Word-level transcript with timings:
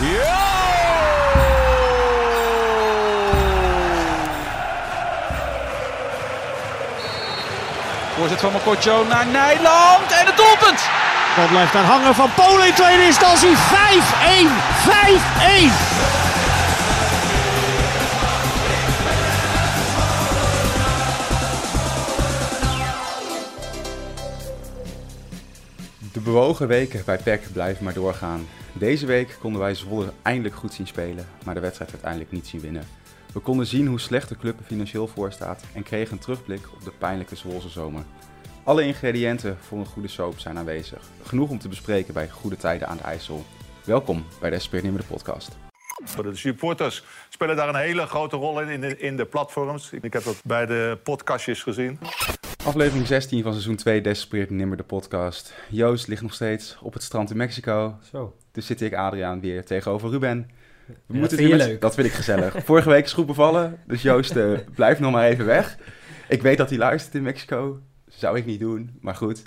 Ja! 0.00 0.46
Voorzet 8.16 8.40
van 8.40 8.52
Mokotjo 8.52 9.04
naar 9.08 9.26
Nijland 9.26 10.12
en 10.20 10.26
het 10.26 10.36
doelpunt! 10.36 10.80
Bal 11.36 11.46
blijft 11.46 11.72
daar 11.72 11.84
hangen 11.84 12.14
van 12.14 12.30
Polen 12.34 12.66
in 12.66 12.74
tweede 12.74 13.04
instantie. 13.04 13.56
5-1. 13.56 13.58
5-1. 16.12 16.17
Bewogen 26.32 26.68
weken 26.68 27.04
bij 27.04 27.18
PEC 27.18 27.52
blijven 27.52 27.84
maar 27.84 27.94
doorgaan. 27.94 28.46
Deze 28.72 29.06
week 29.06 29.36
konden 29.40 29.60
wij 29.60 29.74
Zwolle 29.74 30.12
eindelijk 30.22 30.54
goed 30.54 30.72
zien 30.72 30.86
spelen, 30.86 31.26
maar 31.44 31.54
de 31.54 31.60
wedstrijd 31.60 31.90
uiteindelijk 31.90 32.32
niet 32.32 32.46
zien 32.46 32.60
winnen. 32.60 32.86
We 33.32 33.40
konden 33.40 33.66
zien 33.66 33.86
hoe 33.86 34.00
slecht 34.00 34.28
de 34.28 34.36
club 34.36 34.58
er 34.58 34.64
financieel 34.64 35.06
voor 35.06 35.32
staat 35.32 35.64
en 35.74 35.82
kregen 35.82 36.12
een 36.12 36.18
terugblik 36.18 36.68
op 36.74 36.84
de 36.84 36.90
pijnlijke 36.98 37.36
Zwolse 37.36 37.68
zomer. 37.68 38.02
Alle 38.64 38.82
ingrediënten 38.82 39.58
voor 39.60 39.78
een 39.78 39.86
goede 39.86 40.08
soap 40.08 40.38
zijn 40.38 40.58
aanwezig. 40.58 41.02
Genoeg 41.22 41.50
om 41.50 41.58
te 41.58 41.68
bespreken 41.68 42.14
bij 42.14 42.28
Goede 42.28 42.56
Tijden 42.56 42.88
aan 42.88 42.96
de 42.96 43.02
IJssel. 43.02 43.44
Welkom 43.84 44.24
bij 44.40 44.50
de 44.50 44.58
SP 44.64 44.72
de 44.72 44.92
podcast. 45.08 45.56
De 46.22 46.34
supporters 46.34 47.04
spelen 47.28 47.56
daar 47.56 47.68
een 47.68 47.74
hele 47.74 48.06
grote 48.06 48.36
rol 48.36 48.60
in, 48.60 49.00
in 49.00 49.16
de 49.16 49.24
platforms. 49.24 49.92
Ik 49.92 50.12
heb 50.12 50.24
dat 50.24 50.40
bij 50.44 50.66
de 50.66 50.98
podcastjes 51.02 51.62
gezien. 51.62 51.98
Aflevering 52.68 53.06
16 53.06 53.42
van 53.42 53.52
seizoen 53.52 53.76
2 53.76 54.00
Desperate 54.00 54.52
Nimmer 54.52 54.76
de 54.76 54.82
podcast. 54.82 55.54
Joost 55.68 56.06
ligt 56.08 56.22
nog 56.22 56.34
steeds 56.34 56.78
op 56.82 56.92
het 56.92 57.02
strand 57.02 57.30
in 57.30 57.36
Mexico. 57.36 57.94
Zo. 58.10 58.36
Dus 58.52 58.66
zit 58.66 58.80
ik 58.80 58.94
Adriaan 58.94 59.40
weer 59.40 59.64
tegenover 59.64 60.10
Ruben. 60.10 60.50
We 60.86 60.94
dat 61.06 61.16
moeten 61.16 61.36
vind 61.36 61.48
weer 61.48 61.58
met- 61.58 61.66
leuk. 61.66 61.80
Dat 61.80 61.94
vind 61.94 62.06
ik 62.06 62.12
gezellig. 62.12 62.54
Vorige 62.64 62.88
week 62.88 63.04
is 63.04 63.12
goed 63.12 63.26
bevallen, 63.26 63.78
dus 63.86 64.02
Joost 64.02 64.36
eh, 64.36 64.52
blijf 64.74 65.00
nog 65.00 65.12
maar 65.12 65.24
even 65.28 65.44
weg. 65.46 65.76
Ik 66.28 66.42
weet 66.42 66.56
dat 66.58 66.68
hij 66.68 66.78
luistert 66.78 67.14
in 67.14 67.22
Mexico. 67.22 67.80
Zou 68.08 68.36
ik 68.36 68.46
niet 68.46 68.60
doen, 68.60 68.98
maar 69.00 69.14
goed. 69.14 69.42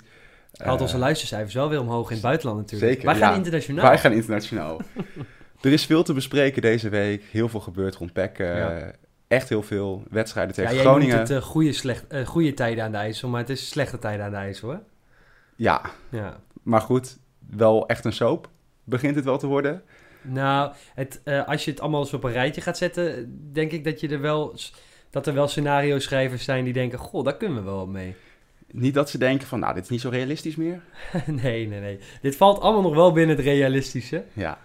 Haalt 0.52 0.76
Eh, 0.76 0.82
onze 0.82 0.98
luistercijfers 0.98 1.54
wel 1.54 1.68
weer 1.68 1.80
omhoog 1.80 2.06
in 2.08 2.12
het 2.14 2.22
buitenland 2.24 2.58
natuurlijk. 2.58 2.90
Zeker, 2.92 3.06
Wij 3.06 3.16
gaan 3.18 3.30
ja. 3.30 3.36
internationaal. 3.36 3.84
Wij 3.84 3.98
gaan 3.98 4.12
internationaal. 4.12 4.80
er 5.60 5.72
is 5.72 5.84
veel 5.86 6.02
te 6.02 6.12
bespreken 6.12 6.62
deze 6.62 6.88
week. 6.88 7.22
Heel 7.30 7.48
veel 7.48 7.60
gebeurd 7.60 7.94
rond 7.94 8.12
PEC. 8.12 8.38
Ja. 8.38 8.92
Echt 9.32 9.48
heel 9.48 9.62
veel. 9.62 10.02
Wedstrijden 10.10 10.54
ja, 10.56 10.62
tegen 10.62 10.74
jij 10.76 10.84
Groningen. 10.84 11.18
het 11.18 11.30
eh, 11.30 11.42
goede, 11.42 11.72
slecht, 11.72 12.06
eh, 12.06 12.26
goede 12.26 12.54
tijden 12.54 12.84
aan 12.84 12.90
de 12.90 12.96
IJssel, 12.96 13.28
maar 13.28 13.40
het 13.40 13.50
is 13.50 13.68
slechte 13.68 13.98
tijden 13.98 14.24
aan 14.24 14.30
de 14.30 14.36
IJssel, 14.36 14.68
hè? 14.68 14.76
Ja, 15.56 15.82
Ja. 16.08 16.40
maar 16.62 16.80
goed. 16.80 17.18
Wel 17.50 17.86
echt 17.86 18.04
een 18.04 18.12
soap. 18.12 18.48
Begint 18.84 19.14
het 19.14 19.24
wel 19.24 19.38
te 19.38 19.46
worden. 19.46 19.82
Nou, 20.22 20.72
het, 20.94 21.20
eh, 21.24 21.48
als 21.48 21.64
je 21.64 21.70
het 21.70 21.80
allemaal 21.80 22.00
eens 22.00 22.12
op 22.12 22.24
een 22.24 22.32
rijtje 22.32 22.60
gaat 22.60 22.76
zetten, 22.78 23.38
denk 23.52 23.72
ik 23.72 23.84
dat, 23.84 24.00
je 24.00 24.08
er 24.08 24.20
wel, 24.20 24.54
dat 25.10 25.26
er 25.26 25.34
wel 25.34 25.48
scenario-schrijvers 25.48 26.44
zijn 26.44 26.64
die 26.64 26.72
denken, 26.72 26.98
goh, 26.98 27.24
daar 27.24 27.36
kunnen 27.36 27.64
we 27.64 27.70
wel 27.70 27.86
mee. 27.86 28.14
Niet 28.70 28.94
dat 28.94 29.10
ze 29.10 29.18
denken 29.18 29.46
van, 29.46 29.58
nou, 29.58 29.74
dit 29.74 29.82
is 29.82 29.88
niet 29.90 30.00
zo 30.00 30.08
realistisch 30.08 30.56
meer. 30.56 30.82
nee, 31.42 31.68
nee, 31.68 31.80
nee. 31.80 31.98
Dit 32.22 32.36
valt 32.36 32.60
allemaal 32.60 32.82
nog 32.82 32.94
wel 32.94 33.12
binnen 33.12 33.36
het 33.36 33.44
realistische. 33.44 34.24
Ja. 34.32 34.58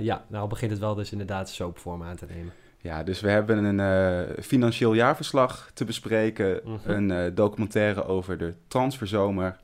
Ja, 0.00 0.24
nou 0.28 0.48
begint 0.48 0.70
het 0.70 0.80
wel 0.80 0.94
dus 0.94 1.12
inderdaad 1.12 1.50
soapvorm 1.50 2.02
aan 2.02 2.16
te 2.16 2.26
nemen. 2.28 2.52
Ja, 2.82 3.02
dus 3.02 3.20
we 3.20 3.30
hebben 3.30 3.64
een 3.64 3.80
eh, 3.80 4.42
financieel 4.44 4.92
jaarverslag 4.92 5.70
te 5.74 5.84
bespreken, 5.84 6.60
Mhm. 6.64 6.90
een 6.90 7.10
eh, 7.10 7.30
documentaire 7.34 8.04
over 8.04 8.38
de 8.38 8.54
transferzomer 8.68 9.56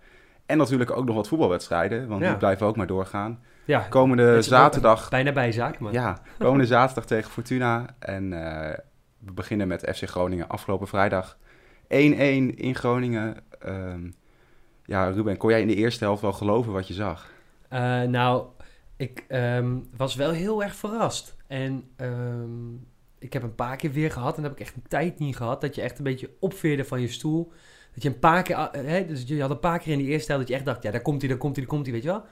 en 0.46 0.58
natuurlijk 0.58 0.90
ook 0.96 1.04
nog 1.04 1.14
wat 1.14 1.28
voetbalwedstrijden, 1.28 2.08
want 2.08 2.22
Ja. 2.22 2.28
die 2.28 2.36
blijven 2.38 2.66
ook 2.66 2.76
maar 2.76 2.86
doorgaan. 2.86 3.40
Ja, 3.64 3.80
Komende 3.80 4.42
zaterdag, 4.42 5.08
bijna 5.10 5.32
bijzaak, 5.32 5.78
maar... 5.78 5.92
ja, 5.92 6.18
komende 6.38 6.66
zaterdag 6.66 7.04
tegen 7.06 7.30
Fortuna 7.30 7.86
en 7.98 8.32
eh, 8.32 8.78
we 9.18 9.32
beginnen 9.32 9.68
met 9.68 9.90
FC 9.94 10.08
Groningen 10.08 10.48
afgelopen 10.48 10.86
vrijdag 10.88 11.38
1-1 11.88 12.54
in 12.56 12.74
Groningen. 12.74 13.36
Ehm, 13.60 14.10
ja, 14.84 15.08
Ruben, 15.10 15.36
kon 15.36 15.50
jij 15.50 15.60
in 15.60 15.66
de 15.66 15.74
eerste 15.74 16.04
helft 16.04 16.22
wel 16.22 16.32
geloven 16.32 16.72
wat 16.72 16.88
je 16.88 16.94
zag? 16.94 17.30
Nou, 18.08 18.44
ik 18.96 19.24
ehm, 19.28 19.76
was 19.96 20.14
wel 20.14 20.30
heel 20.30 20.62
erg 20.62 20.74
verrast. 20.74 21.36
En 21.46 21.84
ehm, 21.96 22.74
ik 23.18 23.32
heb 23.32 23.42
een 23.42 23.54
paar 23.54 23.76
keer 23.76 23.92
weer 23.92 24.10
gehad, 24.10 24.36
en 24.36 24.42
dat 24.42 24.50
heb 24.50 24.60
ik 24.60 24.66
echt 24.66 24.76
een 24.76 24.88
tijd 24.88 25.18
niet 25.18 25.36
gehad, 25.36 25.60
dat 25.60 25.74
je 25.74 25.82
echt 25.82 25.98
een 25.98 26.04
beetje 26.04 26.30
opveerde 26.40 26.84
van 26.84 27.00
je 27.00 27.08
stoel. 27.08 27.52
Dat 27.94 28.02
je 28.02 28.08
een 28.08 28.18
paar 28.18 28.42
keer, 28.42 28.56
ah, 28.56 28.72
hè, 28.74 29.06
dus 29.06 29.22
je 29.26 29.40
had 29.40 29.50
een 29.50 29.60
paar 29.60 29.78
keer 29.78 29.92
in 29.92 29.98
die 29.98 30.08
eerste 30.08 30.32
helft 30.32 30.40
dat 30.40 30.48
je 30.48 30.54
echt 30.54 30.64
dacht, 30.72 30.82
ja, 30.82 30.90
daar 30.90 31.02
komt 31.02 31.20
hij, 31.20 31.30
daar 31.30 31.38
komt 31.38 31.56
hij, 31.56 31.64
daar 31.64 31.74
komt 31.74 31.86
hij, 31.86 31.94
weet 31.94 32.04
je 32.04 32.08
wel. 32.08 32.24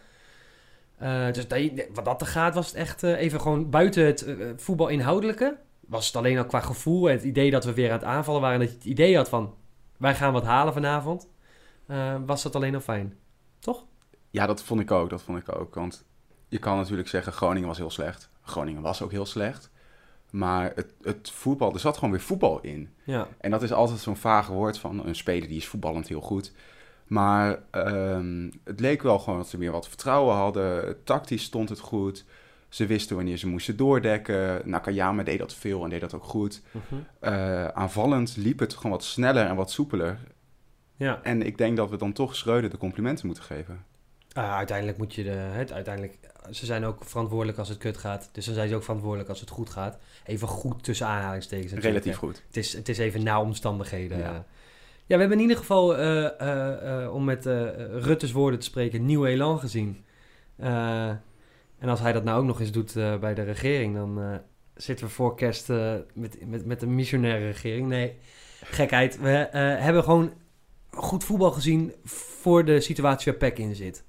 Eh, 0.96 1.32
dus 1.32 1.48
dat 1.48 1.86
wat 1.94 2.04
dat 2.04 2.20
er 2.20 2.26
gaat, 2.26 2.54
was 2.54 2.66
het 2.66 2.74
echt 2.74 3.02
eh, 3.02 3.20
even 3.20 3.40
gewoon 3.40 3.70
buiten 3.70 4.04
het 4.06 4.22
eh, 4.24 4.46
voetbal 4.56 4.88
inhoudelijke. 4.88 5.58
Was 5.86 6.06
het 6.06 6.16
alleen 6.16 6.38
al 6.38 6.46
qua 6.46 6.60
gevoel 6.60 7.08
en 7.08 7.14
het 7.16 7.24
idee 7.24 7.50
dat 7.50 7.64
we 7.64 7.74
weer 7.74 7.88
aan 7.90 7.96
het 7.98 8.04
aanvallen 8.06 8.40
waren. 8.40 8.58
Dat 8.60 8.68
je 8.68 8.74
het 8.74 8.84
idee 8.84 9.16
had 9.16 9.28
van, 9.28 9.54
wij 9.96 10.14
gaan 10.14 10.32
wat 10.32 10.44
halen 10.44 10.72
vanavond. 10.72 11.28
eh, 11.86 12.16
was 12.26 12.42
dat 12.42 12.54
alleen 12.54 12.74
al 12.74 12.80
fijn. 12.80 13.18
Toch? 13.58 13.84
Ja, 14.30 14.46
dat 14.46 14.62
vond 14.62 14.80
ik 14.80 14.90
ook, 14.90 15.10
dat 15.10 15.22
vond 15.22 15.38
ik 15.38 15.56
ook. 15.56 15.74
Want 15.74 16.04
je 16.48 16.58
kan 16.58 16.76
natuurlijk 16.76 17.08
zeggen, 17.08 17.32
Groningen 17.32 17.68
was 17.68 17.78
heel 17.78 17.90
slecht. 17.90 18.30
Groningen 18.42 18.82
was 18.82 19.02
ook 19.02 19.10
heel 19.10 19.26
slecht. 19.26 19.70
Maar 20.30 20.72
het, 20.74 20.92
het 21.02 21.30
voetbal, 21.30 21.72
er 21.72 21.80
zat 21.80 21.94
gewoon 21.94 22.10
weer 22.10 22.20
voetbal 22.20 22.60
in. 22.60 22.90
Ja. 23.04 23.28
En 23.38 23.50
dat 23.50 23.62
is 23.62 23.72
altijd 23.72 23.98
zo'n 23.98 24.16
vage 24.16 24.52
woord 24.52 24.78
van 24.78 25.06
een 25.06 25.14
speler 25.14 25.48
die 25.48 25.56
is 25.56 25.66
voetballend 25.66 26.08
heel 26.08 26.20
goed. 26.20 26.52
Maar 27.06 27.58
ehm, 27.70 28.50
het 28.64 28.80
leek 28.80 29.02
wel 29.02 29.18
gewoon 29.18 29.38
dat 29.38 29.48
ze 29.48 29.58
meer 29.58 29.72
wat 29.72 29.88
vertrouwen 29.88 30.34
hadden. 30.34 31.04
Tactisch 31.04 31.42
stond 31.42 31.68
het 31.68 31.80
goed. 31.80 32.24
Ze 32.68 32.86
wisten 32.86 33.16
wanneer 33.16 33.36
ze 33.36 33.48
moesten 33.48 33.76
doordekken. 33.76 34.60
Nakayama 34.64 35.22
deed 35.22 35.38
dat 35.38 35.54
veel 35.54 35.84
en 35.84 35.90
deed 35.90 36.00
dat 36.00 36.14
ook 36.14 36.24
goed. 36.24 36.62
Mhm. 36.70 37.00
Eh, 37.20 37.68
aanvallend 37.68 38.36
liep 38.36 38.58
het 38.58 38.74
gewoon 38.74 38.92
wat 38.92 39.04
sneller 39.04 39.46
en 39.46 39.56
wat 39.56 39.70
soepeler. 39.70 40.18
Ja. 40.96 41.20
En 41.22 41.42
ik 41.42 41.58
denk 41.58 41.76
dat 41.76 41.90
we 41.90 41.96
dan 41.96 42.12
toch 42.12 42.36
Schreuder 42.36 42.70
de 42.70 42.78
complimenten 42.78 43.26
moeten 43.26 43.44
geven. 43.44 43.84
Ah, 44.32 44.54
uiteindelijk 44.54 44.98
moet 44.98 45.14
je 45.14 45.22
de, 45.22 45.30
het, 45.30 45.72
uiteindelijk, 45.72 46.18
ze 46.50 46.66
zijn 46.66 46.84
ook 46.84 47.04
verantwoordelijk 47.04 47.58
als 47.58 47.68
het 47.68 47.78
kut 47.78 47.96
gaat. 47.96 48.28
Dus 48.32 48.44
dan 48.44 48.54
zijn 48.54 48.68
ze 48.68 48.74
ook 48.74 48.82
verantwoordelijk 48.82 49.28
als 49.28 49.40
het 49.40 49.50
goed 49.50 49.70
gaat. 49.70 49.98
Even 50.24 50.48
goed 50.48 50.84
tussen 50.84 51.06
aanhalingstekens. 51.06 51.72
Relatief 51.72 52.16
goed. 52.16 52.42
Het 52.46 52.56
is, 52.56 52.72
het 52.72 52.88
is 52.88 52.98
even 52.98 53.22
na 53.22 53.40
omstandigheden. 53.40 54.18
Ja. 54.18 54.44
Ja. 55.06 55.14
we 55.14 55.20
hebben 55.20 55.36
in 55.36 55.42
ieder 55.42 55.56
geval, 55.56 55.96
eh, 55.96 56.40
eh, 56.40 57.02
eh, 57.04 57.14
om 57.14 57.24
met 57.24 57.46
Rutte's 57.90 58.32
woorden 58.32 58.58
te 58.60 58.66
spreken, 58.66 59.04
nieuw 59.04 59.24
elan 59.24 59.58
gezien. 59.58 60.04
En 61.78 61.88
als 61.88 62.00
hij 62.00 62.12
dat 62.12 62.24
nou 62.24 62.40
ook 62.40 62.46
nog 62.46 62.60
eens 62.60 62.72
doet 62.72 62.94
bij 63.20 63.34
de 63.34 63.42
regering, 63.42 63.94
dan 63.94 64.40
zitten 64.74 65.06
we 65.06 65.12
voor 65.12 65.36
kerst 65.36 65.68
met, 66.14 66.46
met, 66.46 66.66
met 66.66 66.82
een 66.82 66.94
missionaire 66.94 67.46
regering. 67.46 67.88
Nee, 67.88 68.16
gekheid. 68.62 69.20
We 69.20 69.48
hebben 69.58 70.02
gewoon 70.02 70.32
goed 70.90 71.24
voetbal 71.24 71.50
gezien 71.50 71.92
voor 72.04 72.64
de 72.64 72.80
situatie 72.80 73.32
waar 73.32 73.40
PEC 73.40 73.58
in 73.58 73.74
zit. 73.74 74.04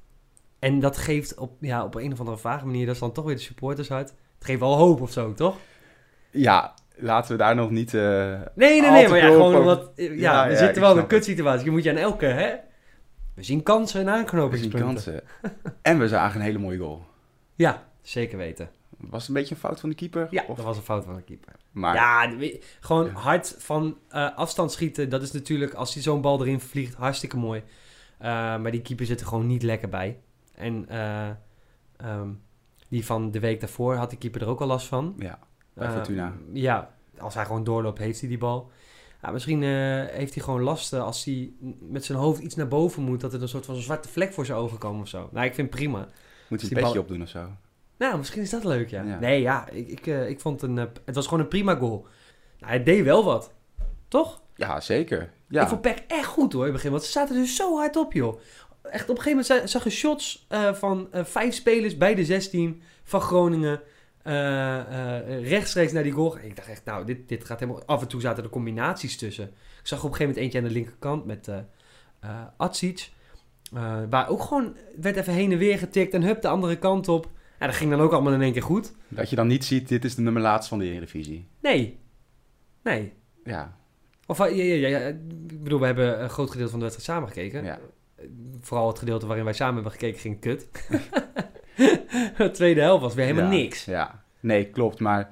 En 0.59 0.79
dat 0.79 0.97
geeft 0.97 1.35
op, 1.37 1.51
ja, 1.59 1.83
op 1.83 1.95
een 1.95 2.11
of 2.11 2.19
andere 2.19 2.37
vage 2.37 2.65
manier, 2.65 2.85
dat 2.85 2.95
is 2.95 3.01
dan 3.01 3.11
toch 3.11 3.25
weer 3.25 3.35
de 3.35 3.41
supporters 3.41 3.91
uit. 3.91 4.09
Het 4.09 4.45
geeft 4.47 4.59
wel 4.59 4.75
hoop 4.75 5.01
of 5.01 5.11
zo, 5.11 5.33
toch? 5.33 5.57
Ja, 6.31 6.73
laten 6.95 7.31
we 7.31 7.37
daar 7.37 7.55
nog 7.55 7.69
niet... 7.69 7.93
eh, 7.93 8.01
Nee, 8.55 8.81
nee, 8.81 8.91
nee, 8.91 9.07
maar 9.07 9.17
ja, 9.17 9.25
gewoon 9.27 9.55
omdat... 9.55 9.91
Ja, 9.95 10.03
Ja, 10.03 10.47
we 10.47 10.53
ja, 10.53 10.73
wel 10.79 10.91
in 10.91 10.97
een 10.97 11.07
kutsituatie. 11.07 11.65
Je 11.65 11.71
moet 11.71 11.83
je 11.83 11.89
aan 11.89 11.95
elke, 11.95 12.25
hè... 12.25 12.55
We 13.33 13.43
zien 13.43 13.63
kansen 13.63 13.99
en 13.99 14.05
we 14.05 14.11
zien 14.11 14.19
aanknopingspunten. 14.19 14.79
kansen. 14.79 15.21
en 15.81 15.99
we 15.99 16.07
zagen 16.07 16.39
een 16.39 16.45
hele 16.45 16.57
mooie 16.57 16.77
goal. 16.77 17.05
Ja, 17.55 17.83
zeker 18.01 18.37
weten. 18.37 18.69
Was 18.97 19.19
het 19.19 19.27
een 19.29 19.33
beetje 19.35 19.55
een 19.55 19.61
fout 19.61 19.79
van 19.79 19.89
de 19.89 19.95
keeper? 19.95 20.27
Ja, 20.31 20.43
Of- 20.47 20.55
dat 20.55 20.65
was 20.65 20.77
een 20.77 20.83
fout 20.83 21.05
van 21.05 21.15
de 21.15 21.21
keeper. 21.21 21.53
Maar 21.71 21.95
Ja, 21.95 22.31
gewoon 22.79 23.09
hard 23.09 23.55
van 23.57 23.97
eh, 24.09 24.35
afstand 24.37 24.71
schieten. 24.71 25.09
Dat 25.09 25.21
is 25.21 25.31
natuurlijk, 25.31 25.73
als 25.73 25.93
die 25.93 26.01
zo'n 26.01 26.21
bal 26.21 26.41
erin 26.41 26.59
vliegt, 26.59 26.93
hartstikke 26.95 27.37
mooi. 27.37 27.63
Eh, 28.17 28.27
maar 28.29 28.71
die 28.71 28.81
keeper 28.81 29.05
zit 29.05 29.19
er 29.19 29.27
gewoon 29.27 29.47
niet 29.47 29.63
lekker 29.63 29.89
bij. 29.89 30.17
En 30.57 30.89
eh, 30.89 31.29
ehm, 31.97 32.29
die 32.89 33.05
van 33.05 33.31
de 33.31 33.39
week 33.39 33.59
daarvoor 33.59 33.95
had 33.95 34.09
die 34.09 34.19
keeper 34.19 34.41
er 34.41 34.47
ook 34.47 34.61
al 34.61 34.67
last 34.67 34.87
van. 34.87 35.13
ja, 35.17 35.39
bij 35.73 35.87
Eh, 35.87 35.93
Fortuna. 35.93 36.33
Ja, 36.53 36.95
als 37.19 37.33
hij 37.33 37.45
gewoon 37.45 37.63
doorloopt, 37.63 37.97
heeft 37.99 38.19
hij 38.19 38.29
die 38.29 38.37
bal. 38.37 38.71
Ja, 39.21 39.31
misschien 39.31 39.63
eh, 39.63 39.69
heeft 40.05 40.33
hij 40.33 40.43
gewoon 40.43 40.61
last 40.61 40.93
eh, 40.93 41.03
als 41.03 41.25
hij 41.25 41.51
met 41.79 42.05
zijn 42.05 42.17
hoofd 42.17 42.39
iets 42.41 42.55
naar 42.55 42.67
boven 42.67 43.03
moet, 43.03 43.21
dat 43.21 43.33
er 43.33 43.41
een 43.41 43.47
soort 43.49 43.65
van 43.65 43.75
zwarte 43.75 44.09
vlek 44.09 44.33
voor 44.33 44.45
zijn 44.45 44.57
ogen 44.57 44.77
komt 44.77 45.01
of 45.01 45.07
zo. 45.07 45.29
Nou, 45.31 45.45
ik 45.45 45.53
vind 45.53 45.67
het 45.67 45.75
prima. 45.79 46.07
Moet 46.49 46.61
hij 46.61 46.69
een 46.69 46.75
petje 46.75 46.93
bal- 46.93 47.01
opdoen 47.01 47.21
of 47.21 47.29
zo? 47.29 47.49
Nou, 47.97 48.17
misschien 48.17 48.41
is 48.41 48.49
dat 48.49 48.63
leuk, 48.63 48.89
ja. 48.89 49.01
Ja. 49.03 49.19
Nee, 49.19 49.41
ja, 49.41 49.69
ik, 49.69 49.87
ik, 49.87 50.05
ik 50.05 50.39
vond 50.39 50.61
een, 50.61 50.77
het 50.77 51.15
was 51.15 51.25
gewoon 51.27 51.39
een 51.39 51.47
prima 51.47 51.75
goal. 51.75 52.07
Nou, 52.59 52.71
hij 52.71 52.83
deed 52.83 53.03
wel 53.03 53.23
wat, 53.23 53.53
toch? 54.07 54.41
Ja, 54.55 54.79
zeker. 54.79 55.33
Ja, 55.47 55.61
Ik 55.61 55.67
vond 55.67 55.81
Peck 55.81 56.03
echt 56.07 56.25
goed 56.25 56.53
hoor 56.53 56.61
in 56.61 56.67
het 56.67 56.75
begin, 56.75 56.91
want 56.91 57.03
ze 57.03 57.11
zaten 57.11 57.37
er 57.37 57.45
zo 57.47 57.77
hard 57.77 57.95
op, 57.95 58.13
joh. 58.13 58.39
Echt, 58.91 59.09
op 59.09 59.17
een 59.17 59.21
gegeven 59.23 59.29
moment 59.47 59.47
za- 59.47 59.67
zag 59.67 59.83
je 59.83 59.89
shots 59.89 60.45
eh, 60.49 60.73
van 60.73 61.07
eh, 61.11 61.23
vijf 61.25 61.53
spelers 61.55 61.97
bij 61.97 62.15
de 62.15 62.25
16 62.25 62.81
van 63.03 63.21
Groningen. 63.21 63.81
eh, 64.23 65.47
rechtstreeks 65.49 65.91
naar 65.91 66.03
die 66.03 66.11
goal. 66.11 66.37
Ik 66.37 66.55
dacht 66.55 66.67
echt, 66.67 66.85
nou, 66.85 67.05
dit, 67.05 67.29
dit 67.29 67.45
gaat 67.45 67.59
helemaal... 67.59 67.85
Af 67.85 68.01
en 68.01 68.07
toe 68.07 68.21
zaten 68.21 68.43
er 68.43 68.49
combinaties 68.49 69.17
tussen. 69.17 69.45
Ik 69.79 69.87
zag 69.87 70.03
op 70.03 70.09
een 70.09 70.15
gegeven 70.15 70.25
moment 70.27 70.43
eentje 70.43 70.57
aan 70.59 70.67
de 70.67 70.73
linkerkant 70.79 71.25
met 71.25 71.47
eh 71.47 72.41
Atsic. 72.57 73.09
Waar 74.09 74.29
ook 74.29 74.41
gewoon 74.41 74.75
werd 75.01 75.15
even 75.15 75.33
heen 75.33 75.51
en 75.51 75.57
weer 75.57 75.77
getikt 75.77 76.13
en 76.13 76.23
hup 76.23 76.41
de 76.41 76.47
andere 76.47 76.77
kant 76.77 77.07
op. 77.07 77.29
Ja, 77.59 77.65
dat 77.65 77.75
ging 77.75 77.89
dan 77.91 77.99
ook 78.01 78.11
allemaal 78.11 78.33
in 78.33 78.41
één 78.41 78.51
keer 78.53 78.63
goed. 78.63 78.93
Dat 79.07 79.29
je 79.29 79.35
dan 79.35 79.47
niet 79.47 79.65
ziet, 79.65 79.87
dit 79.87 80.05
is 80.05 80.15
de 80.15 80.21
nummer 80.21 80.41
laatst 80.41 80.69
van 80.69 80.79
de 80.79 80.85
Eredivisie. 80.85 81.47
Nee. 81.61 81.97
Nee. 82.83 83.13
Ja, 83.43 83.77
Of, 84.25 84.37
ja, 84.37 84.45
ja, 84.45 84.87
ja, 84.87 84.99
ik 84.99 85.63
bedoel, 85.63 85.79
we 85.79 85.85
hebben 85.85 86.23
een 86.23 86.29
groot 86.29 86.49
gedeelte 86.51 86.71
van 86.71 86.79
de 86.79 86.85
wedstrijd 86.85 87.17
samen 87.17 87.33
gekeken. 87.33 87.63
ja. 87.63 87.79
Vooral 88.61 88.87
het 88.87 88.99
gedeelte 88.99 89.25
waarin 89.25 89.45
wij 89.45 89.53
samen 89.53 89.73
hebben 89.73 89.91
gekeken 89.91 90.19
ging 90.19 90.39
kut. 90.39 90.67
de 92.37 92.51
tweede 92.51 92.81
helft 92.81 93.01
was 93.01 93.13
weer 93.13 93.25
helemaal 93.25 93.51
Ja, 93.51 93.57
niks. 93.57 93.85
Ja, 93.85 94.23
nee, 94.39 94.69
klopt. 94.69 94.99
Maar 94.99 95.29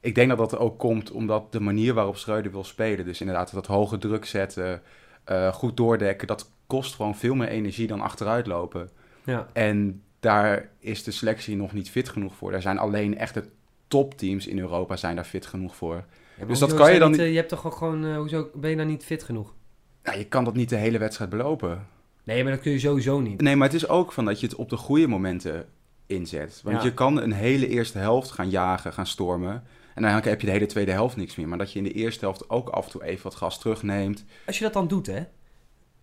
ik 0.00 0.14
denk 0.14 0.28
dat 0.28 0.38
dat 0.38 0.58
ook 0.58 0.78
komt 0.78 1.10
omdat 1.10 1.52
de 1.52 1.60
manier 1.60 1.94
waarop 1.94 2.16
Schreuder 2.16 2.52
wil 2.52 2.64
spelen, 2.64 3.04
dus 3.04 3.20
inderdaad 3.20 3.52
dat 3.52 3.66
hoge 3.66 3.98
druk 3.98 4.24
zetten, 4.24 4.82
eh, 5.24 5.52
goed 5.52 5.76
doordekken, 5.76 6.26
dat 6.26 6.50
kost 6.66 6.94
gewoon 6.94 7.16
veel 7.16 7.34
meer 7.34 7.48
energie 7.48 7.86
dan 7.86 8.00
achteruit 8.00 8.46
lopen. 8.46 8.90
Ja. 9.24 9.46
En 9.52 10.02
daar 10.20 10.68
is 10.78 11.02
de 11.04 11.10
selectie 11.10 11.56
nog 11.56 11.72
niet 11.72 11.90
fit 11.90 12.08
genoeg 12.08 12.34
voor. 12.34 12.50
Daar 12.50 12.62
zijn 12.62 12.78
alleen 12.78 13.18
echte 13.18 13.44
topteams 13.88 14.46
in 14.46 14.58
Europa 14.58 14.96
zijn 14.96 15.16
daar 15.16 15.24
fit 15.24 15.46
genoeg 15.46 15.76
voor. 15.76 16.04
Ja, 16.38 16.44
Dus 16.44 16.58
dat 16.58 16.74
kan 16.74 16.92
je 16.92 16.98
dan 16.98 17.10
niet, 17.10 17.20
eh, 17.20 17.30
je 17.30 17.36
hebt 17.36 17.48
toch 17.48 17.66
ook 17.66 17.74
gewoon, 17.76 18.04
eh, 18.04 18.16
hoezo 18.16 18.50
ben 18.54 18.70
je 18.70 18.76
dan 18.76 18.86
niet 18.86 19.04
fit 19.04 19.22
genoeg? 19.22 19.54
Nou, 20.02 20.18
je 20.18 20.24
kan 20.24 20.44
dat 20.44 20.54
niet 20.54 20.68
de 20.68 20.76
hele 20.76 20.98
wedstrijd 20.98 21.30
belopen. 21.30 21.86
Nee, 22.28 22.42
maar 22.42 22.52
dat 22.52 22.60
kun 22.60 22.72
je 22.72 22.78
sowieso 22.78 23.20
niet. 23.20 23.40
Nee, 23.40 23.56
maar 23.56 23.66
het 23.66 23.76
is 23.76 23.88
ook 23.88 24.12
van 24.12 24.24
dat 24.24 24.40
je 24.40 24.46
het 24.46 24.56
op 24.56 24.68
de 24.68 24.76
goede 24.76 25.06
momenten 25.06 25.66
inzet. 26.06 26.60
Want 26.64 26.76
Ja. 26.76 26.82
je 26.82 26.94
kan 26.94 27.22
een 27.22 27.32
hele 27.32 27.68
eerste 27.68 27.98
helft 27.98 28.30
gaan 28.30 28.50
jagen, 28.50 28.92
gaan 28.92 29.06
stormen. 29.06 29.62
En 29.94 30.02
dan 30.02 30.10
heb 30.12 30.40
je 30.40 30.46
de 30.46 30.52
hele 30.52 30.66
tweede 30.66 30.92
helft 30.92 31.16
niks 31.16 31.36
meer. 31.36 31.48
Maar 31.48 31.58
dat 31.58 31.72
je 31.72 31.78
in 31.78 31.84
de 31.84 31.92
eerste 31.92 32.24
helft 32.24 32.50
ook 32.50 32.68
af 32.68 32.84
en 32.84 32.90
toe 32.90 33.04
even 33.04 33.22
wat 33.22 33.34
gas 33.34 33.58
terugneemt. 33.58 34.24
Als 34.46 34.58
je 34.58 34.64
dat 34.64 34.72
dan 34.72 34.88
doet, 34.88 35.06
hè, 35.06 35.22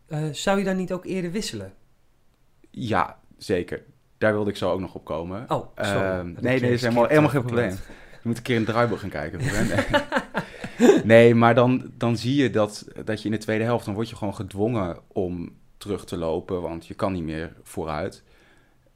eh, 0.07 0.23
zou 0.31 0.59
je 0.59 0.63
dan 0.65 0.75
niet 0.77 0.93
ook 0.93 1.05
eerder 1.05 1.31
wisselen? 1.31 1.73
Ja, 2.71 3.19
zeker. 3.37 3.83
Daar 4.17 4.33
wilde 4.33 4.49
ik 4.49 4.57
zo 4.57 4.71
ook 4.71 4.79
nog 4.79 4.93
op 4.95 5.05
komen. 5.05 5.45
Oh, 5.47 5.67
sorry. 5.75 6.01
Ehm, 6.01 6.33
nee, 6.39 6.59
nee, 6.59 6.71
is 6.71 6.81
helemaal, 6.81 7.07
helemaal 7.07 7.29
geen 7.29 7.39
het 7.41 7.47
probleem. 7.47 7.71
Je 8.11 8.21
moet 8.23 8.37
een 8.37 8.43
keer 8.43 8.55
in 8.55 8.61
het 8.61 8.69
draaiboek 8.69 8.99
gaan 8.99 9.09
kijken. 9.09 9.39
Nee, 10.77 11.01
nee 11.03 11.35
maar 11.35 11.55
dan, 11.55 11.91
dan 11.97 12.17
zie 12.17 12.35
je 12.43 12.49
dat, 12.49 12.87
dat 13.05 13.19
je 13.19 13.25
in 13.25 13.31
de 13.31 13.37
tweede 13.37 13.63
helft... 13.63 13.85
dan 13.85 13.93
word 13.93 14.09
je 14.09 14.15
gewoon 14.15 14.35
gedwongen 14.35 14.97
om 15.07 15.51
terug 15.77 16.05
te 16.05 16.17
lopen... 16.17 16.61
want 16.61 16.87
je 16.87 16.93
kan 16.93 17.13
niet 17.13 17.23
meer 17.23 17.55
vooruit. 17.63 18.23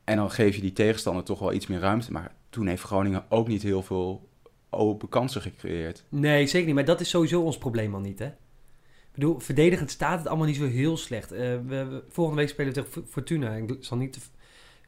En 0.04 0.16
dan 0.16 0.32
geef 0.32 0.56
je 0.56 0.62
die 0.62 0.74
tegenstander 0.74 1.24
toch 1.24 1.40
wel 1.40 1.54
iets 1.54 1.68
meer 1.68 1.80
ruimte. 1.80 2.12
Maar 2.12 2.34
toen 2.50 2.68
heeft 2.68 2.84
Groningen 2.84 3.26
ook 3.30 3.48
niet 3.48 3.64
heel 3.64 3.84
veel 3.84 4.30
open 4.70 5.10
kansen 5.10 5.42
gecreëerd. 5.42 6.04
Nee, 6.10 6.48
zeker 6.48 6.66
niet. 6.66 6.76
Maar 6.76 6.86
dat 6.86 7.02
is 7.02 7.10
sowieso 7.10 7.42
ons 7.42 7.58
probleem 7.58 7.94
al 7.94 8.00
niet, 8.00 8.20
hè? 8.20 8.26
Ik 8.26 9.16
bedoel, 9.16 9.40
verdedigend 9.40 9.92
staat 9.92 10.18
het 10.18 10.28
allemaal 10.28 10.46
niet 10.48 10.56
zo 10.56 10.66
heel 10.66 10.98
slecht. 10.98 11.32
Eh, 11.32 11.40
we, 11.40 12.04
volgende 12.10 12.42
week 12.42 12.50
spelen 12.50 12.74
we 12.74 12.82
tegen 12.82 13.08
Fortuna. 13.08 13.56
Ik 13.56 13.78
zal 13.80 13.98
niet 13.98 14.32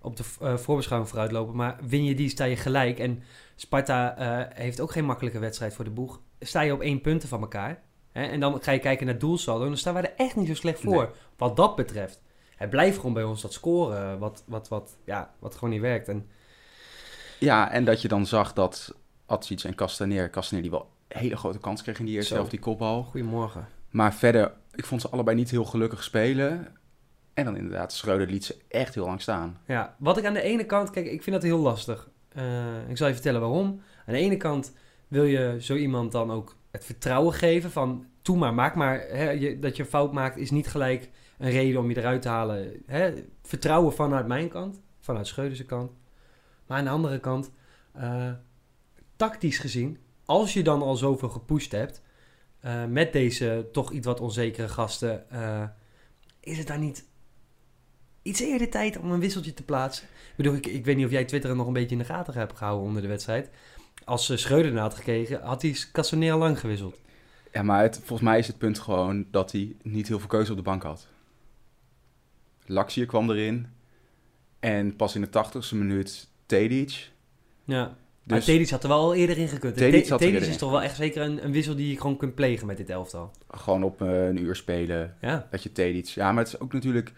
op 0.02 0.16
de 0.18 0.24
eh, 0.42 0.58
voorbeschouwing 0.58 1.10
vooruitlopen, 1.12 1.56
maar 1.56 1.80
win 1.88 2.04
je 2.04 2.16
die, 2.16 2.30
sta 2.30 2.46
je 2.46 2.56
gelijk. 2.56 3.00
En 3.00 3.24
Sparta 3.56 4.18
eh, 4.18 4.58
heeft 4.64 4.82
ook 4.82 4.92
geen 4.92 5.06
makkelijke 5.06 5.40
wedstrijd 5.40 5.74
voor 5.74 5.86
de 5.86 5.92
boeg. 5.92 6.22
Sta 6.40 6.62
je 6.62 6.74
op 6.74 6.82
één 6.82 7.02
punten 7.02 7.30
van 7.30 7.42
elkaar. 7.42 7.84
Hè? 8.12 8.24
En 8.26 8.40
dan 8.40 8.62
ga 8.64 8.72
je 8.72 8.80
kijken 8.80 9.06
naar 9.06 9.18
doelsaldo. 9.18 9.62
En 9.64 9.70
dan 9.70 9.78
staan 9.78 9.94
wij 9.94 10.04
er 10.04 10.14
echt 10.16 10.36
niet 10.36 10.48
zo 10.48 10.54
slecht 10.54 10.80
voor, 10.80 11.04
Nee. 11.04 11.12
wat 11.38 11.56
dat 11.56 11.76
betreft. 11.76 12.22
Het 12.56 12.70
blijft 12.70 12.96
gewoon 12.98 13.14
bij 13.14 13.24
ons 13.24 13.42
dat 13.42 13.54
scoren, 13.54 14.20
wat, 14.20 14.44
wat, 14.48 14.68
wat, 14.68 14.98
ja, 15.06 15.34
wat 15.40 15.54
gewoon 15.56 15.70
niet 15.70 15.82
werkt. 15.82 16.08
En 16.08 16.30
Ja, 17.40 17.72
en 17.72 17.86
dat 17.86 18.02
je 18.02 18.08
dan 18.08 18.26
zag 18.26 18.54
dat 18.54 18.96
Atsic 19.26 19.64
en 19.64 19.76
Castaneer... 19.76 20.30
Castaneer 20.30 20.62
die 20.62 20.72
wel 20.72 20.90
een 21.08 21.20
hele 21.20 21.38
grote 21.38 21.60
kans 21.60 21.82
kreeg 21.82 22.00
in 22.00 22.06
die 22.06 22.16
eerste 22.16 22.34
helft, 22.34 22.50
die 22.52 22.60
kopbal. 22.60 23.04
goedemorgen. 23.04 23.68
Maar 23.90 24.14
verder, 24.14 24.54
ik 24.74 24.86
vond 24.86 25.02
ze 25.02 25.10
allebei 25.10 25.36
niet 25.38 25.52
heel 25.52 25.66
gelukkig 25.66 26.04
spelen. 26.04 26.76
En 27.34 27.46
dan 27.46 27.56
inderdaad, 27.58 27.94
Schreuder 27.94 28.28
liet 28.28 28.46
ze 28.46 28.56
echt 28.68 28.94
heel 28.96 29.06
lang 29.06 29.22
staan. 29.22 29.58
Ja, 29.68 29.96
wat 30.00 30.18
ik 30.18 30.26
aan 30.26 30.34
de 30.34 30.42
ene 30.42 30.66
kant, 30.66 30.90
kijk, 30.90 31.06
ik 31.06 31.24
vind 31.24 31.36
dat 31.36 31.46
heel 31.46 31.60
lastig. 31.60 32.10
Eh, 32.30 32.90
ik 32.90 32.98
zal 32.98 33.08
je 33.08 33.14
vertellen 33.14 33.42
waarom. 33.42 33.82
Aan 34.06 34.14
de 34.14 34.20
ene 34.20 34.38
kant 34.38 34.74
wil 35.08 35.24
je 35.24 35.58
zo 35.60 35.76
iemand 35.76 36.12
dan 36.12 36.32
ook 36.32 36.56
het 36.72 36.86
vertrouwen 36.86 37.34
geven 37.34 37.72
van, 37.72 38.06
doe 38.22 38.38
maar, 38.38 38.54
maak 38.54 38.76
maar. 38.76 39.00
Hè, 39.00 39.30
je, 39.30 39.60
dat 39.60 39.76
je 39.76 39.84
een 39.84 39.90
fout 39.90 40.14
maakt 40.14 40.38
is 40.38 40.52
niet 40.52 40.68
gelijk 40.68 41.10
een 41.38 41.50
reden 41.50 41.80
om 41.80 41.90
je 41.90 41.98
eruit 41.98 42.22
te 42.22 42.30
halen. 42.30 42.84
Hè, 42.86 43.14
vertrouwen 43.44 43.94
vanuit 43.94 44.28
mijn 44.28 44.50
kant, 44.50 44.82
vanuit 45.00 45.28
Schreuderse 45.28 45.66
kant. 45.66 45.92
Maar 46.66 46.78
aan 46.78 46.84
de 46.84 46.90
andere 46.90 47.20
kant, 47.20 47.52
eh, 47.92 48.32
tactisch 49.16 49.58
gezien, 49.58 49.98
als 50.26 50.54
je 50.54 50.64
dan 50.64 50.82
al 50.82 50.96
zoveel 50.96 51.30
gepusht 51.30 51.72
hebt, 51.72 52.02
eh, 52.60 52.86
met 52.86 53.14
deze 53.14 53.70
toch 53.72 53.92
iets 53.92 54.06
wat 54.06 54.20
onzekere 54.20 54.68
gasten, 54.68 55.30
eh, 55.30 55.64
is 56.40 56.58
het 56.58 56.68
daar 56.68 56.80
niet 56.80 57.06
iets 58.22 58.40
eerder 58.40 58.70
tijd 58.70 58.98
om 58.98 59.12
een 59.12 59.20
wisseltje 59.20 59.54
te 59.54 59.64
plaatsen? 59.64 60.06
Ik 60.06 60.36
bedoel, 60.36 60.54
ik, 60.54 60.66
ik 60.66 60.86
weet 60.86 60.96
niet 60.96 61.06
of 61.06 61.12
jij 61.12 61.26
Twitter 61.26 61.56
nog 61.56 61.68
een 61.68 61.74
beetje 61.74 61.96
in 61.96 62.02
de 62.02 62.06
gaten 62.06 62.34
hebt 62.34 62.58
gehouden 62.58 62.88
onder 62.88 63.02
de 63.02 63.08
wedstrijd. 63.08 63.50
Als 64.12 64.30
uh, 64.30 64.38
Schreuder 64.38 64.72
na 64.72 64.82
had 64.82 64.94
gekregen, 64.94 65.42
had 65.42 65.62
hij 65.62 65.76
Castanea 65.92 66.38
lang 66.38 66.60
gewisseld. 66.60 67.00
Ja, 67.52 67.64
maar 67.64 67.82
het, 67.82 67.96
volgens 67.98 68.22
mij 68.22 68.40
is 68.40 68.48
het 68.48 68.58
punt 68.58 68.80
gewoon 68.80 69.26
dat 69.32 69.52
hij 69.52 69.76
niet 69.82 70.08
heel 70.08 70.20
veel 70.20 70.28
keuze 70.28 70.52
op 70.52 70.58
de 70.58 70.64
bank 70.64 70.84
had. 70.84 71.08
Laxier 72.66 73.06
kwam 73.06 73.30
erin. 73.30 73.68
En 74.60 74.96
pas 74.96 75.16
in 75.16 75.22
de 75.22 75.30
tachtigste 75.30 75.76
minuut 75.76 76.28
Tedic. 76.46 77.12
Ja. 77.64 77.98
Maar 78.24 78.38
Dus 78.38 78.46
Tedic 78.46 78.70
had 78.70 78.84
er 78.84 78.90
wel 78.90 79.00
al 79.00 79.14
eerder 79.14 79.38
in 79.38 79.48
gekund. 79.48 79.78
Tedic 79.78 80.42
is 80.42 80.58
toch 80.58 80.72
wel 80.72 80.82
echt 80.82 80.96
zeker 80.96 81.22
een, 81.22 81.46
een 81.46 81.52
wissel 81.52 81.76
die 81.76 81.90
je 81.90 81.98
gewoon 82.00 82.18
kunt 82.18 82.36
plegen 82.36 82.68
met 82.68 82.78
dit 82.78 82.90
elftal. 82.90 83.32
gewoon 83.50 83.84
op 83.84 84.02
eh, 84.02 84.28
een 84.28 84.42
uur 84.42 84.56
spelen. 84.56 85.18
Ja, 85.22 85.48
Dat 85.52 85.64
je 85.64 85.72
Tedic... 85.72 86.06
Ja, 86.06 86.32
maar 86.32 86.44
het 86.44 86.54
is 86.54 86.60
ook 86.60 86.74
natuurlijk... 86.74 87.14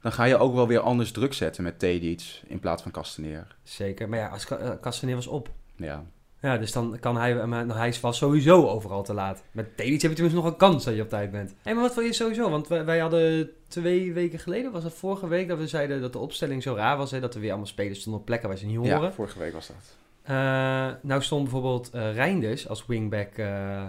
Dan 0.00 0.12
ga 0.12 0.24
je 0.24 0.36
ook 0.36 0.54
wel 0.54 0.66
weer 0.66 0.80
anders 0.80 1.10
druk 1.10 1.32
zetten 1.34 1.62
met 1.62 1.78
Tedic 1.78 2.42
in 2.46 2.60
plaats 2.60 2.82
van 2.82 2.90
Castaneer. 2.92 3.56
zeker. 3.62 4.08
Maar 4.08 4.18
ja, 4.18 4.28
als 4.28 4.48
eh, 4.48 4.70
Castanea 4.80 5.14
was 5.14 5.26
op. 5.26 5.50
Ja. 5.76 6.04
Ja, 6.42 6.58
dus 6.58 6.72
dan 6.72 6.96
kan 7.00 7.16
hij, 7.16 7.46
maar 7.46 7.66
hij 7.66 7.94
was 8.00 8.18
sowieso 8.18 8.66
overal 8.68 9.02
te 9.02 9.14
laat. 9.14 9.42
Met 9.52 9.76
Tedic 9.76 10.00
heb 10.02 10.10
je 10.10 10.16
tenminste 10.16 10.40
nog 10.42 10.50
een 10.50 10.56
kans 10.58 10.84
dat 10.84 10.94
je 10.94 11.02
op 11.02 11.08
tijd 11.08 11.30
bent. 11.30 11.54
Hé, 11.62 11.72
maar 11.72 11.82
wat 11.82 11.94
vond 11.94 12.06
je 12.06 12.12
sowieso? 12.12 12.50
Want 12.50 12.68
wij, 12.68 12.84
wij 12.84 12.98
hadden 12.98 13.50
twee 13.68 14.12
weken 14.12 14.38
geleden, 14.38 14.72
was 14.72 14.84
het 14.84 14.94
vorige 14.94 15.28
week, 15.28 15.48
dat 15.48 15.58
we 15.58 15.66
zeiden 15.68 16.00
dat 16.00 16.12
de 16.12 16.18
opstelling 16.18 16.62
zo 16.62 16.74
raar 16.74 16.96
was. 16.96 17.10
Hè, 17.10 17.20
dat 17.20 17.34
er 17.34 17.40
weer 17.40 17.48
allemaal 17.50 17.66
spelers 17.68 18.00
stonden 18.00 18.20
op 18.20 18.26
plekken 18.26 18.48
waar 18.48 18.58
ze 18.58 18.66
niet 18.66 18.76
horen. 18.76 19.00
ja, 19.02 19.12
vorige 19.12 19.38
week 19.38 19.52
was 19.52 19.66
dat. 19.66 19.96
Eh, 20.22 20.34
nou 21.02 21.22
stond 21.22 21.42
bijvoorbeeld 21.42 21.90
eh 21.90 22.14
Reinders 22.14 22.68
als 22.68 22.86
wingback. 22.86 23.32
eh 23.36 23.84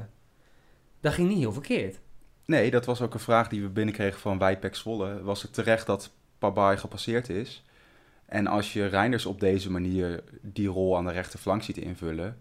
dat 1.01 1.13
ging 1.13 1.27
niet 1.29 1.37
heel 1.37 1.53
verkeerd. 1.53 1.99
Nee, 2.45 2.71
dat 2.71 2.85
was 2.85 3.01
ook 3.01 3.13
een 3.13 3.19
vraag 3.19 3.47
die 3.47 3.61
we 3.61 3.67
binnenkregen 3.69 4.19
van 4.19 4.37
Wijpek 4.37 4.75
Zwolle. 4.75 5.23
Was 5.23 5.41
het 5.41 5.53
terecht 5.53 5.85
dat 5.85 6.11
Pabai 6.37 6.77
gepasseerd 6.77 7.29
is? 7.29 7.63
En 8.33 8.47
als 8.47 8.73
je 8.73 8.85
Reinders 8.85 9.25
op 9.25 9.39
deze 9.39 9.71
manier 9.71 10.23
die 10.41 10.67
rol 10.67 10.97
aan 10.97 11.05
de 11.05 11.11
rechterflank 11.11 11.63
ziet 11.63 11.77
invullen, 11.77 12.37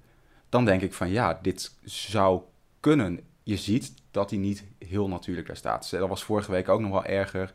dan 0.49 0.65
denk 0.65 0.83
ik 0.83 0.93
van 0.93 1.11
ja, 1.11 1.39
dit 1.43 1.75
zou 1.85 2.41
kunnen. 2.81 3.21
Je 3.43 3.57
ziet 3.57 3.95
dat 4.11 4.31
hij 4.31 4.39
niet 4.39 4.65
heel 4.79 5.09
natuurlijk 5.09 5.47
daar 5.47 5.57
staat. 5.57 5.91
Dat 5.91 6.09
was 6.09 6.25
vorige 6.25 6.51
week 6.51 6.69
ook 6.69 6.81
nog 6.81 6.91
wel 6.91 7.05
erger, 7.05 7.55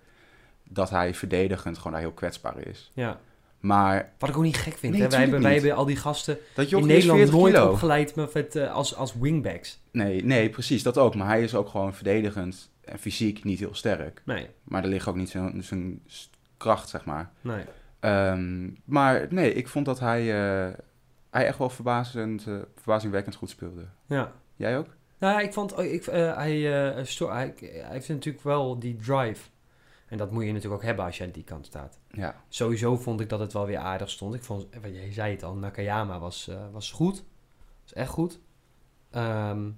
dat 0.63 0.89
hij 0.89 1.13
verdedigend 1.13 1.77
gewoon 1.77 1.93
daar 1.93 2.01
heel 2.01 2.11
kwetsbaar 2.11 2.67
is. 2.67 2.91
Ja. 2.93 3.19
Maar 3.59 4.13
Wat 4.19 4.29
ik 4.29 4.37
ook 4.37 4.43
niet 4.43 4.57
gek 4.57 4.77
vind. 4.77 4.93
Nee, 4.93 5.01
hè? 5.01 5.07
Wij, 5.09 5.19
hebben, 5.19 5.41
wij 5.41 5.53
hebben 5.53 5.75
al 5.75 5.85
die 5.85 5.95
gasten 5.95 6.37
dat 6.55 6.71
in 6.71 6.85
Nederland 6.85 7.31
nooit 7.31 7.53
kilo. 7.53 7.69
opgeleid 7.71 8.15
met, 8.15 8.55
eh, 8.55 8.73
als, 8.73 8.95
als 8.95 9.13
wingbacks. 9.13 9.79
Nee, 9.91 10.25
nee, 10.25 10.49
precies, 10.49 10.83
dat 10.83 10.97
ook. 10.97 11.15
Maar 11.15 11.27
hij 11.27 11.43
is 11.43 11.55
ook 11.55 11.69
gewoon 11.69 11.93
verdedigend 11.93 12.69
en 12.81 12.99
fysiek 12.99 13.43
niet 13.43 13.59
heel 13.59 13.75
sterk. 13.75 14.21
Nee, 14.25 14.47
Maar 14.63 14.83
er 14.83 14.89
ligt 14.89 15.07
ook 15.07 15.15
niet 15.15 15.29
zijn 15.59 16.01
kracht, 16.57 16.89
zeg 16.89 17.05
maar. 17.05 17.31
nee. 17.41 17.63
Ehm, 18.07 18.69
maar 18.85 19.27
nee, 19.29 19.53
ik 19.53 19.67
vond 19.67 19.85
dat 19.85 19.99
hij, 19.99 20.21
eh, 20.21 20.73
hij 21.29 21.45
echt 21.45 21.57
wel 21.57 21.69
verbazend, 21.69 22.47
eh, 22.47 22.55
verbazingwekkend 22.75 23.35
goed 23.35 23.49
speelde. 23.49 23.85
Ja. 24.05 24.31
Jij 24.55 24.77
ook? 24.77 24.87
Nou 25.17 25.33
ja, 25.33 25.39
ik 25.39 25.53
vond, 25.53 25.73
oh, 25.73 25.83
ik, 25.83 26.07
eh, 26.07 26.35
hij, 26.35 26.59
hij, 26.59 27.53
hij 27.59 27.85
heeft 27.89 28.09
natuurlijk 28.09 28.43
wel 28.43 28.79
die 28.79 28.95
drive. 28.95 29.49
En 30.07 30.17
dat 30.17 30.31
moet 30.31 30.43
je 30.43 30.51
natuurlijk 30.51 30.81
ook 30.81 30.87
hebben 30.87 31.05
als 31.05 31.17
je 31.17 31.23
aan 31.23 31.31
die 31.31 31.43
kant 31.43 31.65
staat. 31.65 31.99
Ja. 32.11 32.35
Sowieso 32.49 32.97
vond 32.97 33.21
ik 33.21 33.29
dat 33.29 33.39
het 33.39 33.53
wel 33.53 33.65
weer 33.65 33.77
aardig 33.77 34.09
stond. 34.09 34.33
Ik 34.33 34.43
vond, 34.43 34.67
jij 34.91 35.13
zei 35.13 35.31
het 35.31 35.43
al, 35.43 35.55
Nakayama 35.55 36.19
was, 36.19 36.49
was 36.71 36.91
goed. 36.91 37.23
Was 37.83 37.93
echt 37.93 38.09
goed. 38.09 38.39
Ehm, 39.11 39.69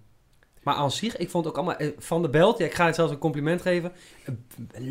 maar 0.69 0.77
aan 0.77 0.91
zich, 0.91 1.17
ik 1.17 1.29
vond 1.29 1.47
ook 1.47 1.55
allemaal... 1.55 1.75
eh, 1.75 1.87
Van 1.97 2.21
de 2.21 2.29
Belt, 2.29 2.57
ja, 2.57 2.65
ik 2.65 2.73
ga 2.73 2.85
het 2.85 2.95
zelfs 2.95 3.11
een 3.11 3.17
compliment 3.17 3.61
geven. 3.61 3.91
Een 4.25 4.45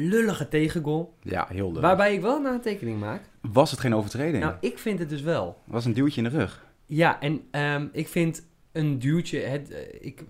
lullige 0.09 0.49
tegengoal. 0.49 1.15
Ja, 1.23 1.47
heel 1.51 1.73
leuk. 1.73 1.83
Waarbij 1.83 2.15
ik 2.15 2.21
wel 2.21 2.37
een 2.37 2.47
aantekening 2.47 3.01
maak. 3.01 3.23
Was 3.41 3.71
het 3.71 3.81
geen 3.81 3.95
overtreding? 3.95 4.43
Nou, 4.45 4.55
ik 4.61 4.79
vind 4.79 4.99
het 4.99 5.09
dus 5.09 5.21
wel. 5.21 5.47
Het 5.65 5.73
was 5.73 5.85
een 5.85 5.93
duwtje 5.93 6.23
in 6.23 6.31
de 6.31 6.37
rug. 6.39 6.67
Ja, 6.87 7.21
en 7.21 7.41
ehm, 7.51 7.87
ik 7.93 8.09
vind 8.09 8.43
een 8.73 8.99
duwtje... 8.99 9.39
Het, 9.41 9.71
eh, 9.71 9.81
ik, 10.01 10.25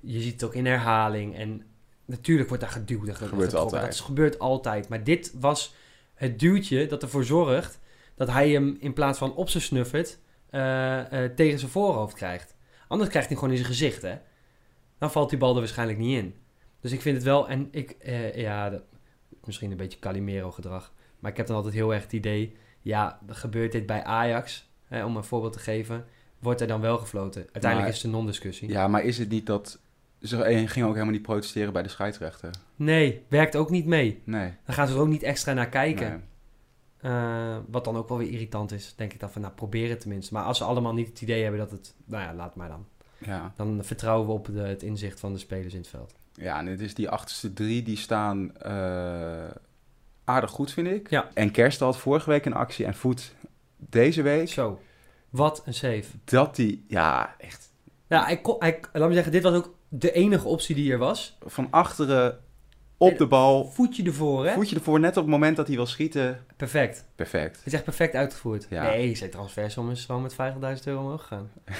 je 0.00 0.20
ziet 0.20 0.32
het 0.32 0.44
ook 0.44 0.54
in 0.54 0.66
herhaling. 0.66 1.36
En 1.36 1.62
natuurlijk 2.04 2.48
wordt 2.48 2.62
daar 2.62 2.72
geduwd 2.72 3.08
en 3.08 3.16
Gebeurt 3.16 3.54
altijd. 3.54 3.84
Dat 3.84 4.00
gebeurt 4.00 4.38
altijd. 4.38 4.88
Maar 4.88 5.04
dit 5.04 5.32
was 5.40 5.74
het 6.14 6.38
duwtje 6.38 6.86
dat 6.86 7.02
ervoor 7.02 7.24
zorgt... 7.24 7.78
dat 8.14 8.28
hij 8.30 8.50
hem 8.50 8.76
in 8.80 8.92
plaats 8.92 9.18
van 9.18 9.34
op 9.34 9.48
zijn 9.48 9.62
snuffert... 9.62 10.18
eh, 10.50 11.00
tegen 11.36 11.58
zijn 11.58 11.70
voorhoofd 11.70 12.14
krijgt. 12.14 12.54
Anders 12.88 13.10
krijgt 13.10 13.28
hij 13.28 13.36
gewoon 13.36 13.52
in 13.52 13.58
zijn 13.60 13.70
gezicht, 13.70 14.02
hè. 14.02 14.14
Dan 15.00 15.10
valt 15.10 15.30
die 15.30 15.38
bal 15.38 15.52
er 15.54 15.58
waarschijnlijk 15.58 15.98
niet 15.98 16.16
in. 16.22 16.34
Dus 16.80 16.92
ik 16.92 17.00
vind 17.00 17.16
het 17.16 17.24
wel... 17.24 17.48
En 17.48 17.68
ik... 17.70 17.90
eh, 17.90 18.34
ja, 18.36 18.70
dat- 18.70 18.82
misschien 19.44 19.70
een 19.70 19.76
beetje 19.76 19.98
Calimero 19.98 20.50
gedrag. 20.50 20.92
Maar 21.18 21.30
ik 21.30 21.36
heb 21.36 21.46
dan 21.46 21.56
altijd 21.56 21.74
heel 21.74 21.94
erg 21.94 22.02
het 22.02 22.12
idee... 22.12 22.56
Ja, 22.82 23.18
gebeurt 23.26 23.72
dit 23.72 23.86
bij 23.86 24.04
Ajax... 24.04 24.68
eh, 24.88 25.04
om 25.04 25.16
een 25.16 25.24
voorbeeld 25.24 25.52
te 25.52 25.58
geven, 25.58 26.04
wordt 26.38 26.60
er 26.60 26.66
dan 26.66 26.80
wel 26.80 26.98
gefloten. 26.98 27.40
Uiteindelijk 27.40 27.80
Maar- 27.80 27.88
is 27.88 27.94
het 27.96 28.04
een 28.04 28.10
non-discussie. 28.10 28.68
Ja, 28.68 28.88
maar 28.88 29.02
is 29.04 29.18
het 29.18 29.28
niet 29.28 29.46
dat... 29.46 29.80
Ze 30.22 30.36
gingen 30.66 30.88
ook 30.88 30.94
helemaal 30.94 31.14
niet 31.14 31.22
protesteren 31.22 31.72
bij 31.72 31.82
de 31.82 31.88
scheidsrechter. 31.88 32.50
Nee, 32.76 33.24
werkt 33.28 33.56
ook 33.56 33.70
niet 33.70 33.86
mee. 33.86 34.20
Nee. 34.24 34.52
Dan 34.64 34.74
gaan 34.74 34.86
ze 34.88 34.94
er 34.94 35.00
ook 35.00 35.08
niet 35.08 35.22
extra 35.22 35.52
naar 35.52 35.68
kijken. 35.68 36.08
nee. 36.10 36.18
Eh, 37.12 37.56
wat 37.70 37.84
dan 37.84 37.96
ook 37.96 38.08
wel 38.08 38.18
weer 38.18 38.30
irritant 38.30 38.72
is, 38.72 38.94
denk 38.96 39.12
ik 39.12 39.20
dan 39.20 39.30
van, 39.30 39.42
nou, 39.42 39.54
probeer 39.54 39.88
het 39.90 40.00
tenminste. 40.00 40.34
Maar 40.34 40.42
als 40.44 40.58
ze 40.58 40.64
allemaal 40.64 40.94
niet 40.94 41.08
het 41.08 41.20
idee 41.20 41.42
hebben 41.42 41.60
dat 41.60 41.70
het, 41.70 41.94
nou 42.04 42.22
ja, 42.24 42.34
laat 42.34 42.54
maar 42.54 42.68
dan. 42.68 42.86
Ja. 43.20 43.52
Dan 43.56 43.80
vertrouwen 43.84 44.26
we 44.26 44.32
op 44.32 44.46
de, 44.46 44.60
het 44.60 44.82
inzicht 44.82 45.20
van 45.20 45.32
de 45.32 45.38
spelers 45.38 45.72
in 45.74 45.80
het 45.80 45.88
veld. 45.88 46.14
Ja, 46.34 46.58
en 46.58 46.66
het 46.66 46.80
is 46.80 46.94
die 46.94 47.08
achterste 47.08 47.52
drie, 47.52 47.82
die 47.82 47.96
staan 47.96 48.56
eh, 48.56 49.44
aardig 50.24 50.50
goed, 50.50 50.72
vind 50.72 50.86
ik. 50.86 51.10
Ja. 51.10 51.28
En 51.34 51.50
Kerst 51.50 51.80
had 51.80 51.96
vorige 51.98 52.30
week 52.30 52.44
een 52.44 52.54
actie 52.54 52.84
en 52.84 52.94
Voet 52.94 53.34
deze 53.76 54.22
week. 54.22 54.48
Zo, 54.48 54.80
wat 55.30 55.62
een 55.64 55.74
save. 55.74 56.04
Dat 56.24 56.56
die, 56.56 56.84
ja, 56.88 57.34
echt 57.38 57.72
Ja, 58.08 58.24
hij, 58.24 58.40
kon- 58.40 58.56
hij, 58.58 58.80
laat 58.92 59.08
me 59.08 59.14
zeggen, 59.14 59.32
dit 59.32 59.42
was 59.42 59.54
ook 59.54 59.74
de 59.88 60.12
enige 60.12 60.48
optie 60.48 60.74
die 60.74 60.92
er 60.92 60.98
was. 60.98 61.36
van 61.46 61.66
achteren 61.70 62.38
op 62.96 63.18
de 63.18 63.26
bal. 63.26 63.64
Voetje 63.70 64.02
ervoor, 64.04 64.46
hè? 64.46 64.52
Voetje 64.54 64.76
ervoor, 64.76 65.00
net 65.00 65.16
op 65.16 65.22
het 65.22 65.32
moment 65.32 65.56
dat 65.56 65.66
hij 65.66 65.76
wil 65.76 65.86
schieten. 65.86 66.44
Perfect. 66.56 67.04
Perfect. 67.14 67.56
Het 67.56 67.66
is 67.66 67.72
echt 67.72 67.84
perfect 67.84 68.14
uitgevoerd. 68.14 68.66
Ja. 68.70 68.82
Nee, 68.82 69.14
zijn 69.14 69.30
transfersom 69.30 69.90
is 69.90 70.04
gewoon 70.04 70.22
met 70.22 70.32
50.000 70.78 70.84
euro 70.84 71.00
omhoog 71.00 71.22
gegaan. 71.22 71.50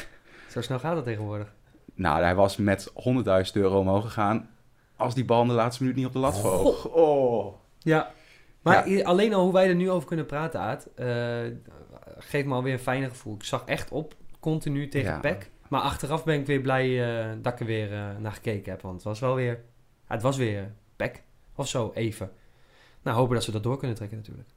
Zo 0.51 0.61
snel 0.61 0.79
gaat 0.79 0.95
dat 0.95 1.05
tegenwoordig. 1.05 1.55
Nou, 1.95 2.23
hij 2.23 2.35
was 2.35 2.57
met 2.57 2.93
100.000 2.95 3.53
euro 3.53 3.79
omhoog 3.79 4.05
gegaan. 4.05 4.51
Als 4.97 5.15
die 5.15 5.25
bal 5.25 5.43
in 5.43 5.49
de 5.49 5.55
laatste 5.55 5.83
minuut 5.83 5.97
niet 5.99 6.07
op 6.07 6.13
de 6.13 6.19
lat 6.19 6.39
vloog. 6.39 6.85
Oh. 6.89 7.55
Ja. 7.79 8.13
Maar 8.63 8.89
Ja. 8.89 8.97
i- 8.97 9.03
alleen 9.05 9.35
al 9.35 9.43
hoe 9.45 9.53
wij 9.53 9.69
er 9.69 9.75
nu 9.75 9.91
over 9.91 10.09
kunnen 10.09 10.27
praten, 10.27 10.61
Aad, 10.61 10.89
eh, 10.95 11.39
geeft 12.19 12.47
me 12.47 12.55
alweer 12.55 12.73
een 12.73 12.79
fijner 12.79 13.09
gevoel. 13.09 13.35
Ik 13.35 13.45
zag 13.45 13.65
echt 13.65 13.91
op, 13.91 14.15
continu 14.41 14.89
tegen 14.89 15.11
Ja. 15.11 15.19
PEC. 15.19 15.51
Maar 15.69 15.81
achteraf 15.81 16.25
ben 16.25 16.41
ik 16.41 16.47
weer 16.47 16.61
blij 16.61 17.19
eh, 17.21 17.37
dat 17.43 17.53
ik 17.53 17.61
er 17.61 17.67
weer 17.67 17.93
eh, 17.93 18.07
naar 18.19 18.33
gekeken 18.33 18.71
heb. 18.73 18.83
Want 18.83 18.95
het 18.95 19.05
was 19.05 19.21
wel 19.21 19.35
weer, 19.35 19.65
het 20.07 20.23
was 20.23 20.37
weer 20.37 20.73
PEC. 20.97 21.23
Of 21.55 21.69
zo, 21.69 21.91
even. 21.95 22.31
Nou, 23.03 23.17
hopen 23.17 23.35
dat 23.35 23.45
ze 23.45 23.51
dat 23.51 23.63
door 23.63 23.79
kunnen 23.79 23.97
trekken 23.97 24.17
natuurlijk. 24.19 24.49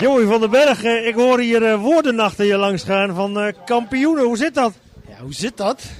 Joey 0.00 0.26
van 0.26 0.40
den 0.40 0.50
Berg, 0.50 0.84
ik 0.84 1.14
hoor 1.14 1.40
hier 1.40 1.62
eh, 1.64 1.80
woorden 1.80 2.20
achter 2.20 2.44
je 2.44 2.56
langs 2.56 2.82
gaan 2.82 3.14
van 3.14 3.38
eh, 3.38 3.52
kampioenen. 3.64 4.24
Hoe 4.24 4.36
zit 4.36 4.54
dat? 4.54 4.72
Ja, 5.08 5.18
hoe 5.22 5.34
zit 5.34 5.56
dat? 5.56 5.90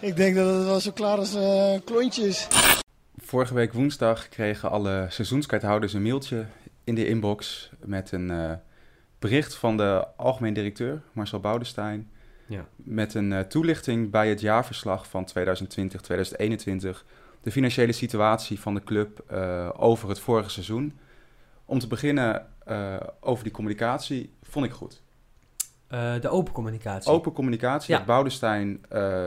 Ik 0.00 0.16
denk 0.16 0.36
dat 0.36 0.54
het 0.54 0.64
wel 0.64 0.80
zo 0.80 0.90
klaar 0.90 1.16
als 1.16 1.34
eh 1.34 1.74
klontjes. 1.84 2.48
Vorige 3.16 3.54
week 3.54 3.72
woensdag 3.72 4.28
kregen 4.28 4.70
alle 4.70 5.06
seizoenskaarthouders 5.08 5.92
een 5.92 6.02
mailtje 6.02 6.46
in 6.84 6.94
de 6.94 7.06
inbox 7.06 7.70
met 7.84 8.12
een 8.12 8.30
eh, 8.30 8.52
bericht 9.18 9.54
van 9.54 9.76
de 9.76 10.06
algemeen 10.16 10.54
directeur 10.54 11.02
Marcel 11.12 11.40
Boudestein. 11.40 12.10
Ja. 12.46 12.66
Met 12.76 13.14
een 13.14 13.32
eh, 13.32 13.40
toelichting 13.40 14.10
bij 14.10 14.28
het 14.28 14.40
jaarverslag 14.40 15.06
van 15.06 15.28
2020-2021. 15.38 15.38
De 17.42 17.50
financiële 17.50 17.92
situatie 17.92 18.60
van 18.60 18.74
de 18.74 18.82
club 18.84 19.24
eh, 19.26 19.70
over 19.76 20.08
het 20.08 20.20
vorige 20.20 20.50
seizoen. 20.50 20.98
Om 21.72 21.78
te 21.78 21.86
beginnen 21.86 22.46
eh, 22.64 22.96
over 23.20 23.44
die 23.44 23.52
communicatie, 23.52 24.32
vond 24.42 24.64
ik 24.64 24.72
goed. 24.72 25.02
Eh, 25.86 26.20
de 26.20 26.28
open 26.28 26.52
communicatie. 26.52 27.10
Open 27.12 27.32
communicatie, 27.32 27.90
Ja. 27.92 27.96
dat 27.96 28.06
Boudestein 28.06 28.84
eh, 28.88 29.24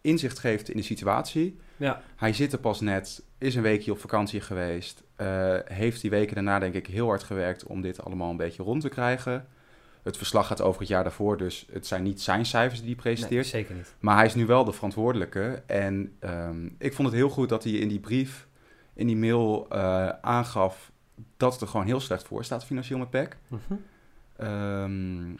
inzicht 0.00 0.38
geeft 0.38 0.68
in 0.68 0.76
de 0.76 0.82
situatie. 0.82 1.58
Ja. 1.76 2.02
Hij 2.16 2.32
zit 2.32 2.52
er 2.52 2.58
pas 2.58 2.80
net, 2.80 3.22
is 3.38 3.54
een 3.54 3.62
weekje 3.62 3.92
op 3.92 3.98
vakantie 4.00 4.40
geweest. 4.40 5.02
heeft 5.64 6.00
die 6.00 6.10
weken 6.10 6.34
daarna 6.34 6.58
denk 6.58 6.74
ik 6.74 6.86
heel 6.86 7.06
hard 7.06 7.22
gewerkt 7.22 7.64
om 7.64 7.80
dit 7.80 8.04
allemaal 8.04 8.30
een 8.30 8.36
beetje 8.36 8.62
rond 8.62 8.80
te 8.80 8.88
krijgen. 8.88 9.46
Het 10.02 10.16
verslag 10.16 10.46
gaat 10.46 10.60
over 10.60 10.80
het 10.80 10.88
jaar 10.88 11.02
daarvoor, 11.02 11.36
dus 11.36 11.66
het 11.72 11.86
zijn 11.86 12.02
niet 12.02 12.20
zijn 12.20 12.46
cijfers 12.46 12.80
die 12.82 12.94
hij 12.94 13.04
Nee, 13.04 13.12
presenteert. 13.14 13.46
zeker 13.46 13.74
niet. 13.74 13.94
Maar 14.00 14.16
hij 14.16 14.26
is 14.26 14.34
nu 14.34 14.46
wel 14.46 14.64
de 14.64 14.72
verantwoordelijke. 14.72 15.62
En 15.66 16.16
ehm, 16.18 16.68
ik 16.78 16.94
vond 16.94 17.08
het 17.08 17.16
heel 17.16 17.28
goed 17.28 17.48
dat 17.48 17.64
hij 17.64 17.72
in 17.72 17.88
die 17.88 18.00
brief, 18.00 18.46
in 18.94 19.06
die 19.06 19.16
mail 19.16 19.70
aangaf 20.22 20.90
dat 21.36 21.52
het 21.52 21.60
er 21.60 21.68
gewoon 21.68 21.86
heel 21.86 22.00
slecht 22.00 22.26
voor 22.26 22.44
staat 22.44 22.64
financieel 22.64 22.98
met 22.98 23.10
PEC. 23.10 23.36
Mhm. 23.48 23.74
Ehm, 24.36 25.34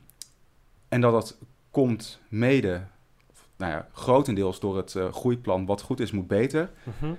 en 0.89 1.01
dat 1.01 1.12
dat 1.12 1.39
komt 1.71 2.21
mede, 2.29 2.83
nou 3.57 3.73
ja, 3.73 3.89
grotendeels 3.93 4.61
door 4.61 4.77
het 4.77 4.95
eh, 4.95 5.12
groeiplan 5.12 5.67
wat 5.67 5.83
goed 5.83 6.01
is 6.01 6.11
moet 6.11 6.27
beter. 6.27 6.71
Mhm. 6.83 7.12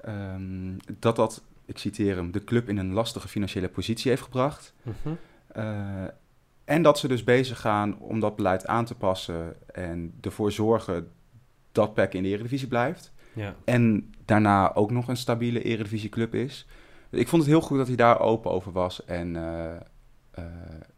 Ehm, 0.00 0.76
dat 0.98 1.16
dat, 1.16 1.42
ik 1.64 1.78
citeer 1.78 2.16
hem, 2.16 2.32
de 2.32 2.44
club 2.44 2.68
in 2.68 2.78
een 2.78 2.92
lastige 2.92 3.28
financiële 3.28 3.68
positie 3.68 4.10
heeft 4.10 4.22
gebracht. 4.22 4.74
Mhm. 4.82 5.14
Eh, 5.46 6.04
en 6.64 6.82
dat 6.82 6.98
ze 6.98 7.08
dus 7.08 7.24
bezig 7.24 7.60
gaan 7.60 7.98
om 7.98 8.20
dat 8.20 8.36
beleid 8.36 8.66
aan 8.66 8.84
te 8.84 8.94
passen 8.94 9.56
en 9.74 10.14
ervoor 10.20 10.52
zorgen 10.52 11.10
dat 11.72 11.94
PEC 11.94 12.14
in 12.14 12.22
de 12.22 12.28
Eredivisie 12.28 12.68
blijft. 12.68 13.12
Ja. 13.32 13.54
En 13.64 14.12
daarna 14.24 14.74
ook 14.74 14.90
nog 14.90 15.08
een 15.08 15.16
stabiele 15.16 15.62
Eredivisieclub 15.62 16.34
is. 16.34 16.66
Ik 17.14 17.28
vond 17.28 17.42
het 17.42 17.50
heel 17.50 17.60
goed 17.60 17.78
dat 17.78 17.86
hij 17.86 17.96
daar 17.96 18.20
open 18.20 18.50
over 18.50 18.72
was 18.72 19.04
en 19.04 19.36
eh, 19.36 19.74
eh, 20.30 20.44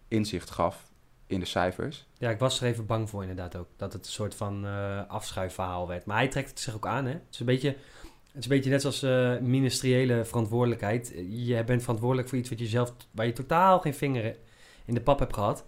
inzicht 0.08 0.50
gaf 0.50 0.90
in 1.26 1.40
de 1.40 1.46
cijfers. 1.46 2.06
Ja, 2.18 2.30
ik 2.30 2.38
was 2.38 2.60
er 2.60 2.66
even 2.66 2.86
bang 2.86 3.10
voor 3.10 3.20
inderdaad 3.20 3.56
ook. 3.56 3.68
Dat 3.76 3.92
het 3.92 4.06
een 4.06 4.12
soort 4.12 4.34
van 4.34 4.66
eh 4.66 5.00
afschuifverhaal 5.08 5.88
werd. 5.88 6.04
Maar 6.04 6.16
hij 6.16 6.28
trekt 6.28 6.48
het 6.50 6.60
zich 6.60 6.74
ook 6.74 6.86
aan, 6.86 7.04
hè. 7.04 7.12
Het 7.12 7.22
is 7.30 7.40
een 7.40 7.46
beetje, 7.46 7.68
het 7.68 8.36
is 8.38 8.44
een 8.44 8.48
beetje 8.56 8.70
net 8.70 8.80
zoals 8.80 9.02
eh, 9.02 9.38
ministeriële 9.38 10.24
verantwoordelijkheid. 10.24 11.14
Je 11.28 11.64
bent 11.64 11.82
verantwoordelijk 11.82 12.28
voor 12.28 12.38
iets 12.38 12.48
wat 12.48 12.58
je 12.58 12.66
zelf, 12.66 12.92
waar 13.10 13.26
je 13.26 13.32
totaal 13.32 13.80
geen 13.80 13.94
vinger 13.94 14.36
in 14.84 14.94
de 14.94 15.00
pap 15.00 15.18
hebt 15.18 15.34
gehad. 15.34 15.64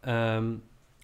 Ehm, 0.00 0.54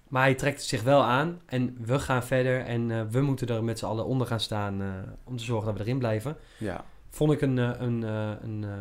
maar 0.09 0.23
hij 0.23 0.35
trekt 0.35 0.59
het 0.59 0.69
zich 0.69 0.83
wel 0.83 1.03
aan 1.03 1.41
en 1.47 1.76
we 1.81 1.99
gaan 1.99 2.25
verder 2.25 2.65
en 2.65 3.11
we 3.11 3.21
moeten 3.21 3.49
er 3.49 3.65
met 3.65 3.79
z'n 3.79 3.85
allen 3.85 4.05
onder 4.05 4.26
gaan 4.26 4.41
staan 4.41 4.83
om 5.25 5.37
te 5.37 5.45
zorgen 5.45 5.67
dat 5.67 5.76
we 5.76 5.83
erin 5.83 5.99
blijven. 5.99 6.37
Ja, 6.59 6.85
Vond 7.16 7.32
ik 7.32 7.40
een, 7.40 7.58
eh, 7.58 7.70
een, 7.78 8.04
eh, 8.04 8.30
een, 8.42 8.64
eh, 8.64 8.73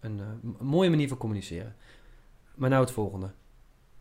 een, 0.00 0.56
mooie 0.60 0.90
manier 0.90 1.08
van 1.08 1.16
communiceren. 1.16 1.76
Maar 2.54 2.68
nou 2.68 2.82
het 2.82 2.92
volgende. 2.92 3.30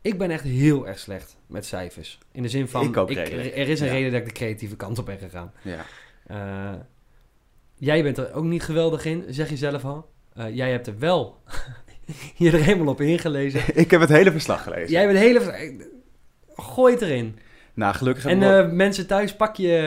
Ik 0.01 0.17
ben 0.17 0.31
echt 0.31 0.43
heel 0.43 0.87
erg 0.87 0.99
slecht 0.99 1.37
met 1.47 1.65
cijfers. 1.65 2.17
In 2.31 2.41
de 2.41 2.49
zin 2.49 2.67
van, 2.67 2.83
Ik 2.83 2.97
ook 2.97 3.09
er, 3.09 3.15
redelijk. 3.15 3.57
er 3.57 3.69
is 3.69 3.79
een 3.79 3.85
Ja. 3.85 3.91
reden 3.91 4.11
dat 4.11 4.19
ik 4.19 4.27
de 4.27 4.33
creatieve 4.33 4.75
kant 4.75 4.97
op 4.97 5.05
ben 5.05 5.17
gegaan. 5.17 5.53
ja. 5.61 6.87
Jij 7.75 8.03
bent 8.03 8.17
er 8.17 8.33
ook 8.33 8.43
niet 8.43 8.63
geweldig 8.63 9.05
in, 9.05 9.25
zeg 9.27 9.49
je 9.49 9.57
zelf 9.57 9.85
al. 9.85 10.11
Jij 10.51 10.71
hebt 10.71 10.87
er 10.87 10.99
wel 10.99 11.41
je 12.37 12.51
er 12.51 12.63
helemaal 12.63 12.93
op 12.93 13.01
ingelezen. 13.01 13.61
ik 13.83 13.91
heb 13.91 14.01
het 14.01 14.09
hele 14.09 14.31
verslag 14.31 14.63
gelezen. 14.63 14.91
Jij 14.91 15.05
bent 15.07 15.19
hele... 15.19 15.75
Gooi 16.55 16.93
het 16.93 17.01
erin. 17.01 17.39
Nou, 17.73 17.95
gelukkig 17.95 18.25
En 18.25 18.75
mensen 18.75 19.07
thuis, 19.07 19.35
pak 19.35 19.55
je 19.55 19.77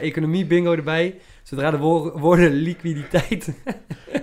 economie 0.00 0.46
bingo 0.46 0.72
erbij. 0.72 1.20
Zodra 1.50 1.70
de 1.70 1.78
wo- 1.78 2.18
woorden 2.18 2.52
liquiditeit... 2.52 3.48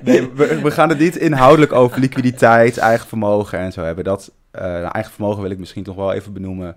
Nee, 0.01 0.31
we, 0.31 0.62
we 0.62 0.72
gaan 0.72 0.89
het 0.89 1.00
niet 1.00 1.15
inhoudelijk 1.15 1.72
over 1.72 2.00
liquiditeit, 2.00 2.77
eigen 2.77 3.07
vermogen 3.07 3.60
en 3.60 3.72
zo 3.72 3.81
hebben. 3.81 4.03
Dat, 4.03 4.31
eh, 4.51 4.62
nou, 4.62 4.88
eigen 4.88 5.12
vermogen 5.12 5.41
wil 5.41 5.51
ik 5.51 5.60
misschien 5.60 5.84
toch 5.84 5.96
wel 5.96 6.13
even 6.13 6.34
benoemen. 6.34 6.75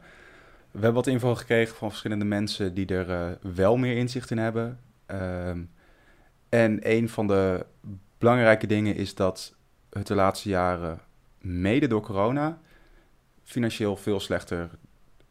We 0.71 0.79
hebben 0.79 0.93
wat 0.93 1.07
info 1.07 1.35
gekregen 1.35 1.77
van 1.77 1.89
verschillende 1.89 2.25
mensen 2.25 2.75
die 2.75 2.87
er 2.87 3.11
eh, 3.11 3.53
wel 3.55 3.77
meer 3.77 3.97
inzicht 3.97 4.31
in 4.31 4.39
hebben. 4.39 4.79
Ehm, 5.07 5.61
en 6.49 6.79
een 6.83 7.09
van 7.09 7.27
de 7.27 7.67
belangrijke 8.19 8.67
dingen 8.67 8.97
is 8.97 9.15
dat 9.15 9.55
het 9.91 10.07
de 10.07 10.15
laatste 10.15 10.49
jaren, 10.49 11.01
mede 11.39 11.87
door 11.87 12.03
corona, 12.03 12.59
financieel 13.45 13.97
veel 13.97 14.21
slechter 14.21 14.71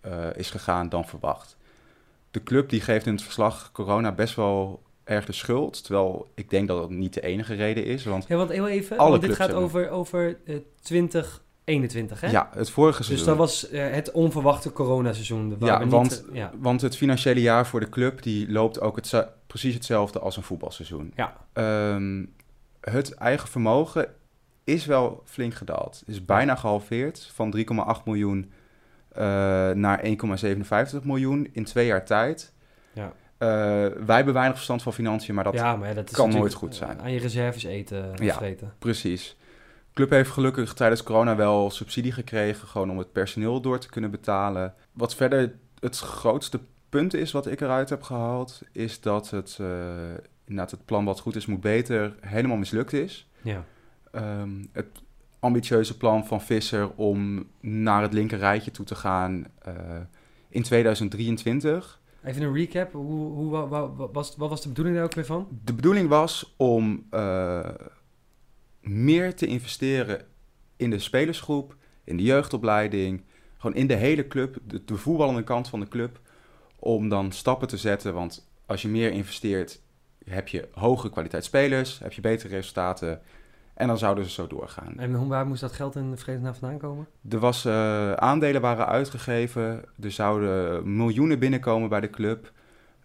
eh, 0.02 0.12
is 0.36 0.50
gegaan 0.50 0.90
dan 0.90 1.06
verwacht. 1.06 1.58
De 2.32 2.44
club 2.44 2.70
die 2.70 2.82
geeft 2.82 3.06
in 3.06 3.14
het 3.14 3.24
verslag 3.24 3.72
corona 3.72 4.12
best 4.12 4.36
wel 4.36 4.88
erg 5.10 5.26
de 5.26 5.32
schuld. 5.34 5.84
Terwijl 5.84 6.28
ik 6.36 6.50
denk 6.50 6.68
dat 6.68 6.78
dat 6.80 6.90
niet 6.90 7.14
de 7.14 7.22
enige 7.22 7.54
reden 7.54 7.86
is. 7.86 8.04
Want 8.06 8.26
Ja, 8.28 8.36
want 8.36 8.50
heel 8.52 8.68
even, 8.68 8.98
Alle 8.98 9.10
want 9.10 9.22
dit 9.22 9.36
gaat 9.36 9.54
over, 9.54 9.90
over 9.90 10.38
eh, 10.46 10.56
2021, 10.82 12.22
hè? 12.22 12.30
ja, 12.30 12.50
het 12.54 12.70
vorige 12.70 12.98
Dus 12.98 13.06
seizoen. 13.08 13.28
dat 13.28 13.38
was 13.38 13.70
eh, 13.70 13.92
het 13.92 14.12
onverwachte 14.12 14.72
coronaseizoen. 14.72 15.56
Ja, 15.60 15.80
niet, 15.80 15.92
want- 15.92 16.26
eh, 16.30 16.36
ja, 16.36 16.52
Want 16.60 16.82
het 16.82 16.98
financiële 16.98 17.42
jaar 17.42 17.68
voor 17.68 17.80
de 17.80 17.90
club 17.90 18.22
die 18.22 18.52
loopt 18.52 18.82
ook 18.82 18.96
het, 18.96 19.28
precies 19.48 19.74
hetzelfde 19.74 20.20
als 20.20 20.38
een 20.38 20.44
voetbalseizoen. 20.44 21.14
Ja. 21.16 21.38
Ehm, 21.54 22.26
het 22.82 23.14
eigen 23.14 23.48
vermogen 23.50 24.08
is 24.64 24.86
wel 24.86 25.22
flink 25.26 25.54
gedaald. 25.54 26.04
Is 26.06 26.26
bijna 26.26 26.56
gehalveerd 26.56 27.32
van 27.34 27.52
3,8 27.52 28.04
miljoen 28.06 28.52
eh, 29.12 29.22
naar 29.72 30.00
1,57 30.04 31.04
miljoen 31.04 31.48
in 31.52 31.64
twee 31.64 31.86
jaar 31.86 32.06
tijd. 32.06 32.54
Ja. 32.94 33.14
Eh, 33.40 33.48
wij 34.06 34.16
hebben 34.16 34.34
weinig 34.34 34.56
verstand 34.56 34.82
van 34.84 34.94
financiën, 34.94 35.36
maar 35.36 35.44
dat 35.44 35.54
ja, 35.54 35.76
maar 35.76 35.96
dat 35.96 36.10
is 36.10 36.16
kan 36.16 36.30
nooit 36.30 36.54
goed 36.54 36.76
zijn. 36.76 36.98
eh, 36.98 37.04
Aan 37.04 37.12
je 37.12 37.20
reserves 37.20 37.64
eten, 37.64 38.12
Ja. 38.16 38.34
vreten. 38.34 38.74
Precies. 38.80 39.36
De 39.88 39.94
club 40.06 40.10
heeft 40.10 40.30
gelukkig 40.32 40.74
tijdens 40.74 41.04
corona 41.04 41.36
wel 41.36 41.70
subsidie 41.70 42.12
gekregen, 42.12 42.68
gewoon 42.68 42.90
om 42.92 42.98
het 42.98 43.12
personeel 43.12 43.62
door 43.62 43.80
te 43.80 43.90
kunnen 43.90 44.12
betalen. 44.12 44.74
Wat 44.92 45.16
verder 45.16 45.54
het 45.80 45.98
grootste 46.00 46.60
punt 46.90 47.14
is 47.14 47.32
wat 47.32 47.48
ik 47.48 47.62
eruit 47.62 47.90
heb 47.90 48.02
gehaald, 48.02 48.62
is 48.72 49.02
dat 49.02 49.30
het, 49.30 49.58
eh 49.62 49.68
inderdaad 50.46 50.72
het 50.72 50.86
plan 50.86 51.06
wat 51.06 51.20
goed 51.20 51.36
is 51.36 51.46
moet 51.46 51.62
beter 51.62 52.16
helemaal 52.22 52.58
mislukt 52.58 52.94
is. 52.94 53.28
Ja. 53.42 53.64
Ehm, 54.12 54.50
het 54.72 54.88
ambitieuze 55.40 55.98
plan 55.98 56.26
van 56.26 56.42
Visser 56.42 56.90
om 56.96 57.48
naar 57.60 58.02
het 58.02 58.14
linker 58.14 58.38
rijtje 58.38 58.72
toe 58.72 58.86
te 58.86 58.96
gaan 58.96 59.46
eh, 59.62 59.74
in 60.50 60.64
2023. 60.64 61.99
Even 62.24 62.42
een 62.42 62.54
recap. 62.54 62.94
Hoe, 62.94 63.32
hoe, 63.34 63.50
wa- 63.50 63.68
wa- 63.68 63.96
wa- 63.96 64.12
was, 64.12 64.36
wat 64.38 64.50
was 64.50 64.62
de 64.62 64.68
bedoeling 64.68 64.96
daar 64.96 65.06
ook 65.06 65.14
weer 65.14 65.26
van? 65.26 65.48
De 65.64 65.74
bedoeling 65.74 66.10
was 66.10 66.54
om 66.58 67.06
eh, 67.10 67.70
meer 68.82 69.36
te 69.36 69.46
investeren 69.46 70.26
in 70.76 70.90
de 70.90 71.00
spelersgroep, 71.00 71.76
in 72.04 72.18
de 72.18 72.24
jeugdopleiding, 72.24 73.24
gewoon 73.58 73.76
in 73.76 73.88
de 73.88 73.96
hele 73.96 74.28
club, 74.28 74.58
de, 74.68 74.84
de 74.86 74.96
voetballende 74.96 75.44
kant 75.44 75.68
van 75.68 75.80
de 75.80 75.88
club, 75.88 76.20
om 76.76 77.10
dan 77.10 77.32
stappen 77.32 77.68
te 77.68 77.78
zetten. 77.78 78.14
Want 78.14 78.50
als 78.66 78.82
je 78.82 78.88
meer 78.88 79.12
investeert, 79.12 79.82
heb 80.26 80.48
je 80.48 80.68
hogere 80.72 81.12
kwaliteit 81.12 81.44
spelers, 81.46 82.00
heb 82.00 82.14
je 82.14 82.22
betere 82.22 82.56
resultaten 82.56 83.22
en 83.80 83.88
dan 83.88 83.98
zouden 83.98 84.24
ze 84.24 84.30
zo 84.30 84.48
doorgaan. 84.48 84.94
En 84.98 85.14
hoe, 85.14 85.28
waar 85.28 85.48
moest 85.48 85.62
dat 85.62 85.72
geld 85.72 85.96
in 85.96 86.12
de 86.12 86.18
vredesnaam 86.18 86.54
vandaan 86.54 86.78
komen? 86.78 87.08
Er 87.30 87.40
was 87.40 87.66
eh, 87.66 88.14
aandelen 88.14 88.62
waren 88.62 88.88
uitgegeven, 88.88 89.84
er 90.02 90.12
zouden 90.12 90.96
miljoenen 90.96 91.40
binnenkomen 91.40 91.90
bij 91.90 92.00
de 92.00 92.10
club. 92.10 92.52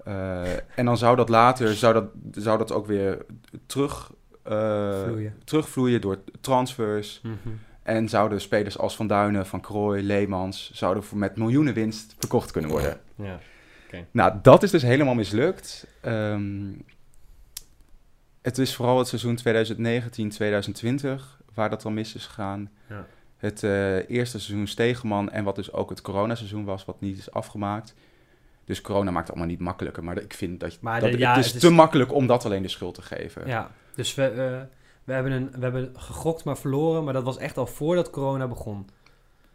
Eh, 0.04 0.52
en 0.52 0.84
dan 0.84 0.96
zou 0.96 1.16
dat 1.16 1.28
later 1.28 1.74
zou 1.74 1.92
dat, 1.92 2.04
zou 2.32 2.58
dat 2.58 2.72
ook 2.72 2.86
weer 2.86 3.24
terug, 3.66 4.12
eh, 4.42 5.02
Vloeien. 5.02 5.34
terugvloeien 5.44 6.00
door 6.00 6.18
transfers. 6.40 7.22
En 7.82 8.08
zouden 8.08 8.40
spelers 8.40 8.78
als 8.78 8.96
Van 8.96 9.06
Duinen, 9.06 9.46
Van 9.46 9.60
Krooij, 9.60 10.02
Leemans... 10.02 10.70
zouden 10.74 11.02
voor 11.02 11.18
met 11.18 11.36
miljoenen 11.36 11.74
winst 11.74 12.14
verkocht 12.18 12.50
kunnen 12.50 12.70
worden. 12.70 13.00
Ja. 13.14 13.38
Nou, 14.10 14.32
dat 14.42 14.62
is 14.62 14.70
dus 14.70 14.82
helemaal 14.82 15.14
mislukt. 15.14 15.86
Ehm, 16.00 16.72
het 18.44 18.58
is 18.58 18.74
vooral 18.74 18.98
het 18.98 19.08
seizoen 19.08 19.38
2019-2020 19.38 21.20
waar 21.54 21.70
dat 21.70 21.82
dan 21.82 21.94
mis 21.94 22.14
is 22.14 22.26
gegaan. 22.26 22.70
Ja. 22.88 23.06
Het 23.36 23.62
eh, 23.62 24.10
eerste 24.10 24.40
seizoen 24.40 24.66
Stegeman 24.66 25.30
en 25.30 25.44
wat 25.44 25.56
dus 25.56 25.72
ook 25.72 25.90
het 25.90 26.00
coronaseizoen 26.00 26.64
was, 26.64 26.84
wat 26.84 27.00
niet 27.00 27.18
is 27.18 27.30
afgemaakt. 27.30 27.94
Dus 28.64 28.80
corona 28.80 29.10
maakt 29.10 29.26
het 29.26 29.36
allemaal 29.36 29.54
niet 29.54 29.64
makkelijker. 29.64 30.04
Maar 30.04 30.18
ik 30.18 30.34
vind 30.34 30.60
dat, 30.60 30.78
Maar 30.80 31.00
dat 31.00 31.18
ja, 31.18 31.30
het 31.30 31.38
is 31.38 31.46
het 31.46 31.54
is- 31.54 31.60
te 31.60 31.70
makkelijk 31.70 32.12
om 32.12 32.26
dat 32.26 32.44
alleen 32.44 32.62
de 32.62 32.68
schuld 32.68 32.94
te 32.94 33.02
geven. 33.02 33.46
Ja, 33.46 33.70
dus 33.94 34.14
we, 34.14 34.22
eh, 34.26 34.60
we, 35.04 35.12
hebben 35.12 35.32
een, 35.32 35.50
we 35.50 35.60
hebben 35.62 35.92
gegokt 35.96 36.44
maar 36.44 36.58
verloren, 36.58 37.04
maar 37.04 37.12
dat 37.12 37.22
was 37.24 37.36
echt 37.38 37.56
al 37.56 37.66
voordat 37.66 38.10
corona 38.10 38.48
begon. 38.48 38.88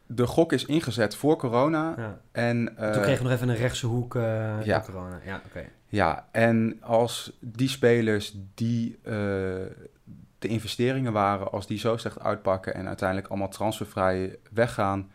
De 0.06 0.28
gok 0.28 0.54
is 0.54 0.66
ingezet 0.66 1.16
voor 1.16 1.38
corona. 1.38 1.94
Ja. 1.98 2.20
En, 2.32 2.78
eh, 2.78 2.92
Toen 2.92 3.02
kregen 3.02 3.24
we 3.24 3.30
nog 3.30 3.38
even 3.38 3.50
een 3.50 3.56
rechtse 3.56 3.86
hoek 3.86 4.16
eh 4.16 4.22
ja. 4.64 4.80
door 4.80 4.86
corona. 4.94 5.20
Ja, 5.26 5.42
oké. 5.46 5.66
Ja, 5.90 6.28
en 6.32 6.78
als 6.82 7.38
die 7.40 7.70
spelers 7.70 8.36
die 8.56 8.96
eh, 9.04 9.14
de 10.40 10.48
investeringen 10.48 11.14
waren, 11.14 11.52
als 11.52 11.68
die 11.68 11.78
zo 11.78 11.98
slecht 11.98 12.20
uitpakken 12.20 12.74
en 12.74 12.88
uiteindelijk 12.88 13.28
allemaal 13.30 13.50
transfervrij 13.50 14.38
weggaan, 14.52 15.12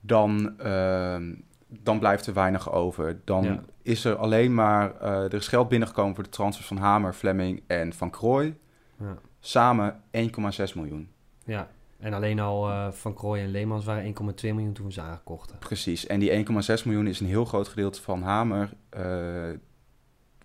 dan, 0.00 0.58
ehm, 0.58 1.34
dan 1.68 1.98
blijft 1.98 2.26
er 2.26 2.34
weinig 2.34 2.72
over. 2.72 3.20
Dan 3.24 3.44
Ja. 3.44 3.60
is 3.82 4.04
er 4.04 4.16
alleen 4.16 4.54
maar, 4.54 4.94
eh, 5.00 5.22
er 5.24 5.34
is 5.34 5.48
geld 5.48 5.68
binnengekomen 5.68 6.14
voor 6.14 6.24
de 6.24 6.30
transfers 6.30 6.66
van 6.66 6.76
Hamer, 6.76 7.12
Fleming 7.12 7.62
en 7.66 7.92
Van 7.92 8.10
Krooi. 8.10 8.58
Ja. 8.98 9.16
Samen 9.40 10.00
1,6 10.10 10.74
miljoen. 10.74 11.08
ja. 11.44 11.68
En 11.98 12.12
alleen 12.14 12.40
al 12.40 12.68
eh, 12.70 12.90
Van 12.92 13.14
Krooi 13.14 13.42
en 13.42 13.50
Leemans 13.50 13.84
waren 13.84 14.04
1,2 14.04 14.54
miljoen 14.54 14.72
toen 14.72 14.92
ze 14.92 15.00
aangekochten. 15.00 15.58
Precies. 15.58 16.06
En 16.06 16.20
die 16.20 16.30
1,6 16.30 16.84
miljoen 16.84 17.06
is 17.06 17.20
een 17.20 17.26
heel 17.26 17.44
groot 17.44 17.68
gedeelte 17.68 18.02
van 18.02 18.22
Hamer, 18.22 18.70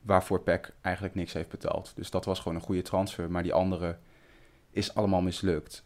waarvoor 0.08 0.42
PEC 0.42 0.74
eigenlijk 0.82 1.16
niks 1.16 1.34
heeft 1.34 1.50
betaald. 1.50 1.92
Dus 1.96 2.10
dat 2.12 2.26
was 2.26 2.40
gewoon 2.40 2.58
een 2.58 2.64
goede 2.64 2.82
transfer, 2.82 3.32
maar 3.32 3.44
die 3.44 3.54
andere 3.54 3.98
is 4.70 4.96
allemaal 4.96 5.22
mislukt. 5.22 5.86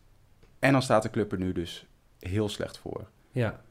En 0.59 0.71
dan 0.71 0.81
staat 0.81 1.03
de 1.03 1.09
club 1.09 1.31
er 1.31 1.37
nu 1.37 1.51
dus 1.51 1.87
heel 2.19 2.49
slecht 2.49 2.77
voor. 2.77 3.09
Ja. 3.31 3.61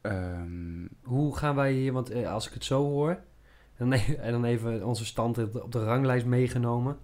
Ehm, 0.00 0.86
Hoe 1.02 1.36
gaan 1.36 1.54
wij 1.54 1.72
hier, 1.72 1.92
want 1.92 2.10
eh, 2.10 2.32
als 2.32 2.46
ik 2.46 2.52
het 2.52 2.64
zo 2.64 2.82
hoor, 2.82 3.10
en 3.76 3.90
dan, 3.90 3.92
e- 3.92 4.14
en 4.26 4.32
dan 4.32 4.44
even 4.44 4.86
onze 4.86 5.04
stand 5.04 5.38
op 5.62 5.72
de, 5.72 5.84
ranglijst 5.84 6.26
meegenomen. 6.26 6.98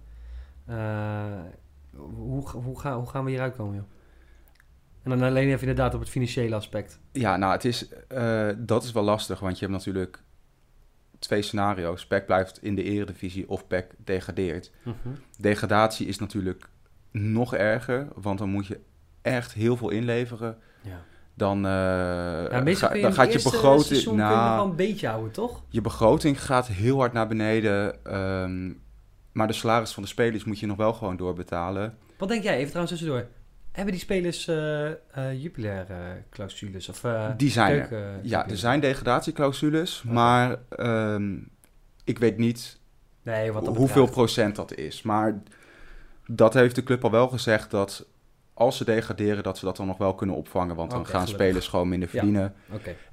Eh, 0.65 1.41
hoe, 1.95 2.49
hoe, 2.49 2.79
ga, 2.79 2.97
hoe 2.97 3.09
gaan 3.09 3.23
we 3.23 3.29
hieruit 3.29 3.55
komen, 3.55 3.75
joh? 3.75 3.85
En 5.03 5.09
dan 5.09 5.21
alleen 5.21 5.47
even 5.47 5.59
inderdaad 5.59 5.93
op 5.93 5.99
het 5.99 6.09
financiële 6.09 6.55
aspect. 6.55 6.99
ja, 7.11 7.37
nou, 7.37 7.51
het 7.51 7.65
is, 7.65 7.89
eh, 8.07 8.49
dat 8.57 8.83
is 8.83 8.91
wel 8.91 9.03
lastig, 9.03 9.39
want 9.39 9.59
je 9.59 9.65
hebt 9.65 9.77
natuurlijk 9.77 10.23
twee 11.21 11.41
scenario's. 11.41 12.05
PEC 12.05 12.25
blijft 12.25 12.63
in 12.63 12.75
de 12.75 12.83
eredivisie 12.83 13.49
of 13.49 13.67
PEC 13.67 13.91
degradeert. 13.97 14.71
Degradatie 15.37 16.07
is 16.07 16.19
natuurlijk 16.19 16.65
nog 17.11 17.55
erger, 17.55 18.07
want 18.15 18.39
dan 18.39 18.49
moet 18.49 18.67
je 18.67 18.79
echt 19.21 19.53
heel 19.53 19.77
veel 19.77 19.89
inleveren. 19.89 20.57
Ja. 20.81 21.03
Dan, 21.33 21.65
ga- 22.75 22.93
je 22.93 23.01
dan 23.01 23.13
gaat 23.13 23.33
je 23.33 23.41
begroting... 23.43 24.15
nou, 24.15 24.69
een 24.69 24.75
beetje 24.75 25.07
houden, 25.07 25.31
toch? 25.31 25.63
Je 25.69 25.81
begroting 25.81 26.43
gaat 26.43 26.67
heel 26.67 26.97
hard 26.97 27.13
naar 27.13 27.27
beneden. 27.27 28.05
ehm, 28.05 28.73
maar 29.31 29.47
de 29.47 29.53
salaris 29.53 29.91
van 29.93 30.03
de 30.03 30.09
spelers 30.09 30.43
moet 30.43 30.59
je 30.59 30.65
nog 30.65 30.77
wel 30.77 30.93
gewoon 30.93 31.17
doorbetalen. 31.17 31.97
Wat 32.17 32.29
denk 32.29 32.43
jij, 32.43 32.55
even 32.55 32.67
trouwens 32.69 32.91
tussendoor. 32.91 33.27
Hebben 33.71 33.93
die 33.93 34.01
spelers 34.03 34.47
eh 34.47 34.89
eh 34.89 34.95
jubilaire 35.41 35.95
clausules? 36.29 36.89
Of, 36.89 37.03
eh, 37.03 37.29
Die 37.37 37.49
zijn 37.51 37.79
er. 37.89 38.19
Ja, 38.23 38.49
er 38.49 38.57
zijn 38.57 38.79
degradatieclausules. 38.79 40.01
Oké. 40.05 40.13
Maar 40.13 40.57
ehm, 40.69 41.37
ik 42.03 42.17
weet 42.19 42.37
niet 42.37 42.79
Nee, 43.23 43.51
wat 43.51 43.65
dat 43.65 43.75
hoeveel 43.77 44.07
procent 44.09 44.55
dat 44.55 44.75
is. 44.75 45.01
Maar 45.01 45.41
dat 46.27 46.53
heeft 46.53 46.75
de 46.75 46.83
club 46.83 47.03
al 47.03 47.11
wel 47.11 47.27
gezegd 47.27 47.71
dat 47.71 48.05
als 48.53 48.77
ze 48.77 48.85
degraderen, 48.85 49.43
dat 49.43 49.57
ze 49.57 49.65
dat 49.65 49.77
dan 49.77 49.87
nog 49.87 49.97
wel 49.97 50.15
kunnen 50.15 50.35
opvangen. 50.35 50.75
Want 50.75 50.91
dan 50.91 51.05
gaan 51.05 51.21
gelukkig. 51.21 51.35
spelers 51.45 51.67
gewoon 51.67 51.89
minder 51.89 52.09
Ja. 52.11 52.15
verdienen. 52.15 52.53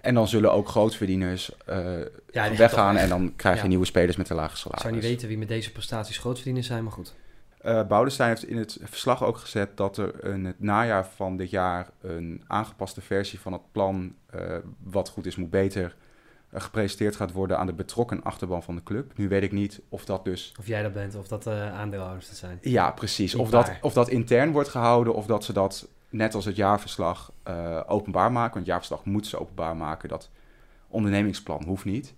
En 0.00 0.14
dan 0.14 0.28
zullen 0.28 0.52
ook 0.52 0.68
grootverdieners 0.68 1.50
eh, 1.66 1.86
Ja, 2.30 2.54
weggaan. 2.56 2.96
En 2.96 3.08
dan 3.08 3.32
krijg 3.36 3.56
je 3.56 3.62
Ja. 3.62 3.68
nieuwe 3.68 3.84
spelers 3.84 4.16
met 4.16 4.28
een 4.30 4.36
lage 4.36 4.50
Ik 4.52 4.56
salaris. 4.56 4.82
zou 4.82 4.94
niet 4.94 5.02
weten 5.02 5.28
wie 5.28 5.38
met 5.38 5.48
deze 5.48 5.72
prestaties 5.72 6.18
grootverdieners 6.18 6.66
zijn, 6.66 6.82
maar 6.82 6.92
goed. 6.92 7.14
Eh 7.60 7.86
Boudestein 7.86 8.28
heeft 8.28 8.44
in 8.44 8.56
het 8.56 8.78
verslag 8.82 9.24
ook 9.24 9.36
gezet 9.36 9.76
dat 9.76 9.96
er 9.96 10.24
in 10.24 10.44
het 10.44 10.60
najaar 10.60 11.06
van 11.06 11.36
dit 11.36 11.50
jaar 11.50 11.90
een 12.00 12.44
aangepaste 12.46 13.00
versie 13.00 13.40
van 13.40 13.52
het 13.52 13.72
plan, 13.72 14.14
eh, 14.26 14.56
wat 14.82 15.08
goed 15.08 15.26
is 15.26 15.36
moet 15.36 15.50
beter, 15.50 15.96
eh, 16.50 16.60
gepresenteerd 16.60 17.16
gaat 17.16 17.32
worden 17.32 17.58
aan 17.58 17.66
de 17.66 17.72
betrokken 17.72 18.22
achterban 18.22 18.62
van 18.62 18.74
de 18.74 18.82
club. 18.82 19.12
Nu 19.16 19.28
weet 19.28 19.42
ik 19.42 19.52
niet 19.52 19.80
of 19.88 20.04
dat 20.04 20.24
dus... 20.24 20.54
Of 20.58 20.66
jij 20.66 20.82
dat 20.82 20.92
bent, 20.92 21.14
of 21.14 21.28
dat 21.28 21.46
aandeelhouders 21.46 22.28
dat 22.28 22.36
zijn. 22.36 22.58
Ja, 22.60 22.90
precies. 22.90 23.32
Niet 23.32 23.42
Of 23.42 23.50
dat, 23.50 23.72
of 23.80 23.92
dat 23.92 24.08
intern 24.08 24.52
wordt 24.52 24.68
gehouden 24.68 25.14
of 25.14 25.26
dat 25.26 25.44
ze 25.44 25.52
dat, 25.52 25.88
net 26.08 26.34
als 26.34 26.44
het 26.44 26.56
jaarverslag, 26.56 27.32
openbaar 27.86 28.32
maken. 28.32 28.52
Want 28.52 28.54
het 28.54 28.66
jaarverslag 28.66 29.04
moeten 29.04 29.30
ze 29.30 29.40
openbaar 29.40 29.76
maken. 29.76 30.08
Dat 30.08 30.30
ondernemingsplan 30.88 31.64
hoeft 31.64 31.84
niet. 31.84 32.14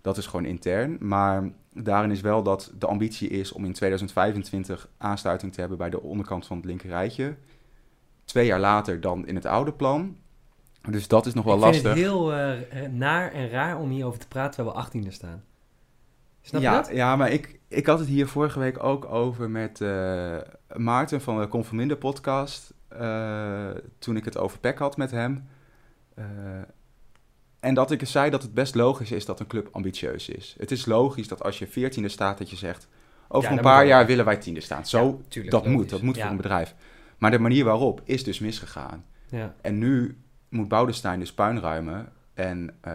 Dat 0.00 0.16
is 0.16 0.26
gewoon 0.26 0.44
intern. 0.44 0.96
Maar 1.00 1.50
daarin 1.74 2.10
is 2.10 2.20
wel 2.20 2.42
dat 2.42 2.72
de 2.78 2.86
ambitie 2.86 3.28
is 3.28 3.52
om 3.52 3.64
in 3.64 3.72
2025 3.72 4.88
aansluiting 4.98 5.52
te 5.52 5.60
hebben 5.60 5.78
bij 5.78 5.90
de 5.90 6.02
onderkant 6.02 6.46
van 6.46 6.56
het 6.56 6.66
linkerrijtje. 6.66 7.36
Twee 8.24 8.46
jaar 8.46 8.60
later 8.60 9.00
dan 9.00 9.26
in 9.26 9.34
het 9.34 9.46
oude 9.46 9.72
plan. 9.72 10.16
Dus 10.90 11.08
dat 11.08 11.26
is 11.26 11.34
nog 11.34 11.44
wel 11.44 11.54
ik 11.54 11.60
lastig. 11.60 11.82
vind 11.82 11.94
het 11.94 12.04
heel 12.04 12.32
eh, 12.34 12.88
naar 12.90 13.32
en 13.32 13.48
raar 13.48 13.78
om 13.78 13.90
hierover 13.90 14.20
te 14.20 14.28
praten 14.28 14.54
terwijl 14.54 14.86
we 14.92 15.00
18e 15.08 15.12
staan. 15.12 15.44
Snap 16.40 16.62
ja, 16.62 16.70
je 16.70 16.82
dat? 16.82 16.90
Ja, 16.92 17.16
maar 17.16 17.30
ik, 17.30 17.60
ik 17.68 17.86
had 17.86 17.98
het 17.98 18.08
hier 18.08 18.28
vorige 18.28 18.58
week 18.58 18.82
ook 18.82 19.04
over 19.04 19.50
met 19.50 19.80
eh, 19.80 20.36
Maarten 20.76 21.20
van 21.20 21.40
de 21.40 21.48
Conforminder 21.48 21.96
podcast. 21.96 22.74
eh, 22.88 23.70
toen 23.98 24.16
ik 24.16 24.24
het 24.24 24.38
over 24.38 24.58
PEC 24.58 24.78
had 24.78 24.96
met 24.96 25.10
hem. 25.10 25.48
En 27.62 27.74
dat 27.74 27.90
ik 27.90 28.06
zei 28.06 28.30
dat 28.30 28.42
het 28.42 28.54
best 28.54 28.74
logisch 28.74 29.10
is 29.12 29.24
dat 29.24 29.40
een 29.40 29.46
club 29.46 29.68
ambitieus 29.72 30.28
is. 30.28 30.54
Het 30.58 30.70
is 30.70 30.86
logisch 30.86 31.28
dat 31.28 31.42
als 31.42 31.58
je 31.58 31.66
veertiende 31.66 32.08
staat, 32.08 32.38
dat 32.38 32.50
je 32.50 32.56
zegt... 32.56 32.88
Over 33.28 33.50
Ja, 33.50 33.56
een 33.56 33.62
paar 33.62 33.86
jaar 33.86 34.06
willen 34.06 34.24
wij 34.24 34.36
tiende 34.36 34.60
staan. 34.60 34.86
Zo, 34.86 35.06
Ja, 35.06 35.14
tuurlijk, 35.28 35.52
dat 35.54 35.60
logisch. 35.64 35.78
moet. 35.80 35.90
Dat 35.90 36.02
moet 36.02 36.14
Ja. 36.16 36.20
voor 36.22 36.30
een 36.30 36.36
bedrijf. 36.36 36.74
Maar 37.18 37.30
de 37.30 37.38
manier 37.38 37.64
waarop 37.64 38.00
is 38.04 38.24
dus 38.24 38.38
misgegaan. 38.38 39.04
Ja. 39.28 39.54
En 39.60 39.78
nu 39.78 40.18
moet 40.48 40.68
Boudestein 40.68 41.18
dus 41.20 41.32
puin 41.32 41.60
ruimen 41.60 42.12
en 42.34 42.74
eh, 42.80 42.94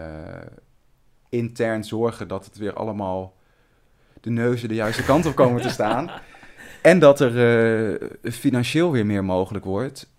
intern 1.30 1.84
zorgen 1.84 2.28
dat 2.28 2.46
het 2.46 2.58
weer 2.58 2.74
allemaal 2.74 3.36
de 4.22 4.30
neuzen 4.30 4.68
de 4.70 4.76
juiste 4.76 5.04
kant 5.04 5.26
op 5.26 5.36
komen 5.36 5.62
te 5.62 5.70
staan. 5.70 6.10
En 6.82 7.00
dat 7.00 7.20
er 7.20 7.34
eh, 8.24 8.32
financieel 8.32 8.92
weer 8.92 9.06
meer 9.06 9.24
mogelijk 9.24 9.66
wordt. 9.66 10.10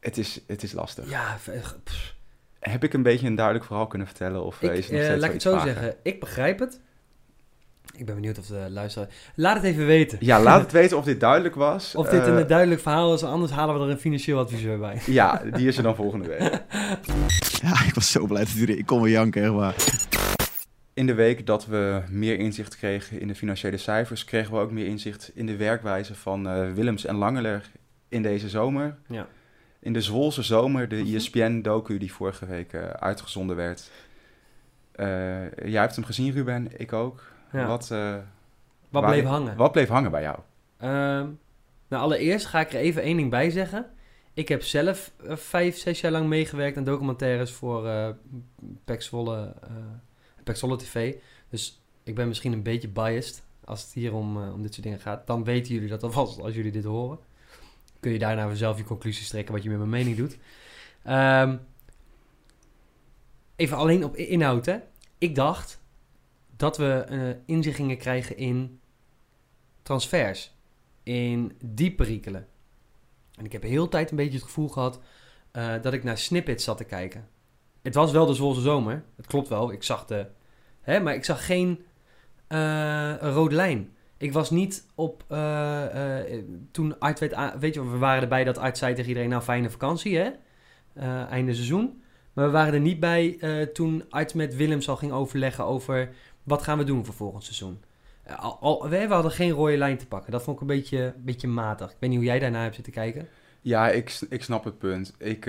Het 0.00 0.18
is, 0.18 0.40
het 0.46 0.62
is 0.62 0.72
lastig. 0.72 1.10
Ja, 1.10 1.38
pff. 1.84 2.16
Heb 2.68 2.84
ik 2.84 2.92
een 2.92 3.02
beetje 3.02 3.26
een 3.26 3.34
duidelijk 3.34 3.64
verhaal 3.64 3.86
kunnen 3.86 4.06
vertellen? 4.06 4.44
Of 4.44 4.62
eh, 4.62 4.70
ik, 4.70 4.76
is 4.76 4.84
het 4.84 4.92
nog 4.92 5.00
eh, 5.00 5.06
steeds 5.06 5.20
laat 5.20 5.28
ik 5.28 5.32
het 5.32 5.42
zo 5.42 5.58
zeggen. 5.58 5.94
Ik 6.02 6.20
begrijp 6.20 6.58
het. 6.58 6.80
Ik 7.96 8.06
ben 8.06 8.14
benieuwd 8.14 8.38
of 8.38 8.46
de 8.46 8.66
luisteraar... 8.70 9.08
Laat 9.34 9.56
het 9.56 9.64
even 9.64 9.86
weten. 9.86 10.18
Ja, 10.20 10.40
laat 10.40 10.60
het 10.60 10.72
weten 10.80 10.96
of 10.96 11.04
dit 11.04 11.20
duidelijk 11.20 11.54
was. 11.54 11.94
Of 11.94 12.08
dit 12.08 12.26
Eh, 12.26 12.36
een 12.36 12.46
duidelijk 12.46 12.80
verhaal 12.80 13.14
is, 13.14 13.22
anders 13.22 13.52
halen 13.52 13.74
we 13.74 13.80
er 13.80 13.90
een 13.90 13.98
financieel 13.98 14.38
adviseur 14.38 14.78
bij. 14.78 15.00
Ja, 15.20 15.42
die 15.52 15.68
is 15.68 15.76
er 15.76 15.82
dan 15.82 15.94
volgende 15.94 16.28
week. 16.28 16.40
Ja, 17.62 17.84
ik 17.86 17.94
was 17.94 18.10
zo 18.10 18.26
blij 18.26 18.44
dat 18.44 18.54
er... 18.54 18.68
Ik 18.68 18.86
kon 18.86 19.02
weer 19.02 19.12
janken, 19.12 19.42
echt 19.42 19.52
waar. 19.52 19.74
In 20.94 21.06
de 21.06 21.14
week 21.14 21.46
dat 21.46 21.66
we 21.66 22.02
meer 22.10 22.38
inzicht 22.38 22.76
kregen 22.76 23.20
in 23.20 23.28
de 23.28 23.34
financiële 23.34 23.76
cijfers, 23.76 24.24
kregen 24.24 24.52
we 24.54 24.60
ook 24.60 24.70
meer 24.70 24.86
inzicht 24.86 25.30
in 25.34 25.46
de 25.46 25.56
werkwijze 25.56 26.14
van 26.14 26.48
eh, 26.48 26.72
Willems 26.72 27.04
en 27.04 27.16
Langeler 27.16 27.70
in 28.08 28.22
deze 28.22 28.48
zomer. 28.48 28.96
Ja. 29.08 29.26
In 29.80 29.92
de 29.92 30.00
Zwolse 30.00 30.42
zomer, 30.42 30.88
de 30.88 30.96
Mhm. 30.96 31.14
ESPN-docu 31.14 31.98
die 31.98 32.12
vorige 32.12 32.46
week 32.46 32.72
eh, 32.72 32.82
uitgezonden 32.88 33.56
werd. 33.56 33.90
Eh, 34.92 35.50
jij 35.52 35.80
hebt 35.80 35.94
hem 35.96 36.04
gezien, 36.04 36.32
Ruben. 36.32 36.80
Ik 36.80 36.92
ook. 36.92 37.22
Ja. 37.52 37.66
Wat, 37.66 37.90
eh, 37.90 38.16
Wat 38.90 39.02
waar- 39.02 39.12
bleef 39.12 39.24
hangen? 39.24 39.56
wat 39.56 39.72
bleef 39.72 39.88
hangen 39.88 40.10
bij 40.10 40.22
jou? 40.22 40.38
Ehm, 40.78 41.26
nou, 41.88 42.02
allereerst 42.02 42.46
ga 42.46 42.60
ik 42.60 42.72
er 42.72 42.80
even 42.80 43.02
één 43.02 43.16
ding 43.16 43.30
bij 43.30 43.50
zeggen. 43.50 43.86
Ik 44.34 44.48
heb 44.48 44.62
zelf 44.62 45.12
vijf, 45.26 45.76
zes 45.78 46.00
jaar 46.00 46.12
lang 46.12 46.28
meegewerkt 46.28 46.76
aan 46.76 46.84
documentaires 46.84 47.52
voor 47.52 47.82
Pek 48.84 49.02
Zwolle 49.02 50.76
TV. 50.76 51.14
Dus 51.48 51.82
ik 52.02 52.14
ben 52.14 52.28
misschien 52.28 52.52
een 52.52 52.62
beetje 52.62 52.88
biased 52.88 53.42
als 53.64 53.82
het 53.82 53.92
hier 53.92 54.14
om, 54.14 54.36
om 54.52 54.62
dit 54.62 54.72
soort 54.74 54.86
dingen 54.86 55.00
gaat. 55.00 55.26
Dan 55.26 55.44
weten 55.44 55.74
jullie 55.74 55.88
dat 55.88 56.02
alvast 56.02 56.40
als 56.40 56.54
jullie 56.54 56.72
dit 56.72 56.84
horen. 56.84 57.18
Kun 58.00 58.12
je 58.12 58.18
daarna 58.18 58.54
zelf 58.54 58.78
je 58.78 58.84
conclusies 58.84 59.28
trekken 59.28 59.54
wat 59.54 59.62
je 59.62 59.68
met 59.68 59.78
mijn 59.78 59.90
mening 59.90 60.16
doet. 60.16 60.38
Ehm, 61.04 61.56
even 63.56 63.76
alleen 63.76 64.04
op 64.04 64.16
inhoud, 64.16 64.66
hè. 64.66 64.78
Ik 65.18 65.34
dacht 65.34 65.80
dat 66.56 66.76
we 66.76 67.04
eh, 67.08 67.36
inzicht 67.46 67.76
gingen 67.76 67.98
krijgen 67.98 68.36
in 68.36 68.80
transfers 69.82 70.56
in 71.02 71.56
die 71.64 71.94
perikelen. 71.94 72.48
En 73.34 73.44
ik 73.44 73.52
heb 73.52 73.62
de 73.62 73.88
tijd 73.88 74.10
een 74.10 74.16
beetje 74.16 74.38
het 74.38 74.42
gevoel 74.42 74.68
gehad 74.68 75.00
eh, 75.50 75.74
dat 75.82 75.92
ik 75.92 76.04
naar 76.04 76.18
snippets 76.18 76.64
zat 76.64 76.76
te 76.76 76.84
kijken. 76.84 77.28
Het 77.82 77.94
was 77.94 78.12
wel 78.12 78.26
de 78.26 78.34
Zwolse 78.34 78.60
zomer, 78.60 79.04
het 79.16 79.26
klopt 79.26 79.48
wel. 79.48 79.72
Ik 79.72 79.82
zag 79.82 80.04
de, 80.04 80.26
hè, 80.80 81.00
maar 81.00 81.14
ik 81.14 81.24
zag 81.24 81.46
geen 81.46 81.84
eh, 82.46 83.14
rode 83.20 83.54
lijn. 83.54 83.96
Ik 84.18 84.32
was 84.32 84.50
niet 84.50 84.86
op, 84.94 85.24
eh, 85.28 86.22
eh, 86.34 86.42
toen 86.70 86.98
Art 86.98 87.34
aan- 87.34 87.58
weet 87.58 87.74
je, 87.74 87.90
we 87.90 87.98
waren 87.98 88.22
erbij 88.22 88.44
dat 88.44 88.58
Art 88.58 88.78
zei 88.78 88.94
tegen 88.94 89.08
iedereen, 89.08 89.30
nou 89.30 89.42
fijne 89.42 89.70
vakantie 89.70 90.16
hè, 90.16 90.30
Eh, 90.94 91.22
einde 91.30 91.54
seizoen. 91.54 92.02
Maar 92.32 92.44
we 92.44 92.50
waren 92.50 92.74
er 92.74 92.80
niet 92.80 93.00
bij 93.00 93.38
toen 93.72 94.04
Art 94.10 94.34
met 94.34 94.56
Willems 94.56 94.88
al 94.88 94.96
ging 94.96 95.12
overleggen 95.12 95.64
over 95.64 96.08
wat 96.42 96.62
gaan 96.62 96.78
we 96.78 96.84
doen 96.84 97.04
voor 97.04 97.14
volgend 97.14 97.44
seizoen. 97.44 97.80
Al, 98.36 98.58
al- 98.60 98.88
we, 98.88 99.06
hadden 99.08 99.30
geen 99.32 99.50
rode 99.50 99.76
lijn 99.76 99.98
te 99.98 100.06
pakken. 100.06 100.32
Dat 100.32 100.42
vond 100.42 100.56
ik 100.56 100.62
een 100.62 100.68
beetje, 100.76 101.14
beetje 101.18 101.48
matig. 101.48 101.90
Ik 101.90 101.96
weet 101.98 102.10
niet 102.10 102.18
hoe 102.18 102.28
jij 102.28 102.38
daarna 102.38 102.62
hebt 102.62 102.74
zitten 102.74 102.92
kijken. 102.92 103.28
Ja, 103.60 103.88
ik, 103.88 104.20
ik 104.30 104.42
snap 104.42 104.64
het 104.64 104.78
punt. 104.78 105.14
Ik, 105.18 105.44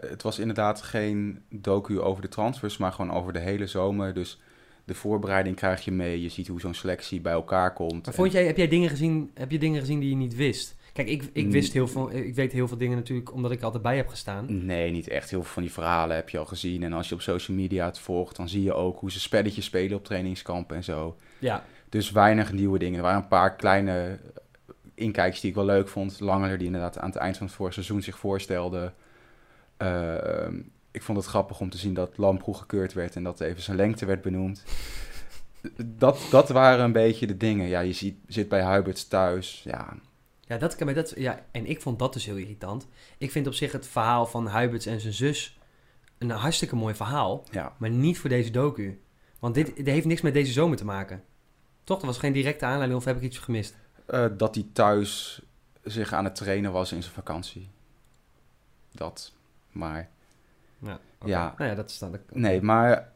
het 0.00 0.22
was 0.22 0.38
inderdaad 0.38 0.82
geen 0.82 1.42
docu 1.48 2.00
over 2.00 2.22
de 2.22 2.28
transfers, 2.28 2.76
maar 2.76 2.92
gewoon 2.92 3.12
over 3.12 3.32
de 3.32 3.38
hele 3.38 3.66
zomer. 3.66 4.14
Dus 4.14 4.40
de 4.84 4.94
voorbereiding 4.94 5.56
krijg 5.56 5.84
je 5.84 5.90
mee. 5.92 6.22
Je 6.22 6.28
ziet 6.28 6.46
hoe 6.48 6.60
zo'n 6.60 6.74
selectie 6.74 7.20
bij 7.20 7.32
elkaar 7.32 7.72
komt. 7.72 8.04
Maar 8.04 8.14
vond 8.14 8.32
jij, 8.32 8.46
heb 8.46 8.56
jij 8.56 8.68
dingen 8.68 8.88
gezien, 8.88 9.30
heb 9.34 9.50
je 9.50 9.58
dingen 9.58 9.80
gezien 9.80 10.00
die 10.00 10.08
je 10.10 10.16
niet 10.16 10.34
wist? 10.34 10.76
Kijk, 10.92 11.08
ik, 11.08 11.22
ik 11.32 11.44
Mm. 11.44 11.50
wist 11.50 11.72
heel 11.72 11.88
veel, 11.88 12.12
ik 12.12 12.34
weet 12.34 12.52
heel 12.52 12.68
veel 12.68 12.76
dingen 12.76 12.96
natuurlijk 12.96 13.32
omdat 13.32 13.50
ik 13.50 13.58
er 13.58 13.64
altijd 13.64 13.82
bij 13.82 13.96
heb 13.96 14.08
gestaan. 14.08 14.64
Nee, 14.66 14.90
niet 14.90 15.08
echt. 15.08 15.30
Heel 15.30 15.42
veel 15.42 15.52
van 15.52 15.62
die 15.62 15.72
verhalen 15.72 16.16
heb 16.16 16.28
je 16.28 16.38
al 16.38 16.44
gezien. 16.44 16.82
En 16.82 16.92
als 16.92 17.08
je 17.08 17.14
op 17.14 17.20
social 17.20 17.56
media 17.56 17.84
het 17.86 17.98
volgt, 17.98 18.36
dan 18.36 18.48
zie 18.48 18.62
je 18.62 18.72
ook 18.74 18.98
hoe 19.00 19.10
ze 19.10 19.20
spelletjes 19.20 19.64
spelen 19.64 19.96
op 19.96 20.04
trainingskampen 20.04 20.76
en 20.76 20.84
zo. 20.84 21.16
Ja, 21.38 21.64
Dus 21.88 22.10
weinig 22.10 22.52
nieuwe 22.52 22.78
dingen. 22.78 22.96
Er 22.96 23.02
waren 23.02 23.22
een 23.22 23.28
paar 23.28 23.56
kleine 23.56 24.18
inkijkjes 24.94 25.40
die 25.40 25.50
ik 25.50 25.56
wel 25.56 25.64
leuk 25.64 25.88
vond. 25.88 26.20
Langer 26.20 26.58
die 26.58 26.66
inderdaad 26.66 26.98
aan 26.98 27.08
het 27.08 27.18
eind 27.18 27.36
van 27.36 27.46
het 27.46 27.54
vorige 27.56 27.74
seizoen 27.74 28.02
zich 28.02 28.18
voorstelde. 28.18 28.92
Ehm, 29.76 30.54
ik 30.92 31.02
vond 31.02 31.18
het 31.18 31.26
grappig 31.26 31.60
om 31.60 31.70
te 31.70 31.78
zien 31.78 31.94
dat 31.94 32.16
Lamproe 32.16 32.54
gekeurd 32.54 32.92
werd 32.92 33.16
en 33.16 33.22
dat 33.22 33.40
even 33.40 33.62
zijn 33.62 33.76
lengte 33.76 34.06
werd 34.06 34.22
benoemd. 34.22 34.64
Dat, 35.84 36.20
dat 36.30 36.48
waren 36.48 36.84
een 36.84 36.92
beetje 36.92 37.26
de 37.26 37.36
dingen. 37.36 37.68
Ja, 37.68 37.80
je 37.80 37.92
ziet, 37.92 38.16
zit 38.26 38.48
bij 38.48 38.62
Huiberts 38.62 39.08
thuis. 39.08 39.62
Ja, 39.64 39.96
ja, 40.52 40.58
dat, 40.58 40.80
maar 40.80 40.94
dat, 40.94 41.12
ja, 41.16 41.44
en 41.50 41.66
ik 41.66 41.80
vond 41.80 41.98
dat 41.98 42.12
dus 42.12 42.26
heel 42.26 42.36
irritant. 42.36 42.86
Ik 43.18 43.30
vind 43.30 43.46
op 43.46 43.54
zich 43.54 43.72
het 43.72 43.86
verhaal 43.86 44.26
van 44.26 44.46
Huiberts 44.46 44.86
en 44.86 45.00
zijn 45.00 45.12
zus 45.12 45.58
een 46.18 46.30
hartstikke 46.30 46.76
mooi 46.76 46.94
verhaal. 46.94 47.44
ja. 47.50 47.76
Maar 47.78 47.90
niet 47.90 48.18
voor 48.18 48.30
deze 48.30 48.50
docu. 48.50 49.00
Want 49.38 49.54
dit, 49.54 49.76
dit 49.76 49.86
heeft 49.86 50.06
niks 50.06 50.20
met 50.20 50.34
deze 50.34 50.52
zomer 50.52 50.76
te 50.76 50.84
maken. 50.84 51.24
Toch? 51.84 52.00
Er 52.00 52.06
was 52.06 52.18
geen 52.18 52.32
directe 52.32 52.64
aanleiding 52.64 52.98
of 52.98 53.04
heb 53.04 53.16
ik 53.16 53.22
iets 53.22 53.38
gemist? 53.38 53.76
Eh, 54.06 54.26
dat 54.36 54.54
hij 54.54 54.66
thuis 54.72 55.42
zich 55.82 56.12
aan 56.12 56.24
het 56.24 56.34
trainen 56.34 56.72
was 56.72 56.92
in 56.92 57.02
zijn 57.02 57.14
vakantie. 57.14 57.68
Dat. 58.92 59.32
Maar 59.70 60.10
Ja, 60.82 60.98
Ja. 61.24 61.54
Nou 61.58 61.70
ja, 61.70 61.76
dat 61.76 61.90
is 61.90 61.98
dan... 61.98 62.16
Nee, 62.32 62.62
maar 62.62 63.12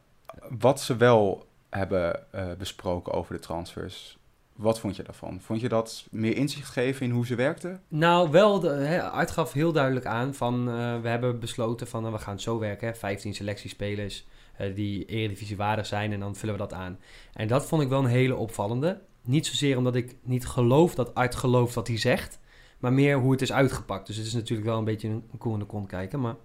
wat 0.59 0.81
ze 0.81 0.95
wel 0.95 1.47
hebben 1.69 2.33
eh, 2.33 2.45
besproken 2.57 3.13
over 3.13 3.33
de 3.33 3.39
transfers, 3.41 4.17
wat 4.57 4.79
vond 4.79 4.95
je 4.95 5.03
daarvan? 5.03 5.41
Vond 5.41 5.61
je 5.61 5.69
dat 5.69 6.07
meer 6.11 6.35
inzicht 6.35 6.69
geven 6.69 7.05
in 7.05 7.11
hoe 7.11 7.25
ze 7.25 7.35
werkten? 7.35 7.81
Nou, 7.87 8.31
wel, 8.31 8.59
de, 8.59 8.69
hè, 8.69 9.03
Art 9.03 9.31
gaf 9.31 9.53
heel 9.53 9.71
duidelijk 9.71 10.05
aan 10.05 10.33
van... 10.33 10.69
eh, 10.69 11.01
we 11.01 11.07
hebben 11.07 11.39
besloten 11.39 11.87
van, 11.87 12.05
eh, 12.05 12.11
we 12.11 12.17
gaan 12.17 12.33
het 12.33 12.41
zo 12.41 12.59
werken. 12.59 12.87
Hè, 12.87 12.95
15 12.95 13.33
selectiespelers 13.33 14.25
eh, 14.57 14.75
die 14.75 15.05
eredivisie 15.05 15.57
waardig 15.57 15.85
zijn 15.85 16.11
en 16.13 16.19
dan 16.19 16.35
vullen 16.35 16.55
we 16.55 16.61
dat 16.61 16.73
aan. 16.73 16.99
En 17.33 17.47
dat 17.47 17.65
vond 17.65 17.81
ik 17.81 17.89
wel 17.89 17.99
een 17.99 18.05
hele 18.05 18.35
opvallende. 18.35 19.01
Niet 19.21 19.45
zozeer 19.47 19.77
omdat 19.77 19.95
ik 19.95 20.15
niet 20.23 20.47
geloof 20.47 20.95
dat 20.95 21.15
Art 21.15 21.35
gelooft 21.35 21.75
wat 21.75 21.87
hij 21.87 21.97
zegt... 21.97 22.39
maar 22.79 22.93
meer 22.93 23.17
hoe 23.17 23.31
het 23.31 23.41
is 23.41 23.51
uitgepakt. 23.51 24.07
Dus 24.07 24.15
het 24.17 24.25
is 24.25 24.33
natuurlijk 24.33 24.67
wel 24.67 24.77
een 24.77 24.83
beetje 24.83 25.07
een, 25.07 25.23
een 25.31 25.37
koe 25.37 25.53
in 25.53 25.59
de 25.59 25.65
kont 25.65 25.87
kijken. 25.87 26.19
Maar 26.19 26.35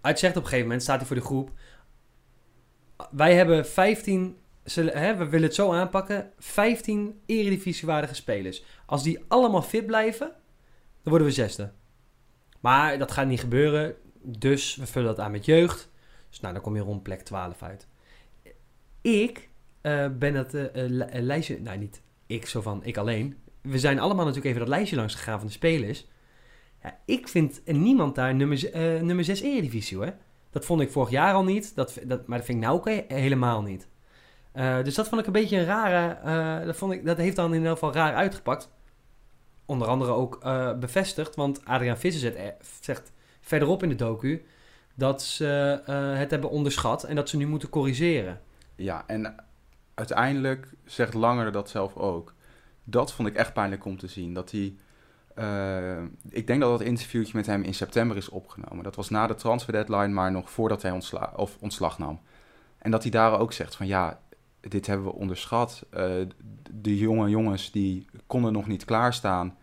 Art 0.00 0.18
zegt 0.18 0.36
op 0.36 0.42
een 0.42 0.48
gegeven 0.48 0.66
moment, 0.66 0.82
staat 0.82 0.98
hij 0.98 1.06
voor 1.06 1.16
de 1.16 1.22
groep... 1.22 1.50
Wij 3.10 3.34
hebben 3.34 3.66
15... 3.66 4.36
sele- 4.64 4.90
Hè, 4.98 5.16
we 5.16 5.28
willen 5.28 5.46
het 5.46 5.54
zo 5.54 5.72
aanpakken. 5.72 6.32
15 6.38 7.20
eredivisiewaardige 7.26 8.14
spelers. 8.14 8.64
Als 8.86 9.02
die 9.02 9.24
allemaal 9.28 9.62
fit 9.62 9.86
blijven, 9.86 10.26
dan 11.02 11.10
worden 11.12 11.26
we 11.26 11.32
zesde. 11.32 11.72
Maar 12.60 12.98
dat 12.98 13.12
gaat 13.12 13.26
niet 13.26 13.40
gebeuren. 13.40 13.94
Dus 14.22 14.76
we 14.76 14.86
vullen 14.86 15.08
dat 15.08 15.20
aan 15.24 15.30
met 15.30 15.44
jeugd. 15.44 15.90
Dus 16.28 16.40
nou, 16.40 16.54
dan 16.54 16.62
kom 16.62 16.76
je 16.76 16.82
rond 16.82 17.02
plek 17.02 17.20
12 17.20 17.62
uit. 17.62 17.86
Ik 19.00 19.48
eh, 19.80 20.08
ben 20.18 20.34
dat 20.34 20.54
eh, 20.54 20.68
lijstje... 21.12 21.60
Nou, 21.60 21.78
niet 21.78 22.02
ik 22.26 22.46
zo 22.46 22.60
van, 22.60 22.84
ik 22.84 22.96
alleen. 22.96 23.38
We 23.62 23.78
zijn 23.78 23.98
allemaal 23.98 24.24
natuurlijk 24.24 24.54
even 24.54 24.66
dat 24.66 24.76
lijstje 24.76 24.96
langs 24.96 25.14
gegaan 25.14 25.38
van 25.38 25.46
de 25.46 25.52
spelers. 25.52 26.06
Ja, 26.82 26.98
ik 27.04 27.28
vind 27.28 27.60
niemand 27.64 28.14
daar 28.14 28.34
nummer, 28.34 28.72
eh, 28.72 29.00
nummer 29.00 29.24
6 29.24 29.40
Eredivisie 29.40 29.96
hoor. 29.96 30.12
Dat 30.50 30.64
vond 30.64 30.80
ik 30.80 30.90
vorig 30.90 31.10
jaar 31.10 31.34
al 31.34 31.44
niet. 31.44 31.74
Dat, 31.74 31.98
dat, 32.04 32.26
maar 32.26 32.36
dat 32.38 32.46
vind 32.46 32.58
ik 32.58 32.64
nou 32.64 32.76
ook 32.78 32.84
he- 32.88 33.04
helemaal 33.08 33.62
niet. 33.62 33.88
Eh, 34.52 34.82
dus 34.82 34.94
dat 34.94 35.08
vond 35.08 35.20
ik 35.20 35.26
een 35.26 35.32
beetje 35.32 35.58
een 35.58 35.64
rare... 35.64 36.14
eh, 36.60 36.66
dat, 36.66 36.76
vond 36.76 36.92
ik, 36.92 37.04
dat 37.06 37.16
heeft 37.16 37.36
dan 37.36 37.50
in 37.50 37.56
ieder 37.56 37.72
geval 37.72 37.92
raar 37.92 38.14
uitgepakt. 38.14 38.70
Onder 39.66 39.88
andere 39.88 40.12
ook 40.12 40.38
eh, 40.42 40.78
bevestigd. 40.78 41.34
Want 41.34 41.64
Adriaan 41.64 41.98
Visser 41.98 42.32
zegt, 42.80 43.02
eh, 43.06 43.06
verderop 43.40 43.82
in 43.82 43.88
de 43.88 43.94
docu... 43.94 44.44
dat 44.94 45.22
ze 45.22 45.82
eh, 45.86 46.18
het 46.18 46.30
hebben 46.30 46.50
onderschat 46.50 47.04
en 47.04 47.16
dat 47.16 47.28
ze 47.28 47.36
nu 47.36 47.46
moeten 47.46 47.68
corrigeren. 47.68 48.40
Ja, 48.76 49.04
en 49.06 49.34
uiteindelijk 49.94 50.68
zegt 50.84 51.14
Langer 51.14 51.52
dat 51.52 51.70
zelf 51.70 51.96
ook. 51.96 52.34
Dat 52.84 53.12
vond 53.12 53.28
ik 53.28 53.34
echt 53.34 53.52
pijnlijk 53.52 53.84
om 53.84 53.98
te 53.98 54.06
zien. 54.06 54.34
Dat 54.34 54.50
hij, 54.50 54.74
eh, 55.38 56.02
ik 56.28 56.46
denk 56.46 56.60
dat 56.60 56.78
dat 56.78 56.80
interviewtje 56.80 57.36
met 57.36 57.46
hem 57.46 57.62
in 57.62 57.74
september 57.74 58.16
is 58.16 58.28
opgenomen. 58.28 58.84
Dat 58.84 58.96
was 58.96 59.08
na 59.08 59.26
de 59.26 59.34
transfer 59.34 59.72
deadline, 59.72 60.08
maar 60.08 60.32
nog 60.32 60.50
voordat 60.50 60.82
hij 60.82 60.90
ontsla 60.90 61.32
of 61.36 61.56
ontslag 61.60 61.98
nam. 61.98 62.20
En 62.78 62.90
dat 62.90 63.02
hij 63.02 63.10
daar 63.10 63.40
ook 63.40 63.52
zegt 63.52 63.76
van 63.76 63.86
ja, 63.86 64.20
dit 64.60 64.86
hebben 64.86 65.06
we 65.06 65.12
onderschat. 65.12 65.86
Eh, 65.90 66.12
de 66.70 66.98
jonge 66.98 67.28
jongens 67.28 67.70
die 67.70 68.06
konden 68.26 68.52
nog 68.52 68.66
niet 68.66 68.84
klaarstaan. 68.84 69.56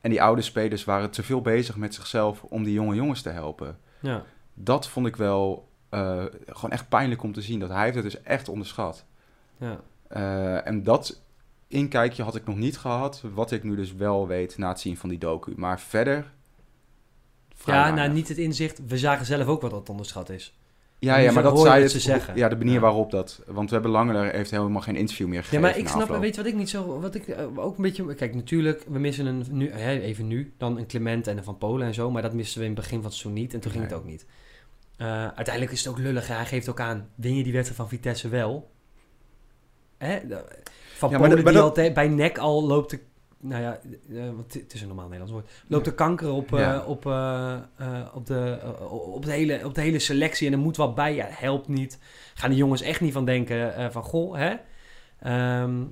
En 0.00 0.10
die 0.10 0.22
oude 0.22 0.42
spelers 0.42 0.84
waren 0.84 1.10
te 1.10 1.22
veel 1.22 1.40
bezig 1.40 1.76
met 1.76 1.94
zichzelf 1.94 2.42
om 2.42 2.64
die 2.64 2.74
jonge 2.74 2.94
jongens 2.94 3.22
te 3.22 3.30
helpen. 3.30 3.78
Ja. 4.00 4.24
Dat 4.54 4.88
vond 4.88 5.06
ik 5.06 5.16
wel 5.16 5.68
eh, 5.88 6.24
gewoon 6.46 6.70
echt 6.70 6.88
pijnlijk 6.88 7.22
om 7.22 7.32
te 7.32 7.42
zien. 7.42 7.60
Dat 7.60 7.68
hij 7.68 7.82
heeft 7.82 7.94
het 7.94 8.04
dus 8.04 8.22
echt 8.22 8.48
onderschat. 8.48 9.04
Ja. 9.58 9.80
En 10.62 10.82
dat 10.82 11.20
inkijkje 11.68 12.22
had 12.22 12.34
ik 12.34 12.44
nog 12.46 12.56
niet 12.56 12.78
gehad, 12.78 13.22
wat 13.34 13.50
ik 13.52 13.62
nu 13.62 13.76
dus 13.76 13.94
wel 13.94 14.26
weet 14.26 14.58
na 14.58 14.68
het 14.68 14.80
zien 14.80 14.96
van 14.96 15.08
die 15.08 15.18
docu. 15.18 15.52
Maar 15.56 15.80
verder... 15.80 16.34
Ja, 17.64 17.72
weinig. 17.72 17.94
nou 17.94 18.12
niet 18.12 18.28
het 18.28 18.38
inzicht. 18.38 18.80
We 18.86 18.98
zagen 18.98 19.26
zelf 19.26 19.46
ook 19.46 19.60
wat 19.60 19.70
dat 19.70 19.88
onderschat 19.88 20.30
is. 20.30 20.58
Ja, 20.98 21.16
ja, 21.16 21.32
maar 21.32 21.42
dat 21.42 21.60
zei 21.60 21.82
het 21.82 21.90
ze 21.90 22.00
zeggen. 22.00 22.36
Ja, 22.36 22.48
de 22.48 22.56
manier 22.56 22.72
Ja. 22.72 22.80
waarop 22.80 23.10
dat... 23.10 23.42
Want 23.46 23.68
we 23.68 23.74
hebben 23.74 23.92
langer 23.92 24.32
heeft 24.32 24.50
helemaal 24.50 24.80
geen 24.80 24.96
interview 24.96 25.26
meer 25.26 25.36
Ja, 25.36 25.42
gegeven. 25.42 25.62
maar 25.62 25.76
ik 25.76 25.84
na 25.84 25.90
snap, 25.90 26.02
afloop. 26.02 26.20
weet 26.20 26.34
je 26.34 26.42
wat 26.42 26.50
ik 26.50 26.56
niet 26.56 26.70
zo, 26.70 27.00
wat 27.00 27.14
ik 27.14 27.28
eh, 27.28 27.58
ook 27.58 27.76
een 27.76 27.82
beetje, 27.82 28.14
kijk 28.14 28.34
natuurlijk, 28.34 28.84
we 28.88 28.98
missen 28.98 29.26
een, 29.26 29.44
nu, 29.50 29.72
even 29.72 30.26
nu, 30.26 30.52
dan 30.58 30.78
een 30.78 30.86
Clement 30.86 31.26
en 31.26 31.36
een 31.36 31.44
Van 31.44 31.58
Polen 31.58 31.86
en 31.86 31.94
zo, 31.94 32.10
maar 32.10 32.22
dat 32.22 32.32
misten 32.32 32.58
we 32.60 32.66
in 32.66 32.72
het 32.72 32.80
begin 32.80 32.96
van 32.96 33.04
het 33.10 33.14
seizoen 33.18 33.42
niet 33.42 33.54
en 33.54 33.60
toen 33.60 33.70
ging 33.70 33.84
het 33.84 33.92
ook 33.92 34.04
niet. 34.04 34.26
Eh, 34.96 35.06
uiteindelijk 35.26 35.72
is 35.72 35.78
het 35.84 35.88
ook 35.88 35.98
lullig, 35.98 36.26
hij 36.28 36.46
geeft 36.46 36.68
ook 36.68 36.80
aan, 36.80 37.08
win 37.14 37.36
je 37.36 37.42
die 37.42 37.52
wedstrijd 37.52 37.80
van 37.80 37.88
Vitesse 37.88 38.28
wel? 38.28 38.70
Hè? 39.98 40.18
Van 40.96 41.10
Ja, 41.10 41.18
maar 41.18 41.28
Polen 41.28 41.44
dat- 41.44 41.54
maar 41.54 41.62
die 41.62 41.62
dat- 41.62 41.70
altijd 41.70 41.94
bij 41.94 42.08
nek 42.08 42.38
al 42.38 42.66
loopt 42.66 42.90
de, 42.90 42.98
nou 43.40 43.62
ja, 43.62 43.80
eh, 44.14 44.24
want 44.36 44.54
het 44.54 44.74
is 44.74 44.80
een 44.80 44.86
normaal 44.86 45.04
Nederlands 45.08 45.32
woord, 45.32 45.50
loopt 45.66 45.84
de 45.84 45.94
kanker 45.94 46.30
op, 46.32 46.52
eh, 46.52 46.58
Ja. 46.60 46.84
op, 46.84 47.06
eh, 47.06 47.56
op, 48.14 48.26
de, 48.26 48.58
op, 48.90 49.24
de 49.24 49.32
hele, 49.32 49.60
op 49.64 49.74
de 49.74 49.80
hele 49.80 49.98
selectie 49.98 50.46
en 50.46 50.52
er 50.52 50.58
moet 50.58 50.76
wat 50.76 50.94
bij, 50.94 51.14
ja, 51.14 51.26
helpt 51.30 51.68
niet. 51.68 51.98
Gaan 52.34 52.50
de 52.50 52.56
jongens 52.56 52.80
echt 52.80 53.00
niet 53.00 53.12
van 53.12 53.24
denken 53.24 53.92
van, 53.92 54.02
goh, 54.02 54.36
hè? 54.36 54.54
Ehm, 55.20 55.82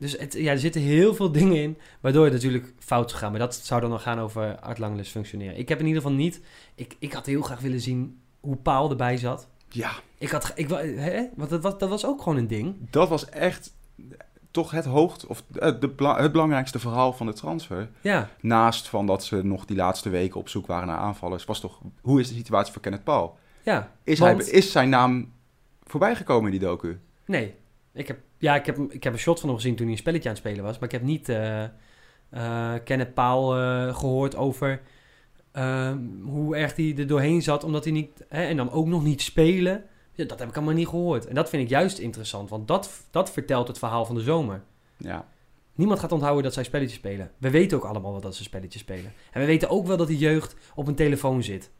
Dus 0.00 0.18
het, 0.18 0.32
ja, 0.32 0.50
er 0.52 0.58
zitten 0.58 0.80
heel 0.80 1.14
veel 1.14 1.32
dingen 1.32 1.56
in 1.62 1.78
waardoor 2.00 2.24
het 2.24 2.32
natuurlijk 2.32 2.72
fout 2.78 3.08
zou 3.10 3.22
gaan. 3.22 3.30
Maar 3.30 3.40
dat 3.40 3.54
zou 3.54 3.80
dan 3.80 3.90
nog 3.90 4.02
gaan 4.02 4.18
over 4.20 4.58
Art 4.60 4.78
Langless 4.78 5.10
functioneren. 5.10 5.58
Ik 5.58 5.68
heb 5.68 5.80
in 5.80 5.86
ieder 5.86 6.02
geval 6.02 6.16
niet... 6.16 6.40
Ik, 6.74 6.96
ik 6.98 7.12
had 7.12 7.26
heel 7.26 7.42
graag 7.42 7.60
willen 7.60 7.80
zien 7.80 8.20
hoe 8.40 8.56
Paul 8.56 8.90
erbij 8.90 9.16
zat. 9.16 9.48
Ja, 9.68 9.90
Ik 10.18 10.30
had... 10.30 10.52
Ik, 10.54 10.68
hè? 10.96 11.22
Want 11.36 11.50
dat 11.50 11.62
was, 11.62 11.78
dat 11.78 11.88
was 11.88 12.06
ook 12.06 12.22
gewoon 12.22 12.38
een 12.38 12.46
ding. 12.46 12.76
dat 12.90 13.08
was 13.08 13.28
echt 13.28 13.74
toch 14.50 14.70
het 14.70 14.84
hoogte, 14.84 15.28
of 15.28 15.42
eh, 15.58 15.72
de, 15.80 16.14
het 16.16 16.32
belangrijkste 16.32 16.78
verhaal 16.78 17.12
van 17.12 17.26
de 17.26 17.32
transfer. 17.32 17.88
Ja, 18.00 18.28
Naast 18.40 18.88
van 18.88 19.06
dat 19.06 19.24
ze 19.24 19.44
nog 19.44 19.64
die 19.64 19.76
laatste 19.76 20.08
weken 20.08 20.40
op 20.40 20.48
zoek 20.48 20.66
waren 20.66 20.86
naar 20.86 20.98
aanvallers, 20.98 21.44
was 21.44 21.60
toch, 21.60 21.80
hoe 22.00 22.20
is 22.20 22.28
de 22.28 22.34
situatie 22.34 22.72
voor 22.72 22.82
Kenneth 22.82 23.04
Paul? 23.04 23.38
ja. 23.62 23.92
Is, 24.04 24.18
Want- 24.18 24.44
hij, 24.44 24.52
is 24.52 24.72
zijn 24.72 24.88
naam 24.88 25.32
voorbijgekomen 25.82 26.52
in 26.52 26.58
die 26.58 26.68
docu? 26.68 27.00
Nee. 27.24 27.54
Ik 27.92 28.08
heb, 28.08 28.18
ja, 28.38 28.54
ik 28.56 28.66
heb, 28.66 28.78
ik 28.78 29.04
heb 29.04 29.12
een 29.12 29.18
shot 29.18 29.40
van 29.40 29.48
hem 29.48 29.58
gezien 29.58 29.74
toen 29.76 29.84
hij 29.84 29.94
een 29.94 30.00
spelletje 30.00 30.28
aan 30.28 30.34
het 30.34 30.44
spelen 30.44 30.64
was. 30.64 30.74
Maar 30.78 30.88
ik 30.88 30.92
heb 30.94 31.02
niet 31.02 31.28
eh 31.28 31.64
eh, 32.30 32.72
Kenneth 32.84 33.14
Paal 33.14 33.56
eh, 33.56 33.96
gehoord 33.96 34.36
over 34.36 34.80
ehm, 35.52 35.98
hoe 36.24 36.56
erg 36.56 36.76
hij 36.76 36.94
er 36.96 37.06
doorheen 37.06 37.42
zat. 37.42 37.64
Omdat 37.64 37.84
hij 37.84 37.92
niet... 37.92 38.24
Hè, 38.28 38.44
en 38.44 38.56
dan 38.56 38.70
ook 38.70 38.86
nog 38.86 39.04
niet 39.04 39.22
spelen. 39.22 39.84
Ja, 40.18 40.24
dat 40.24 40.38
heb 40.38 40.48
ik 40.48 40.56
allemaal 40.56 40.74
niet 40.74 40.88
gehoord. 40.88 41.26
En 41.26 41.34
dat 41.34 41.48
vind 41.48 41.62
ik 41.62 41.68
juist 41.68 41.98
interessant. 41.98 42.50
Want 42.50 42.68
dat, 42.68 42.90
dat 43.10 43.30
vertelt 43.30 43.68
het 43.68 43.78
verhaal 43.78 44.04
van 44.04 44.14
de 44.14 44.20
zomer. 44.20 44.62
Ja, 44.96 45.26
Niemand 45.74 46.00
gaat 46.00 46.12
onthouden 46.12 46.42
dat 46.42 46.52
zij 46.54 46.64
spelletjes 46.64 46.98
spelen. 46.98 47.30
We 47.38 47.50
weten 47.50 47.76
ook 47.76 47.84
allemaal 47.84 48.12
wel 48.12 48.20
dat 48.20 48.34
ze 48.34 48.42
spelletjes 48.42 48.82
spelen. 48.82 49.12
En 49.32 49.40
we 49.40 49.46
weten 49.46 49.70
ook 49.70 49.86
wel 49.86 49.96
dat 49.96 50.06
die 50.06 50.18
jeugd 50.18 50.54
op 50.74 50.86
een 50.88 50.94
telefoon 50.94 51.42
zit. 51.42 51.70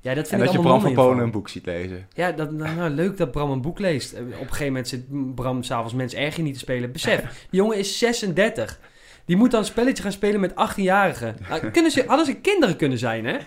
Ja, 0.00 0.14
dat 0.14 0.22
en 0.24 0.28
vind 0.28 0.40
dat 0.40 0.48
ik 0.48 0.52
je 0.54 0.58
allemaal 0.58 0.78
Bram 0.78 0.94
van. 0.94 1.04
Polen 1.04 1.24
een 1.24 1.30
boek 1.30 1.48
ziet 1.48 1.66
lezen. 1.66 2.06
Ja, 2.14 2.32
dat, 2.32 2.52
nou, 2.52 2.74
nou, 2.74 2.90
leuk 2.90 3.16
dat 3.16 3.30
Bram 3.30 3.50
een 3.50 3.60
boek 3.60 3.78
leest. 3.78 4.12
Eh, 4.12 4.22
Op 4.22 4.30
een 4.30 4.38
gegeven 4.38 4.66
moment 4.66 4.88
zit 4.88 5.34
Bram 5.34 5.62
s'avonds 5.62 5.94
mensen 5.94 6.18
erger 6.18 6.42
niet 6.42 6.52
te 6.54 6.58
spelen. 6.58 6.92
Besef, 6.92 7.20
die 7.50 7.60
jongen 7.60 7.78
is 7.78 7.98
36. 7.98 8.80
Die 9.24 9.36
moet 9.36 9.50
dan 9.50 9.60
een 9.60 9.66
spelletje 9.66 10.02
gaan 10.02 10.12
spelen 10.12 10.40
met 10.40 10.50
18-jarigen. 10.50 11.48
Nou, 11.48 11.70
kunnen 11.70 11.90
ze, 11.90 12.04
hadden 12.06 12.26
ze 12.26 12.34
kinderen 12.34 12.76
kunnen 12.76 12.98
zijn, 12.98 13.24
hè? 13.24 13.36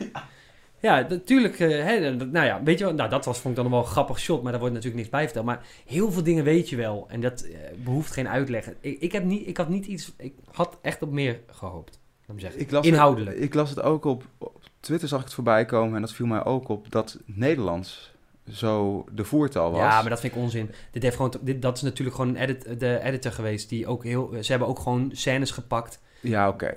Ja, 0.85 1.05
natuurlijk. 1.09 1.59
eh, 1.59 1.69
hè, 1.69 2.15
nou 2.15 2.45
ja, 2.45 2.63
weet 2.63 2.79
je 2.79 2.85
wel, 2.85 2.93
nou, 2.93 3.09
dat 3.09 3.25
was, 3.25 3.39
vond 3.39 3.57
ik 3.57 3.63
dan 3.63 3.71
wel 3.71 3.81
een 3.81 3.85
grappig 3.85 4.19
shot, 4.19 4.41
maar 4.41 4.51
daar 4.51 4.59
wordt 4.59 4.75
natuurlijk 4.75 5.01
niks 5.01 5.13
bij 5.15 5.23
verteld. 5.23 5.45
Maar 5.45 5.65
heel 5.85 6.11
veel 6.11 6.23
dingen 6.23 6.43
weet 6.43 6.69
je 6.69 6.75
wel. 6.75 7.05
En 7.09 7.21
dat 7.21 7.41
eh, 7.41 7.57
behoeft 7.83 8.11
geen 8.11 8.27
uitleg. 8.27 8.69
Ik, 8.79 8.99
ik, 8.99 9.11
heb 9.11 9.23
niet, 9.23 9.47
ik 9.47 9.57
had 9.57 9.69
niet 9.69 9.85
iets. 9.85 10.13
Ik 10.17 10.33
had 10.51 10.77
echt 10.81 11.01
op 11.01 11.11
meer 11.11 11.39
gehoopt. 11.47 11.99
Laat 12.25 12.35
me 12.35 12.41
zeggen. 12.41 12.59
Ik 12.59 12.71
las 12.71 12.85
Inhoudelijk. 12.85 13.35
Het, 13.35 13.45
ik 13.45 13.53
las 13.53 13.69
het 13.69 13.81
ook 13.81 14.05
op, 14.05 14.23
op 14.37 14.63
Twitter, 14.79 15.07
zag 15.07 15.19
ik 15.19 15.25
het 15.25 15.33
voorbij 15.33 15.65
komen 15.65 15.95
en 15.95 16.01
dat 16.01 16.13
viel 16.13 16.25
mij 16.25 16.43
ook 16.43 16.67
op 16.67 16.91
dat 16.91 17.19
Nederlands 17.25 18.13
zo 18.51 19.05
de 19.11 19.23
voertaal 19.23 19.71
was. 19.71 19.79
Ja, 19.79 20.01
maar 20.01 20.09
dat 20.09 20.19
vind 20.19 20.35
ik 20.35 20.41
onzin. 20.41 20.71
Dit 20.91 21.03
heeft 21.03 21.15
gewoon, 21.15 21.33
dit, 21.41 21.61
dat 21.61 21.75
is 21.75 21.81
natuurlijk 21.81 22.15
gewoon 22.15 22.35
een 22.35 22.41
edit, 22.41 22.79
de 22.79 22.99
editor 23.03 23.31
geweest. 23.31 23.69
Die 23.69 23.87
ook 23.87 24.03
heel, 24.03 24.33
ze 24.41 24.49
hebben 24.49 24.67
ook 24.67 24.79
gewoon 24.79 25.09
scènes 25.13 25.51
gepakt. 25.51 26.01
Ja, 26.21 26.47
oké. 26.47 26.75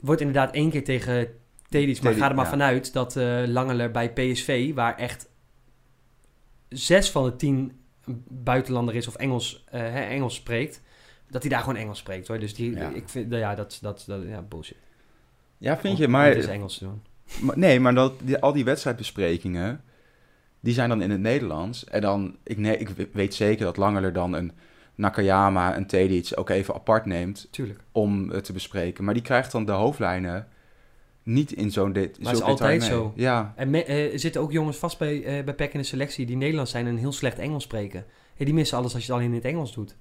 Wordt 0.00 0.20
inderdaad 0.20 0.54
één 0.54 0.70
keer 0.70 0.84
tegen 0.84 1.28
Maar 2.02 2.14
ga 2.14 2.28
er 2.28 2.34
maar 2.34 2.44
ja. 2.44 2.50
vanuit 2.50 2.92
dat 2.92 3.16
eh 3.16 3.42
Langeler 3.46 3.90
bij 3.90 4.12
PSV, 4.12 4.74
waar 4.74 4.96
echt 4.96 5.28
zes 6.68 7.10
van 7.10 7.24
de 7.24 7.36
tien 7.36 7.72
buitenlander 8.28 8.94
is 8.94 9.08
of 9.08 9.14
Engels, 9.16 9.64
eh, 9.70 9.80
hè, 9.80 10.00
Engels 10.00 10.34
spreekt, 10.34 10.80
dat 11.30 11.42
hij 11.42 11.50
daar 11.50 11.60
gewoon 11.60 11.76
Engels 11.76 11.98
spreekt. 11.98 12.28
Hoor. 12.28 12.38
Dus 12.38 12.54
die, 12.54 12.70
Ja. 12.76 12.88
ik 12.88 13.08
vind, 13.08 13.32
ja, 13.32 13.54
dat, 13.54 13.78
dat, 13.80 14.04
dat 14.06 14.22
ja, 14.26 14.42
bullshit. 14.42 14.76
Ja, 15.58 15.78
vind 15.78 15.98
je, 15.98 16.08
maar 16.08 16.26
Het 16.28 16.36
is 16.36 16.46
Engels 16.46 16.78
te 16.78 16.84
doen. 16.84 17.02
Maar- 17.40 17.58
nee, 17.58 17.80
maar 17.80 17.94
dat, 17.94 18.12
die, 18.22 18.38
al 18.38 18.52
die 18.52 18.64
wedstrijdbesprekingen, 18.64 19.80
die 20.60 20.74
zijn 20.74 20.88
dan 20.88 21.02
in 21.02 21.10
het 21.10 21.20
Nederlands. 21.20 21.84
En 21.84 22.00
dan, 22.00 22.36
ik, 22.42 22.58
nee, 22.58 22.76
ik 22.76 22.88
weet 23.12 23.34
zeker 23.34 23.64
dat 23.64 23.76
Langeler 23.76 24.12
dan 24.12 24.32
een 24.32 24.52
Nakayama, 24.94 25.76
een 25.76 25.86
Tedic 25.86 26.30
ook 26.34 26.50
even 26.50 26.74
apart 26.74 27.06
neemt 27.06 27.48
Tuurlijk. 27.50 27.80
om 27.92 28.30
het 28.30 28.44
te 28.44 28.52
bespreken. 28.52 29.04
Maar 29.04 29.14
die 29.14 29.22
krijgt 29.22 29.52
dan 29.52 29.64
de 29.64 29.72
hoofdlijnen 29.72 30.48
niet 31.24 31.52
in 31.52 31.70
zo'n 31.70 31.92
dit. 31.92 32.18
Maar 32.18 32.32
het 32.32 32.40
is 32.42 32.46
altijd 32.48 32.82
zo. 32.82 33.12
Ja, 33.16 33.52
En 33.56 33.70
me- 33.70 33.84
eh, 33.84 34.12
er 34.12 34.18
zitten 34.18 34.40
ook 34.40 34.52
jongens 34.52 34.76
vast 34.76 34.98
bij, 34.98 35.24
eh 35.24 35.44
bij 35.44 35.54
PEC 35.54 35.72
in 35.72 35.80
de 35.80 35.86
selectie 35.86 36.26
die 36.26 36.36
Nederlands 36.36 36.70
zijn 36.70 36.86
en 36.86 36.96
heel 36.96 37.12
slecht 37.12 37.38
Engels 37.38 37.62
spreken. 37.62 38.04
En 38.36 38.44
die 38.44 38.54
missen 38.54 38.78
alles 38.78 38.94
als 38.94 39.06
je 39.06 39.12
het 39.12 39.20
al 39.20 39.26
in 39.26 39.34
het 39.34 39.44
Engels 39.44 39.74
doet. 39.74 39.96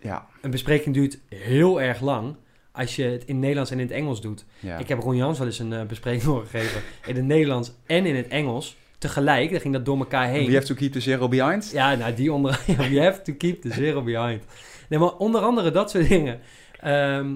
ja, 0.00 0.26
Een 0.42 0.50
bespreking 0.50 0.94
duurt 0.94 1.18
heel 1.28 1.80
erg 1.80 2.00
lang 2.00 2.34
als 2.72 2.96
je 2.96 3.02
het 3.02 3.24
in 3.24 3.34
het 3.34 3.38
Nederlands 3.40 3.70
en 3.70 3.78
in 3.78 3.84
het 3.86 3.94
Engels 3.94 4.20
doet. 4.20 4.44
ja. 4.58 4.78
Ik 4.78 4.88
heb 4.88 4.98
Ron 4.98 5.16
Jans 5.16 5.38
wel 5.38 5.46
eens 5.46 5.58
een 5.58 5.72
eh, 5.72 5.82
bespreking 5.84 6.42
geven 6.50 6.82
in 7.06 7.16
het 7.16 7.24
Nederlands 7.24 7.72
en 7.86 8.06
in 8.06 8.14
het 8.16 8.28
Engels. 8.28 8.76
Tegelijk, 8.98 9.50
dan 9.50 9.60
ging 9.60 9.74
dat 9.74 9.84
door 9.84 9.98
elkaar 9.98 10.28
heen. 10.28 10.46
We 10.46 10.54
have 10.54 10.66
to 10.66 10.74
keep 10.74 10.92
the 10.92 11.00
zero 11.00 11.28
behind. 11.28 11.70
Ja, 11.72 11.94
nou 11.94 12.14
die 12.14 12.32
onder... 12.32 12.60
you 12.90 13.00
have 13.00 13.22
to 13.22 13.32
keep 13.32 13.62
the 13.62 13.72
zero 13.72 14.02
behind. 14.02 14.44
Nee, 14.88 14.98
maar 14.98 15.16
onder 15.16 15.40
andere 15.40 15.70
dat 15.70 15.90
soort 15.90 16.08
dingen. 16.08 16.40
Ehm, 16.80 17.34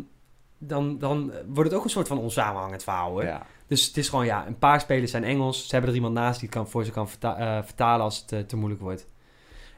dan, 0.67 0.99
dan 0.99 1.33
wordt 1.47 1.71
het 1.71 1.79
ook 1.79 1.85
een 1.85 1.91
soort 1.91 2.09
van 2.09 2.19
onsamenhangend 2.19 2.83
verhaal, 2.83 3.11
hoor. 3.11 3.25
Ja. 3.25 3.47
Dus 3.67 3.87
het 3.87 3.97
is 3.97 4.09
gewoon, 4.09 4.25
ja, 4.25 4.47
een 4.47 4.59
paar 4.59 4.81
spelers 4.81 5.11
zijn 5.11 5.25
Engels. 5.25 5.63
Ze 5.67 5.71
hebben 5.71 5.91
er 5.91 5.97
iemand 5.97 6.15
naast 6.15 6.41
die 6.41 6.49
het 6.49 6.59
kan, 6.59 6.69
voor 6.69 6.85
ze 6.85 6.91
kan 6.91 7.09
verta- 7.09 7.37
eh, 7.37 7.65
vertalen 7.65 8.05
als 8.05 8.21
het 8.21 8.33
eh, 8.33 8.41
te 8.41 8.57
moeilijk 8.57 8.81
wordt. 8.83 9.07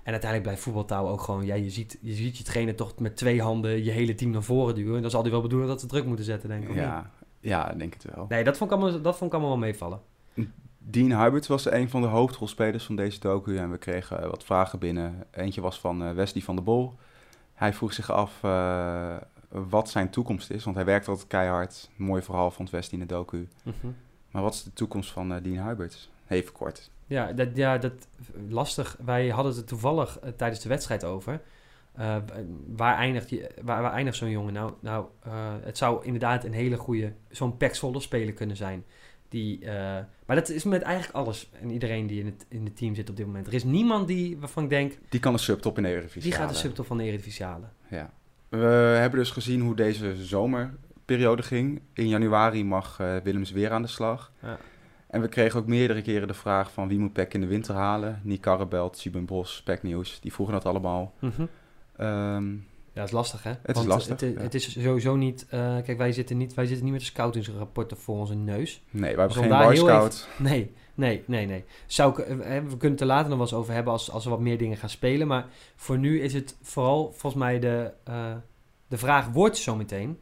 En 0.03 0.13
uiteindelijk 0.13 0.43
blijft 0.43 0.63
voetbaltaal 0.63 1.09
ook 1.09 1.21
gewoon... 1.21 1.45
Ja, 1.47 1.55
je 1.55 1.71
ziet, 1.71 1.99
je 2.01 2.13
ziet 2.13 2.39
je 2.39 2.45
trainer 2.45 2.75
toch 2.75 2.99
met 2.99 3.17
twee 3.17 3.43
handen 3.43 3.85
je 3.85 3.91
hele 3.91 4.15
team 4.15 4.31
naar 4.31 4.43
voren 4.43 4.75
duwen. 4.75 4.97
En 4.97 5.03
dan 5.03 5.11
zal 5.11 5.23
hij 5.23 5.31
wel 5.31 5.41
bedoelen 5.41 5.69
dat 5.69 5.81
ze 5.81 5.87
druk 5.87 6.05
moeten 6.05 6.25
zetten, 6.25 6.49
denk 6.49 6.63
ik. 6.63 6.69
niet? 6.69 6.79
Ja, 6.79 7.11
ja, 7.41 7.71
ik 7.71 7.79
denk 7.79 7.93
het 7.93 8.15
wel. 8.15 8.27
Nee, 8.29 8.45
dat 8.45 8.57
vond, 8.57 8.71
ik 8.73 8.77
allemaal, 8.77 9.01
dat 9.01 9.17
vond 9.17 9.33
ik 9.33 9.37
allemaal 9.39 9.59
wel 9.59 9.67
meevallen. 9.67 10.01
Dean 10.79 11.23
Hubert 11.23 11.47
was 11.47 11.71
een 11.71 11.91
van 11.91 12.01
de 12.01 12.07
hoofdrolspelers 12.07 12.85
van 12.85 12.97
deze 12.97 13.21
docu 13.21 13.57
en 13.59 13.71
we 13.71 13.79
kregen 13.79 14.23
eh, 14.23 14.29
wat 14.29 14.45
vragen 14.45 14.79
binnen. 14.79 15.25
Eentje 15.31 15.61
was 15.61 15.81
van 15.81 16.15
Wesley 16.15 16.43
van 16.43 16.55
der 16.55 16.65
Bol. 16.65 16.95
Hij 17.55 17.73
vroeg 17.73 17.93
zich 17.93 18.11
af 18.11 18.41
wat 19.69 19.91
zijn 19.91 20.11
toekomst 20.11 20.51
is, 20.51 20.65
want 20.65 20.77
hij 20.77 20.85
werkt 20.85 21.09
altijd 21.09 21.27
keihard. 21.27 21.91
Mooi 21.97 22.23
verhaal 22.23 22.51
vond 22.51 22.71
Wesley 22.71 23.01
in 23.01 23.07
de 23.07 23.15
docu. 23.15 23.49
Mhm. 23.63 23.87
Maar 24.31 24.43
wat 24.43 24.55
is 24.55 24.63
de 24.63 24.73
toekomst 24.73 25.11
van 25.11 25.33
eh, 25.33 25.43
Dean 25.43 25.69
Hubert? 25.69 26.11
Even 26.29 26.53
kort. 26.53 26.91
Ja, 27.07 27.33
dat, 27.33 27.49
ja, 27.55 27.79
dat 27.79 28.09
lastig. 28.49 28.97
Wij 29.05 29.29
hadden 29.29 29.57
het 29.57 29.67
toevallig 29.67 30.19
eh, 30.19 30.31
tijdens 30.31 30.61
de 30.61 30.69
wedstrijd 30.69 31.05
over. 31.05 31.41
Eh, 31.93 32.17
waar 32.67 32.97
eindigt, 32.97 33.31
je, 33.31 33.51
waar, 33.63 33.83
waar 33.83 33.93
eindigt 33.93 34.17
zo'n 34.17 34.31
jongen 34.31 34.53
nou? 34.53 34.73
Nou, 34.81 35.07
het 35.63 35.79
zou 35.79 36.05
inderdaad 36.05 36.45
een 36.45 36.53
hele 36.53 36.77
goede, 36.77 37.13
zo'n 37.31 37.57
Pax 37.57 37.79
Volle 37.79 38.01
speler 38.01 38.35
kunnen 38.35 38.57
zijn. 38.57 38.85
Die, 39.29 39.67
maar 40.27 40.37
dat 40.37 40.49
is 40.49 40.65
met 40.65 40.83
eigenlijk 40.83 41.17
alles 41.17 41.51
en 41.61 41.71
iedereen 41.71 42.07
die 42.07 42.21
in 42.21 42.27
het, 42.27 42.47
in 42.49 42.65
het 42.65 42.77
team 42.77 42.95
zit 42.95 43.11
op 43.11 43.17
dit 43.17 43.27
moment. 43.27 43.47
Er 43.47 43.55
is 43.55 43.65
niemand 43.65 44.07
die, 44.07 44.39
waarvan 44.39 44.63
ik 44.63 44.69
denk, 44.69 44.99
Die 45.09 45.21
kan 45.21 45.33
een 45.33 45.39
subtop 45.39 45.77
in 45.77 45.83
de 45.83 45.89
Eredivisie 45.89 46.31
die 46.31 46.41
gaat 46.41 46.49
de 46.49 46.55
subtop 46.55 46.87
van 46.87 46.97
de 46.97 47.05
Eredivisie 47.05 47.45
halen. 47.45 47.73
Ja. 47.91 48.13
We 48.59 48.97
hebben 49.01 49.19
dus 49.19 49.31
gezien 49.31 49.61
hoe 49.61 49.75
deze 49.77 50.17
zomerperiode 50.25 51.43
ging. 51.43 51.81
In 51.93 52.09
januari 52.09 52.65
mag 52.65 52.97
eh, 53.01 53.17
Willems 53.23 53.51
weer 53.51 53.71
aan 53.71 53.83
de 53.83 53.89
slag. 53.89 54.33
Ja. 54.43 54.59
En 55.07 55.21
we 55.21 55.29
kregen 55.29 55.61
ook 55.61 55.67
meerdere 55.67 56.03
keren 56.03 56.29
de 56.29 56.35
vraag 56.35 56.73
van 56.73 56.89
wie 56.89 56.99
moet 56.99 57.13
Peck 57.13 57.35
in 57.35 57.41
de 57.41 57.47
winter 57.47 57.75
halen. 57.75 58.21
Nick 58.23 58.41
Karrebelt, 58.41 58.99
Sieben 58.99 59.25
Bros, 59.25 59.63
Peck 59.63 59.83
Nieuws. 59.83 60.21
Die 60.21 60.33
vroegen 60.33 60.55
dat 60.55 60.65
allemaal. 60.65 61.13
Ehm, 61.97 62.51
Ja, 62.93 63.03
dat 63.03 63.05
is 63.05 63.11
lastig, 63.11 63.43
hè? 63.43 63.51
is 63.51 63.75
Want 63.75 63.87
lastig, 63.87 64.21
Het, 64.21 64.35
ja. 64.37 64.43
het 64.43 64.55
is 64.55 64.73
sowieso 64.83 65.17
niet... 65.17 65.47
eh, 65.51 65.77
kijk, 65.85 65.99
wij 65.99 66.13
zitten 66.13 66.37
niet, 66.37 66.55
wij 66.55 66.67
zitten 66.67 66.85
niet 66.85 66.93
met 66.93 67.03
de 67.03 67.07
scoutingsrapporten 67.09 67.97
voor 67.97 68.19
onze 68.19 68.35
neus. 68.35 68.83
nee, 68.91 69.15
we 69.15 69.21
hebben 69.21 69.29
Dus 69.29 69.37
geen 69.47 69.59
boy 69.67 69.75
scout. 69.77 70.29
Nee, 70.39 70.73
nee, 70.97 71.23
nee, 71.27 71.47
nee. 71.47 71.65
Zou 71.87 72.11
ik, 72.13 72.19
eh, 72.19 72.39
we 72.39 72.67
kunnen 72.77 72.91
het 72.91 73.01
er 73.01 73.07
later 73.07 73.29
nog 73.29 73.39
wel 73.39 73.47
eens 73.47 73.57
over 73.57 73.75
hebben 73.75 73.93
als, 73.93 74.11
als 74.11 74.25
we 74.25 74.31
wat 74.31 74.41
meer 74.41 74.59
dingen 74.59 74.77
gaan 74.77 74.89
spelen. 74.89 75.27
Maar 75.27 75.47
voor 75.77 75.99
nu 75.99 76.21
is 76.21 76.35
het 76.35 76.57
vooral 76.63 77.05
volgens 77.13 77.35
mij 77.43 77.59
de, 77.59 77.93
eh, 78.05 78.35
de 78.89 78.97
vraag 78.99 79.29
wordt 79.29 79.57
zo 79.57 79.77
meteen. 79.77 80.19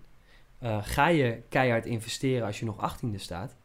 eh, 0.58 0.78
ga 0.82 1.06
je 1.06 1.40
keihard 1.48 1.86
investeren 1.86 2.46
als 2.46 2.58
je 2.58 2.64
nog 2.64 2.76
18e 2.80 3.18
staat? 3.18 3.56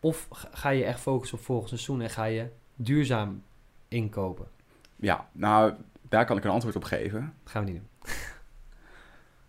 Of 0.00 0.28
ga- 0.30 0.68
je 0.68 0.84
echt 0.84 1.00
focussen 1.00 1.38
op 1.38 1.44
volgend 1.44 1.68
seizoen 1.68 2.00
en 2.00 2.10
ga 2.10 2.24
je 2.24 2.48
duurzaam 2.74 3.42
inkopen? 3.88 4.46
Ja, 4.96 5.28
nou, 5.32 5.72
daar 6.08 6.24
kan 6.24 6.36
ik 6.36 6.44
een 6.44 6.50
antwoord 6.50 6.76
op 6.76 6.84
geven. 6.84 7.34
Dat 7.42 7.52
gaan 7.52 7.64
we 7.64 7.70
niet 7.70 7.80
doen. 7.80 7.88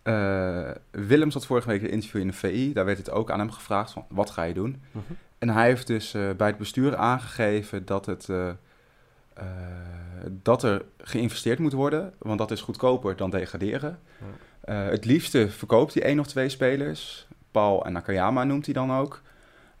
Eh 0.02 0.70
Willems 0.90 1.34
had 1.34 1.46
vorige 1.46 1.68
week 1.68 1.82
een 1.82 1.90
interview 1.90 2.20
in 2.20 2.26
de 2.26 2.32
VI. 2.32 2.72
Daar 2.72 2.84
werd 2.84 2.98
het 2.98 3.10
ook 3.10 3.30
aan 3.30 3.38
hem 3.38 3.50
gevraagd 3.50 3.90
van, 3.92 4.04
wat 4.08 4.30
ga 4.30 4.42
je 4.42 4.54
doen? 4.54 4.82
Mhm. 4.90 5.04
En 5.44 5.50
hij 5.50 5.66
heeft 5.66 5.86
dus 5.86 6.14
eh, 6.14 6.30
bij 6.36 6.46
het 6.46 6.56
bestuur 6.56 6.96
aangegeven 6.96 7.84
dat, 7.84 8.06
het, 8.06 8.28
eh, 8.28 8.48
eh, 9.34 9.46
dat 10.30 10.62
er 10.62 10.84
geïnvesteerd 10.98 11.58
moet 11.58 11.72
worden, 11.72 12.14
want 12.18 12.38
dat 12.38 12.50
is 12.50 12.60
goedkoper 12.60 13.16
dan 13.16 13.30
degraderen. 13.30 13.98
Het 14.66 15.04
liefste 15.04 15.50
verkoopt 15.50 15.94
hij 15.94 16.02
één 16.02 16.18
of 16.18 16.26
twee 16.26 16.48
spelers. 16.48 17.26
Paul 17.50 17.84
en 17.84 17.92
Nakayama 17.92 18.44
noemt 18.44 18.64
hij 18.64 18.74
dan 18.74 18.92
ook. 18.92 19.22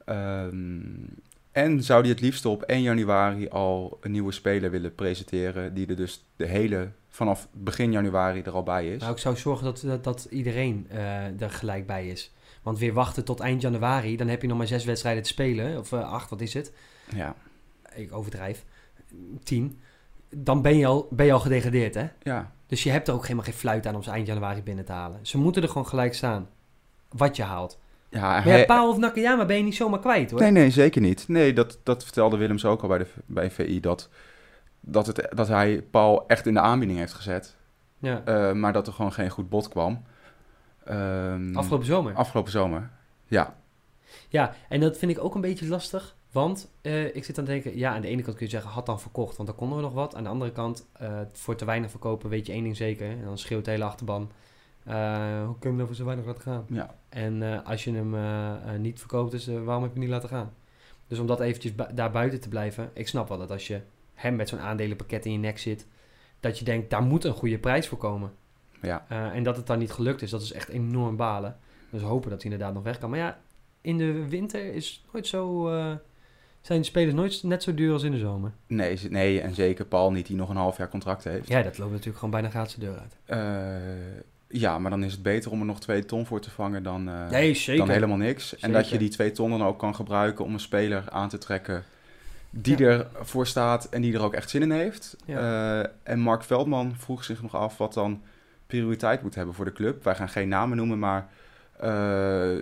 Ehm, 0.04 0.82
en 1.54 1.82
zou 1.82 2.00
hij 2.00 2.10
het 2.10 2.20
liefst 2.20 2.44
op 2.44 2.62
1 2.62 2.82
januari 2.82 3.48
al 3.48 3.98
een 4.00 4.10
nieuwe 4.10 4.32
speler 4.32 4.70
willen 4.70 4.94
presenteren, 4.94 5.74
die 5.74 5.86
er 5.86 5.96
dus 5.96 6.24
de 6.36 6.46
hele, 6.46 6.90
vanaf 7.08 7.48
begin 7.52 7.92
januari 7.92 8.42
er 8.42 8.52
al 8.52 8.62
bij 8.62 8.88
is. 8.88 9.00
Nou, 9.00 9.12
ik 9.12 9.18
zou 9.18 9.36
zorgen 9.36 9.64
dat, 9.64 9.80
dat, 9.80 10.04
dat 10.04 10.26
iedereen 10.30 10.86
eh, 10.90 11.40
er 11.40 11.50
gelijk 11.50 11.86
bij 11.86 12.08
is. 12.08 12.32
Want 12.62 12.78
weer 12.78 12.92
wachten 12.92 13.24
tot 13.24 13.40
eind 13.40 13.60
januari, 13.62 14.16
dan 14.16 14.28
heb 14.28 14.42
je 14.42 14.48
nog 14.48 14.58
maar 14.58 14.66
zes 14.66 14.84
wedstrijden 14.84 15.22
te 15.22 15.28
spelen. 15.28 15.78
Of 15.78 15.92
eh, 15.92 16.12
acht, 16.12 16.30
wat 16.30 16.40
is 16.40 16.54
het? 16.54 16.72
Ja, 17.14 17.36
ik 17.94 18.12
overdrijf, 18.12 18.64
tien, 19.42 19.80
dan 20.30 20.62
ben 20.62 20.76
je 20.76 20.86
al, 20.86 21.08
ben 21.10 21.26
je 21.26 21.32
al 21.32 21.40
gedegradeerd, 21.40 21.94
hè? 21.94 22.08
ja. 22.22 22.52
Dus 22.66 22.82
je 22.82 22.90
hebt 22.90 23.08
er 23.08 23.14
ook 23.14 23.22
helemaal 23.22 23.44
geen 23.44 23.54
fluit 23.54 23.86
aan 23.86 23.94
om 23.94 24.02
ze 24.02 24.10
eind 24.10 24.26
januari 24.26 24.62
binnen 24.62 24.84
te 24.84 24.92
halen. 24.92 25.18
Ze 25.22 25.38
moeten 25.38 25.62
er 25.62 25.68
gewoon 25.68 25.86
gelijk 25.86 26.14
staan. 26.14 26.48
Wat 27.08 27.36
je 27.36 27.42
haalt. 27.42 27.78
Ja, 28.14 28.28
Maar 28.44 28.48
ja, 28.58 28.64
Paal 28.64 28.88
of 28.88 28.98
Nakayama 28.98 29.44
ben 29.44 29.56
je 29.56 29.62
niet 29.62 29.74
zomaar 29.74 29.98
kwijt 30.00 30.30
hoor. 30.30 30.40
Nee, 30.40 30.50
nee, 30.50 30.70
zeker 30.70 31.00
niet. 31.00 31.28
Nee, 31.28 31.52
dat, 31.52 31.78
dat 31.82 32.04
vertelde 32.04 32.36
Willems 32.36 32.64
ook 32.64 32.82
al 32.82 32.88
bij, 32.88 32.98
de, 32.98 33.06
bij 33.26 33.50
VI. 33.50 33.80
Dat, 33.80 34.08
dat, 34.80 35.06
het, 35.06 35.26
dat 35.34 35.48
hij 35.48 35.82
Paul 35.90 36.26
echt 36.26 36.46
in 36.46 36.54
de 36.54 36.60
aanbieding 36.60 36.98
heeft 36.98 37.12
gezet. 37.12 37.56
Ja. 37.98 38.22
eh, 38.24 38.52
maar 38.52 38.72
dat 38.72 38.86
er 38.86 38.92
gewoon 38.92 39.12
geen 39.12 39.30
goed 39.30 39.48
bod 39.48 39.68
kwam. 39.68 40.02
Ehm, 40.84 41.56
Afgelopen 41.56 41.86
zomer. 41.86 42.14
afgelopen 42.14 42.52
zomer. 42.52 42.90
Ja, 43.26 43.54
Ja, 44.28 44.54
en 44.68 44.80
dat 44.80 44.98
vind 44.98 45.10
ik 45.10 45.24
ook 45.24 45.34
een 45.34 45.40
beetje 45.40 45.68
lastig. 45.68 46.16
Want 46.32 46.70
eh, 46.82 47.16
ik 47.16 47.24
zit 47.24 47.38
aan 47.38 47.44
te 47.44 47.50
denken, 47.50 47.78
ja, 47.78 47.94
aan 47.94 48.00
de 48.00 48.08
ene 48.08 48.22
kant 48.22 48.36
kun 48.36 48.46
je 48.46 48.52
zeggen, 48.52 48.70
had 48.70 48.86
dan 48.86 49.00
verkocht, 49.00 49.36
want 49.36 49.48
dan 49.48 49.58
konden 49.58 49.76
we 49.76 49.82
nog 49.82 49.92
wat. 49.92 50.14
Aan 50.14 50.22
de 50.22 50.28
andere 50.28 50.52
kant, 50.52 50.86
eh, 50.92 51.20
voor 51.32 51.54
te 51.56 51.64
weinig 51.64 51.90
verkopen 51.90 52.30
weet 52.30 52.46
je 52.46 52.52
één 52.52 52.62
ding 52.62 52.76
zeker. 52.76 53.10
En 53.10 53.24
dan 53.24 53.38
schreeuwt 53.38 53.64
de 53.64 53.70
hele 53.70 53.84
achterban, 53.84 54.30
hoe 55.46 55.58
kun 55.58 55.70
je 55.72 55.76
hem 55.76 55.86
voor 55.86 55.94
zo 55.94 56.04
weinig 56.04 56.26
laten 56.26 56.42
gaan? 56.42 56.64
ja. 56.68 56.94
En 57.08 57.42
eh, 57.42 57.66
als 57.66 57.84
je 57.84 57.92
hem 57.94 58.14
eh, 58.14 58.50
eh, 58.74 58.80
niet 58.80 58.98
verkoopt, 58.98 59.30
dus 59.30 59.46
eh, 59.48 59.62
waarom 59.64 59.82
heb 59.82 59.92
je 59.94 59.98
hem 59.98 60.08
niet 60.08 60.14
laten 60.14 60.28
gaan? 60.28 60.52
Dus 61.08 61.18
om 61.18 61.26
dat 61.26 61.40
eventjes 61.40 61.74
bu- 61.74 61.94
daar 61.94 62.10
buiten 62.10 62.40
te 62.40 62.48
blijven, 62.48 62.90
ik 62.92 63.08
snap 63.08 63.28
wel 63.28 63.38
dat 63.38 63.50
als 63.50 63.66
je 63.66 63.80
hem 64.14 64.36
met 64.36 64.48
zo'n 64.48 64.58
aandelenpakket 64.60 65.24
in 65.26 65.32
je 65.32 65.38
nek 65.38 65.58
zit, 65.58 65.86
dat 66.40 66.58
je 66.58 66.64
denkt, 66.64 66.90
daar 66.90 67.02
moet 67.02 67.24
een 67.24 67.32
goede 67.32 67.58
prijs 67.58 67.88
voor 67.88 67.98
komen. 67.98 68.32
ja. 68.80 69.04
Eh, 69.08 69.34
en 69.34 69.42
dat 69.42 69.56
het 69.56 69.66
dan 69.66 69.78
niet 69.78 69.92
gelukt 69.92 70.22
is, 70.22 70.30
dat 70.30 70.42
is 70.42 70.52
echt 70.52 70.68
enorm 70.68 71.16
balen. 71.16 71.56
Dus 71.90 72.02
hopen 72.02 72.30
dat 72.30 72.42
hij 72.42 72.50
inderdaad 72.50 72.74
nog 72.74 72.82
weg 72.84 72.98
kan. 72.98 73.10
Maar 73.10 73.18
ja, 73.18 73.38
in 73.80 73.98
de 73.98 74.28
winter 74.28 74.74
is 74.74 75.04
nooit 75.12 75.26
zo, 75.26 75.68
eh, 75.68 75.92
zijn 76.60 76.78
de 76.80 76.84
spelers 76.86 77.14
nooit 77.14 77.42
net 77.42 77.62
zo 77.62 77.74
duur 77.74 77.92
als 77.92 78.02
in 78.02 78.12
de 78.12 78.18
zomer. 78.18 78.52
Nee, 78.66 78.98
nee, 79.10 79.40
en 79.40 79.54
zeker 79.54 79.84
Paul 79.86 80.12
niet, 80.12 80.26
die 80.26 80.36
nog 80.36 80.48
een 80.48 80.56
half 80.56 80.76
jaar 80.76 80.88
contract 80.88 81.24
heeft. 81.24 81.48
Ja, 81.48 81.62
dat 81.62 81.78
loopt 81.78 81.90
natuurlijk 81.90 82.16
gewoon 82.18 82.30
bijna 82.30 82.48
gratis 82.50 82.74
de 82.74 82.80
deur 82.80 82.98
uit. 82.98 83.16
Eh, 83.24 84.22
ja, 84.58 84.78
maar 84.78 84.90
dan 84.90 85.04
is 85.04 85.12
het 85.12 85.22
beter 85.22 85.50
om 85.50 85.60
er 85.60 85.66
nog 85.66 85.80
twee 85.80 86.04
ton 86.04 86.26
voor 86.26 86.40
te 86.40 86.50
vangen 86.50 86.82
dan, 86.82 87.08
eh, 87.08 87.30
Nee, 87.30 87.76
dan 87.76 87.88
helemaal 87.90 88.16
niks. 88.16 88.56
En 88.58 88.72
dat 88.72 88.88
je 88.88 88.98
die 88.98 89.08
twee 89.08 89.30
ton 89.32 89.50
dan 89.50 89.64
ook 89.64 89.78
kan 89.78 89.94
gebruiken 89.94 90.44
om 90.44 90.52
een 90.52 90.60
speler 90.60 91.04
aan 91.10 91.28
te 91.28 91.38
trekken 91.38 91.84
die 92.50 92.78
Ja. 92.78 93.06
ervoor 93.18 93.46
staat 93.46 93.84
en 93.88 94.02
die 94.02 94.14
er 94.14 94.22
ook 94.22 94.34
echt 94.34 94.50
zin 94.50 94.62
in 94.62 94.70
heeft. 94.70 95.16
Ja. 95.24 95.80
Eh, 95.82 95.90
en 96.12 96.18
Mark 96.18 96.42
Veldman 96.44 96.94
vroeg 96.98 97.24
zich 97.24 97.42
nog 97.42 97.54
af 97.54 97.78
wat 97.78 97.94
dan 97.94 98.22
prioriteit 98.66 99.22
moet 99.22 99.34
hebben 99.34 99.54
voor 99.54 99.64
de 99.64 99.72
club. 99.72 100.04
Wij 100.04 100.14
gaan 100.14 100.28
geen 100.28 100.48
namen 100.48 100.76
noemen, 100.76 100.98
maar 100.98 101.28
eh, 101.78 101.90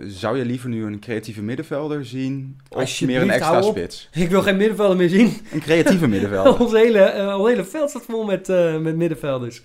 zou 0.05 0.37
je 0.37 0.45
liever 0.45 0.69
nu 0.69 0.85
een 0.85 0.99
creatieve 0.99 1.41
middenvelder 1.41 2.05
zien 2.05 2.59
of 2.69 3.01
meer 3.01 3.21
een 3.21 3.29
extra 3.29 3.61
spits? 3.61 4.09
Ik 4.11 4.29
wil 4.29 4.41
geen 4.41 4.57
middenvelder 4.57 4.97
meer 4.97 5.09
zien. 5.09 5.37
Een 5.51 5.59
creatieve 5.59 6.07
middenvelder. 6.15 6.59
ons, 6.59 6.71
hele, 6.71 7.35
ons 7.37 7.47
hele 7.49 7.65
veld 7.65 7.89
staat 7.89 8.05
vol 8.05 8.23
met, 8.25 8.49
eh, 8.49 8.77
met 8.77 8.95
middenvelders. 8.95 9.63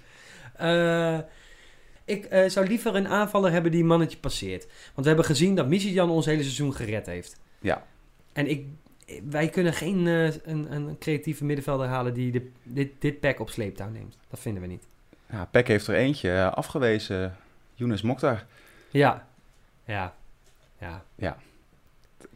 Ik 2.08 2.24
eh, 2.24 2.48
zou 2.48 2.66
liever 2.66 2.94
een 2.94 3.08
aanvaller 3.08 3.52
hebben 3.52 3.70
die 3.70 3.80
een 3.80 3.86
mannetje 3.86 4.18
passeert. 4.18 4.62
Want 4.66 4.96
we 4.96 5.06
hebben 5.06 5.24
gezien 5.24 5.54
dat 5.54 5.82
Jan 5.82 6.10
ons 6.10 6.26
hele 6.26 6.42
seizoen 6.42 6.74
gered 6.74 7.06
heeft. 7.06 7.40
Ja. 7.60 7.86
En 8.32 8.50
ik, 8.50 8.66
wij 9.30 9.48
kunnen 9.48 9.72
geen 9.72 10.06
eh, 10.06 10.24
een, 10.24 10.72
een 10.72 10.96
creatieve 10.98 11.44
middenvelder 11.44 11.86
halen 11.86 12.14
die 12.14 12.32
de, 12.32 12.50
dit, 12.62 12.90
dit 12.98 13.20
pack 13.20 13.40
op 13.40 13.50
sleeptouw 13.50 13.88
neemt. 13.88 14.16
Dat 14.30 14.40
vinden 14.40 14.62
we 14.62 14.68
niet. 14.68 14.86
Ja, 15.30 15.44
Peck 15.44 15.68
heeft 15.68 15.86
er 15.86 15.94
eentje 15.94 16.30
eh, 16.30 16.52
afgewezen. 16.52 17.36
Younes 17.74 18.02
Mokhtar. 18.02 18.44
Ja, 18.90 19.26
ja, 19.84 20.14
ja. 21.14 21.36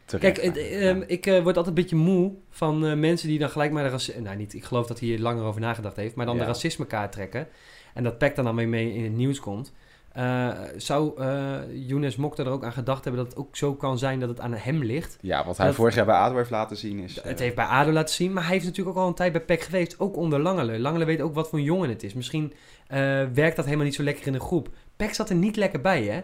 Terecht. 0.05 0.39
Kijk, 0.39 0.55
eh, 0.55 0.89
ehm, 0.89 1.03
ik 1.07 1.25
word 1.25 1.45
altijd 1.45 1.67
een 1.67 1.73
beetje 1.73 1.95
moe 1.95 2.31
van 2.49 2.99
mensen 2.99 3.27
die 3.27 3.39
dan 3.39 3.49
gelijk 3.49 3.71
maar 3.71 3.83
de 3.83 3.89
racisme... 3.89 4.21
Nou, 4.21 4.37
niet, 4.37 4.53
ik 4.53 4.63
geloof 4.63 4.87
dat 4.87 4.99
hij 4.99 5.07
hier 5.07 5.19
langer 5.19 5.43
over 5.43 5.61
nagedacht 5.61 5.95
heeft, 5.95 6.15
maar 6.15 6.25
dan 6.25 6.35
Ja. 6.35 6.41
de 6.41 6.47
racisme-kaart 6.47 7.11
trekken. 7.11 7.47
En 7.93 8.03
dat 8.03 8.17
PEC 8.17 8.35
dan 8.35 8.45
dan 8.45 8.55
mee, 8.55 8.67
mee 8.67 8.93
in 8.93 9.03
het 9.03 9.13
nieuws 9.13 9.39
komt. 9.39 9.73
Eh, 10.11 10.49
zou 10.77 11.21
eh 11.21 11.55
Younes 11.87 12.15
Mokhtar 12.15 12.45
er 12.45 12.51
ook 12.51 12.63
aan 12.63 12.71
gedacht 12.73 13.03
hebben 13.03 13.23
dat 13.23 13.31
het 13.33 13.41
ook 13.45 13.55
zo 13.55 13.73
kan 13.75 13.97
zijn 13.97 14.19
dat 14.19 14.29
het 14.29 14.39
aan 14.39 14.53
hem 14.53 14.83
ligt? 14.83 15.17
Ja, 15.21 15.45
wat 15.45 15.57
hij 15.57 15.65
Dat- 15.65 15.75
vorig 15.75 15.95
jaar 15.95 16.05
bij 16.05 16.15
ADO 16.15 16.35
heeft 16.37 16.49
laten 16.49 16.77
zien 16.77 16.99
is... 16.99 17.19
eh, 17.19 17.25
Het 17.25 17.39
heeft 17.39 17.55
bij 17.55 17.65
ADO 17.65 17.91
laten 17.91 18.13
zien, 18.15 18.33
maar 18.33 18.43
hij 18.43 18.51
heeft 18.53 18.65
natuurlijk 18.65 18.97
ook 18.97 19.03
al 19.03 19.09
een 19.09 19.15
tijd 19.15 19.31
bij 19.31 19.41
PEC 19.41 19.61
geweest. 19.61 19.99
Ook 19.99 20.15
onder 20.17 20.39
Langele. 20.39 20.79
Langele 20.79 21.05
weet 21.05 21.21
ook 21.21 21.33
wat 21.33 21.49
voor 21.49 21.57
een 21.59 21.63
jongen 21.65 21.89
het 21.89 22.03
is. 22.03 22.13
Misschien 22.13 22.53
eh, 22.87 22.97
werkt 23.33 23.55
dat 23.55 23.65
helemaal 23.65 23.85
niet 23.85 23.95
zo 23.95 24.03
lekker 24.03 24.27
in 24.27 24.33
de 24.33 24.39
groep. 24.39 24.69
PEC 24.95 25.13
zat 25.13 25.29
er 25.29 25.35
niet 25.35 25.55
lekker 25.55 25.81
bij, 25.81 26.03
hè? 26.03 26.21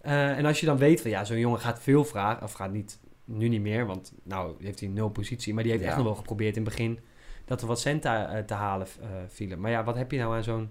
Eh, 0.00 0.38
en 0.38 0.44
als 0.46 0.60
je 0.60 0.66
dan 0.66 0.76
weet 0.78 1.00
van, 1.00 1.10
ja, 1.10 1.24
zo'n 1.24 1.38
jongen 1.38 1.60
gaat 1.60 1.80
veel 1.80 2.04
vragen. 2.04 2.42
Of 2.42 2.52
gaat 2.52 2.72
niet, 2.72 2.98
nu 3.24 3.48
niet 3.48 3.60
meer, 3.60 3.86
want 3.86 4.12
nou 4.22 4.54
heeft 4.60 4.80
hij 4.80 4.88
nul 4.88 5.08
positie. 5.08 5.54
Maar 5.54 5.62
die 5.62 5.72
heeft 5.72 5.84
Ja. 5.84 5.88
echt 5.90 5.98
nog 5.98 6.06
wel 6.08 6.16
geprobeerd 6.16 6.56
in 6.56 6.62
het 6.62 6.70
begin 6.70 6.98
dat 7.44 7.60
er 7.60 7.66
wat 7.66 7.80
centen 7.80 8.28
eh, 8.28 8.42
te 8.44 8.54
halen 8.54 8.86
eh, 9.00 9.06
vielen. 9.28 9.60
Maar 9.60 9.70
ja, 9.70 9.84
wat 9.84 9.96
heb 9.96 10.10
je 10.10 10.18
nou 10.18 10.34
aan 10.34 10.42
zo'n, 10.44 10.68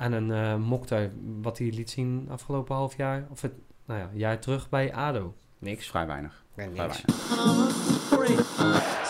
aan 0.00 0.12
een 0.12 0.60
Mokhtar, 0.60 1.08
wat 1.40 1.58
hij 1.58 1.66
liet 1.72 1.90
zien 1.90 2.28
afgelopen 2.30 2.74
half 2.74 2.96
jaar? 2.96 3.26
Of 3.30 3.40
het, 3.42 3.52
nou 3.86 4.00
ja, 4.00 4.08
een 4.12 4.18
jaar 4.18 4.38
terug 4.38 4.68
bij 4.68 4.94
ADO? 4.94 5.34
Niks. 5.58 5.86
vrij 5.88 6.06
weinig. 6.06 6.44
Nee, 6.54 6.68
Vrij 6.74 6.86
niks. 6.86 7.02
weinig. 7.04 8.48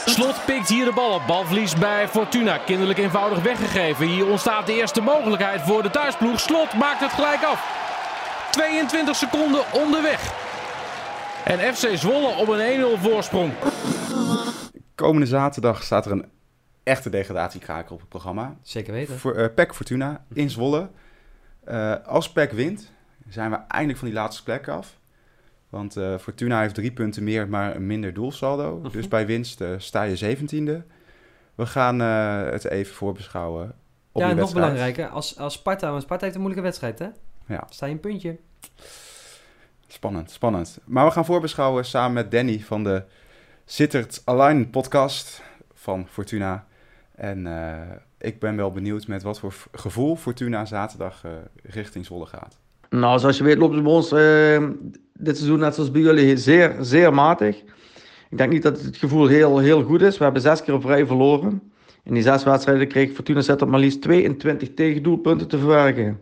Slot 0.06 0.44
pikt 0.46 0.68
hier 0.68 0.84
de 0.84 0.92
bal 0.92 1.14
op. 1.14 1.22
Balverlies 1.26 1.74
bij 1.74 2.08
Fortuna. 2.08 2.58
Kinderlijk 2.58 2.98
eenvoudig 2.98 3.42
weggegeven. 3.42 4.06
Hier 4.06 4.26
ontstaat 4.26 4.66
de 4.66 4.72
eerste 4.74 5.00
mogelijkheid 5.00 5.60
voor 5.60 5.82
de 5.82 5.90
thuisploeg. 5.90 6.40
Slot 6.40 6.74
maakt 6.74 7.00
het 7.00 7.10
gelijk 7.12 7.42
af. 7.42 7.78
22 8.50 9.16
seconden 9.16 9.60
onderweg. 9.72 10.32
En 11.44 11.74
FC 11.74 11.88
Zwolle 11.96 12.36
op 12.36 12.48
een 12.48 12.96
1-0 12.98 13.00
voorsprong. 13.00 13.52
Komende 14.94 15.26
zaterdag 15.26 15.82
staat 15.82 16.06
er 16.06 16.12
een 16.12 16.24
echte 16.90 17.10
degradatiekraker 17.10 17.92
op 17.92 18.00
het 18.00 18.08
programma. 18.08 18.56
Zeker 18.62 18.92
weten. 18.92 19.18
Voor, 19.18 19.34
eh 19.34 19.54
PEC 19.54 19.74
Fortuna 19.74 20.24
in 20.32 20.50
Zwolle. 20.50 20.90
Eh, 21.64 21.94
als 22.06 22.32
PEC 22.32 22.52
wint, 22.52 22.92
zijn 23.28 23.50
we 23.50 23.56
eindelijk 23.56 23.98
van 23.98 24.08
die 24.08 24.16
laatste 24.16 24.42
plek 24.42 24.68
af. 24.68 24.98
Want 25.68 25.96
eh, 25.96 26.18
Fortuna 26.18 26.60
heeft 26.60 26.74
drie 26.74 26.92
punten 26.92 27.24
meer, 27.24 27.48
maar 27.48 27.76
een 27.76 27.86
minder 27.86 28.14
doelsaldo. 28.14 28.80
Dus 28.90 29.08
bij 29.08 29.26
winst 29.26 29.62
sta 29.76 30.02
je 30.02 30.16
zeventiende. 30.16 30.84
We 31.54 31.66
gaan 31.66 31.98
het 31.98 32.64
even 32.64 32.94
voorbeschouwen 32.94 33.74
op 34.12 34.20
ja, 34.22 34.32
nog 34.32 34.52
belangrijker, 34.52 35.08
als, 35.08 35.38
als 35.38 35.54
Sparta, 35.54 35.90
want 35.90 36.02
Sparta 36.02 36.24
heeft 36.24 36.34
een 36.34 36.42
moeilijke 36.42 36.68
wedstrijd, 36.68 36.98
hè? 36.98 37.08
Ja. 37.46 37.66
Sta 37.68 37.86
je 37.86 37.92
een 37.92 38.00
puntje. 38.00 38.38
Spannend, 39.86 40.30
spannend. 40.30 40.78
Maar 40.84 41.04
we 41.04 41.10
gaan 41.10 41.24
voorbeschouwen 41.24 41.84
samen 41.84 42.12
met 42.12 42.30
Danny 42.30 42.60
van 42.60 42.84
de 42.84 43.02
Sittert 43.64 44.22
Align 44.24 44.70
podcast 44.70 45.42
van 45.74 46.06
Fortuna. 46.08 46.66
En 47.20 47.46
eh, 47.46 47.78
ik 48.18 48.38
ben 48.38 48.56
wel 48.56 48.70
benieuwd 48.70 49.06
met 49.06 49.22
wat 49.22 49.38
voor 49.38 49.54
gevoel 49.72 50.16
Fortuna 50.16 50.64
zaterdag 50.64 51.24
eh, 51.24 51.30
richting 51.62 52.06
Zwolle 52.06 52.26
gaat. 52.26 52.58
Nou, 52.90 53.18
zoals 53.18 53.38
je 53.38 53.44
weet 53.44 53.58
loopt 53.58 53.74
het 53.74 53.82
bij 53.82 53.92
ons 53.92 54.12
eh, 54.12 54.68
dit 55.12 55.36
seizoen 55.36 55.58
net 55.58 55.74
zoals 55.74 55.90
bij 55.90 56.00
jullie 56.00 56.36
zeer, 56.36 56.76
zeer 56.80 57.14
matig. 57.14 57.56
Ik 58.30 58.38
denk 58.38 58.52
niet 58.52 58.62
dat 58.62 58.82
het 58.82 58.96
gevoel 58.96 59.26
heel, 59.26 59.58
heel 59.58 59.82
goed 59.82 60.02
is. 60.02 60.18
We 60.18 60.24
hebben 60.24 60.42
zes 60.42 60.62
keer 60.62 60.74
op 60.74 60.84
rij 60.84 61.06
verloren. 61.06 61.72
In 62.04 62.14
die 62.14 62.22
zes 62.22 62.44
wedstrijden 62.44 62.88
kreeg 62.88 63.12
Fortuna 63.12 63.40
Sittard 63.40 63.70
maar 63.70 63.80
liefst 63.80 64.02
22 64.02 64.74
tegendoelpunten 64.74 65.48
te 65.48 65.58
verwerken. 65.58 66.20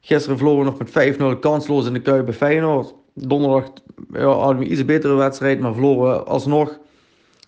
Gisteren 0.00 0.36
verloren 0.36 0.64
we 0.64 0.70
nog 0.70 0.78
met 0.78 1.36
5-0 1.36 1.38
kansloos 1.38 1.86
in 1.86 1.92
de 1.92 2.00
Kuip 2.00 2.24
bij 2.24 2.34
Feyenoord. 2.34 2.94
Donderdag 3.14 3.72
ja, 4.12 4.26
hadden 4.26 4.58
we 4.58 4.68
iets 4.68 4.84
betere 4.84 5.14
wedstrijd, 5.14 5.60
maar 5.60 5.72
verloren 5.72 6.26
alsnog 6.26 6.78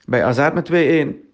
bij 0.05 0.25
AZ 0.25 0.49
met 0.55 0.71
2-1. 0.73 1.26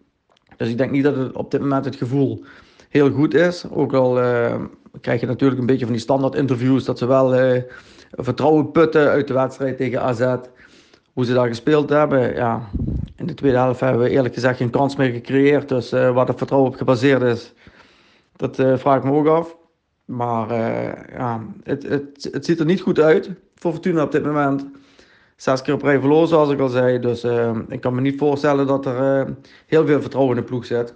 Dus 0.57 0.69
ik 0.69 0.79
denk 0.79 0.91
niet 0.91 1.05
dat 1.05 1.17
het 1.17 1.37
op 1.37 1.51
dit 1.51 1.61
moment 1.61 1.85
het 1.85 1.97
gevoel 1.97 2.45
heel 2.93 3.11
goed 3.11 3.35
is. 3.35 3.65
Ook 3.71 3.93
al 3.93 4.21
eh, 4.21 4.55
krijg 5.01 5.21
je 5.21 5.27
natuurlijk 5.27 5.61
een 5.61 5.67
beetje 5.67 5.85
van 5.85 5.95
die 5.95 6.03
standaard 6.03 6.35
interviews 6.35 6.85
dat 6.85 6.99
ze 6.99 7.07
wel 7.07 7.35
eh, 7.35 7.63
vertrouwen 8.11 8.71
putten 8.71 9.09
uit 9.09 9.29
de 9.29 9.35
wedstrijd 9.35 9.77
tegen 9.77 10.03
AZ. 10.03 10.35
Hoe 11.13 11.25
ze 11.25 11.35
daar 11.35 11.49
gespeeld 11.49 11.89
hebben. 11.89 12.35
Ja, 12.35 12.69
in 13.17 13.27
de 13.27 13.35
tweede 13.35 13.59
helft 13.59 13.81
hebben 13.81 14.03
we 14.03 14.11
eerlijk 14.11 14.35
gezegd 14.35 14.57
geen 14.57 14.71
kans 14.71 14.97
meer 14.97 15.13
gecreëerd. 15.13 15.69
Dus 15.69 15.93
eh, 15.93 16.15
waar 16.15 16.27
dat 16.27 16.39
vertrouwen 16.39 16.71
op 16.71 16.77
gebaseerd 16.77 17.23
is, 17.23 17.53
dat 18.37 18.57
vraag 18.57 18.97
ik 18.97 19.05
me 19.05 19.13
ook 19.13 19.27
af. 19.27 19.57
Maar 20.05 20.55
ja, 21.13 21.47
het, 21.63 21.83
het, 21.83 22.29
het 22.33 22.45
ziet 22.45 22.61
er 22.61 22.67
niet 22.67 22.81
goed 22.81 23.01
uit 23.01 23.31
voor 23.55 23.73
Fortuna 23.73 24.03
op 24.03 24.13
dit 24.13 24.25
moment. 24.25 24.67
Zes 25.43 25.63
keer 25.63 25.75
op 25.75 25.83
rij 25.83 25.99
verloren, 26.01 26.29
zoals 26.29 26.51
ik 26.51 26.61
al 26.61 26.69
zei. 26.69 26.99
Dus 26.99 27.23
eh, 27.23 27.57
ik 27.69 27.81
kan 27.81 27.95
me 27.95 28.01
niet 28.01 28.19
voorstellen 28.19 28.67
dat 28.67 28.87
er 28.87 29.21
eh, 29.27 29.33
heel 29.67 29.87
veel 29.87 30.01
vertrouwen 30.01 30.37
in 30.37 30.43
de 30.43 30.49
ploeg 30.49 30.65
zit. 30.67 30.95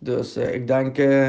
Dus 0.00 0.36
eh, 0.36 0.54
ik 0.54 0.66
denk, 0.66 0.98
eh, 0.98 1.28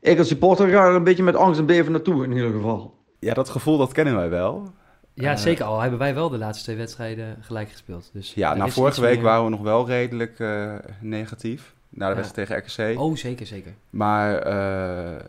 ik 0.00 0.18
als 0.18 0.28
supporter 0.28 0.68
ga 0.68 0.86
er 0.86 0.94
een 0.94 1.04
beetje 1.04 1.22
met 1.22 1.36
angst 1.36 1.60
en 1.60 1.66
beven 1.66 1.92
naartoe 1.92 2.24
in 2.24 2.32
ieder 2.32 2.52
geval. 2.52 2.94
Ja, 3.18 3.34
dat 3.34 3.48
gevoel 3.48 3.78
dat 3.78 3.92
kennen 3.92 4.16
wij 4.16 4.28
wel. 4.28 4.70
Ja, 5.14 5.36
zeker 5.36 5.64
al. 5.64 5.80
Hebben 5.80 5.98
wij 5.98 6.14
wel 6.14 6.28
de 6.28 6.38
laatste 6.38 6.64
twee 6.64 6.76
wedstrijden 6.76 7.36
gelijk 7.40 7.70
gespeeld. 7.70 8.10
Dus 8.12 8.34
Ja, 8.34 8.50
er 8.52 8.58
nou 8.58 8.70
vorige 8.70 9.00
week 9.00 9.14
meer- 9.14 9.22
waren 9.24 9.44
we 9.44 9.50
nog 9.50 9.60
wel 9.60 9.86
redelijk 9.86 10.38
eh, 10.40 10.74
negatief. 11.00 11.74
Na 11.88 12.04
de 12.08 12.10
Ja. 12.14 12.16
wedstrijd 12.20 12.48
tegen 12.48 12.92
RKC. 12.94 13.00
Oh, 13.00 13.16
zeker, 13.16 13.46
zeker. 13.46 13.72
Maar 13.90 14.38
eh, 14.38 15.14
Als 15.16 15.22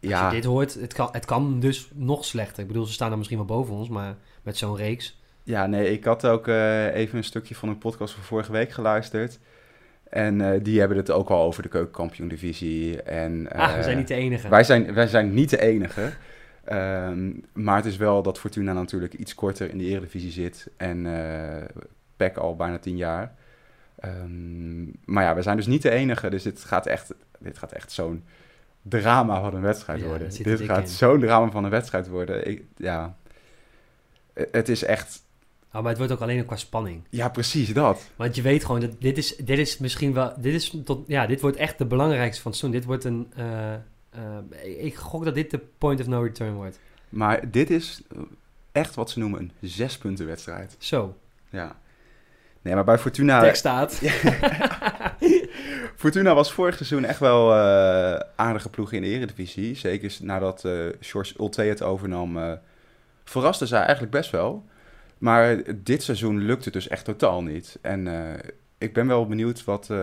ja, 0.00 0.28
je 0.28 0.34
dit 0.34 0.44
hoort, 0.44 0.74
het 0.74 0.92
kan, 0.92 1.08
het 1.12 1.24
kan 1.24 1.60
dus 1.60 1.90
nog 1.94 2.24
slechter. 2.24 2.62
Ik 2.62 2.68
bedoel, 2.68 2.84
ze 2.84 2.92
staan 2.92 3.10
er 3.10 3.16
misschien 3.16 3.38
wel 3.38 3.46
boven 3.46 3.74
ons, 3.74 3.88
maar 3.88 4.14
met 4.42 4.56
zo'n 4.56 4.76
reeks. 4.76 5.18
Ja, 5.46 5.66
nee, 5.66 5.92
ik 5.92 6.04
had 6.04 6.26
ook 6.26 6.48
eh, 6.48 6.94
even 6.94 7.18
een 7.18 7.24
stukje 7.24 7.54
van 7.54 7.68
een 7.68 7.78
podcast 7.78 8.14
van 8.14 8.22
vorige 8.22 8.52
week 8.52 8.70
geluisterd. 8.70 9.38
En 10.08 10.40
eh, 10.40 10.60
die 10.62 10.78
hebben 10.78 10.96
het 10.96 11.10
ook 11.10 11.28
al 11.30 11.42
over 11.42 11.62
de 11.62 11.68
keukenkampioen-divisie. 11.68 13.02
En, 13.02 13.48
Ah, 13.52 13.70
we 13.72 13.76
eh, 13.78 13.82
zijn 13.82 13.96
niet 13.96 14.08
de 14.08 14.14
enige. 14.14 14.48
Wij 14.48 14.64
zijn, 14.64 14.94
wij 14.94 15.06
zijn 15.06 15.34
niet 15.34 15.50
de 15.50 15.60
enige. 15.60 16.10
Ehm, 16.64 17.32
maar 17.52 17.76
het 17.76 17.84
is 17.84 17.96
wel 17.96 18.22
dat 18.22 18.38
Fortuna 18.38 18.72
natuurlijk 18.72 19.14
iets 19.14 19.34
korter 19.34 19.70
in 19.70 19.78
de 19.78 19.84
eredivisie 19.84 20.30
zit. 20.30 20.70
En 20.76 21.06
eh 21.06 21.64
PEC 22.16 22.36
al 22.36 22.56
bijna 22.56 22.78
tien 22.78 22.96
jaar. 22.96 23.34
Ehm, 23.98 24.84
maar 25.04 25.24
ja, 25.24 25.34
we 25.34 25.42
zijn 25.42 25.56
dus 25.56 25.66
niet 25.66 25.82
de 25.82 25.90
enige. 25.90 26.30
Dus 26.30 26.42
dit 26.42 26.64
gaat 26.64 26.86
echt, 26.86 27.14
dit 27.38 27.58
gaat 27.58 27.72
echt 27.72 27.92
zo'n 27.92 28.24
drama 28.82 29.40
van 29.40 29.54
een 29.54 29.62
wedstrijd 29.62 30.00
Ja, 30.00 30.06
worden. 30.06 30.28
Dit 30.42 30.60
gaat 30.60 30.90
zo'n 30.90 31.20
drama 31.20 31.50
van 31.50 31.64
een 31.64 31.70
wedstrijd 31.70 32.08
worden. 32.08 32.48
Ik, 32.48 32.62
ja, 32.76 33.16
Eh, 34.32 34.44
het 34.50 34.68
is 34.68 34.84
echt... 34.84 35.24
Oh, 35.76 35.82
maar 35.82 35.90
het 35.90 35.98
wordt 35.98 36.12
ook 36.12 36.20
alleen 36.20 36.46
qua 36.46 36.56
spanning. 36.56 37.02
Ja, 37.10 37.28
precies 37.28 37.72
dat. 37.72 38.10
Want 38.16 38.36
je 38.36 38.42
weet 38.42 38.64
gewoon 38.64 38.80
dat 38.80 39.00
dit 39.00 39.18
is, 39.18 39.36
dit 39.36 39.58
is 39.58 39.78
misschien 39.78 40.12
wel. 40.12 40.32
Dit, 40.38 40.54
is 40.54 40.76
tot, 40.84 41.04
ja, 41.06 41.26
dit 41.26 41.40
wordt 41.40 41.56
echt 41.56 41.78
de 41.78 41.84
belangrijkste 41.86 42.42
van 42.42 42.54
seizoen. 42.54 42.80
Dit 42.80 42.88
wordt 42.88 43.04
een. 43.04 43.32
eh, 43.36 43.72
eh, 43.74 44.84
ik 44.84 44.94
gok 44.94 45.24
dat 45.24 45.34
dit 45.34 45.50
de 45.50 45.60
point 45.78 46.00
of 46.00 46.06
no 46.06 46.20
return 46.20 46.54
wordt. 46.54 46.78
Maar 47.08 47.50
dit 47.50 47.70
is 47.70 48.02
echt 48.72 48.94
wat 48.94 49.10
ze 49.10 49.18
noemen 49.18 49.40
een 49.40 49.52
zespunten 49.60 50.26
wedstrijd. 50.26 50.76
Zo. 50.78 51.16
Ja. 51.50 51.76
Nee, 52.62 52.74
maar 52.74 52.84
bij 52.84 52.98
Fortuna... 52.98 53.40
Tekst 53.40 53.58
staat. 53.58 54.00
Fortuna 55.96 56.34
was 56.34 56.52
vorig 56.52 56.76
seizoen 56.76 57.04
echt 57.04 57.18
wel 57.18 57.52
eh, 57.52 58.20
aardige 58.36 58.68
ploeg 58.68 58.92
in 58.92 59.02
de 59.02 59.08
eredivisie. 59.08 59.74
Zeker 59.74 60.16
nadat 60.20 60.64
eh 60.64 60.86
George 61.00 61.34
Ulte 61.40 61.62
het 61.62 61.82
overnam, 61.82 62.38
eh 62.38 62.52
verraste 63.24 63.66
zij 63.66 63.80
eigenlijk 63.80 64.10
best 64.10 64.30
wel. 64.30 64.64
Maar 65.18 65.62
dit 65.76 66.02
seizoen 66.02 66.38
lukt 66.38 66.64
het 66.64 66.72
dus 66.72 66.88
echt 66.88 67.04
totaal 67.04 67.42
niet. 67.42 67.78
En 67.80 68.06
eh, 68.06 68.38
ik 68.78 68.92
ben 68.92 69.06
wel 69.06 69.26
benieuwd 69.26 69.64
wat 69.64 69.88
eh, 69.90 69.98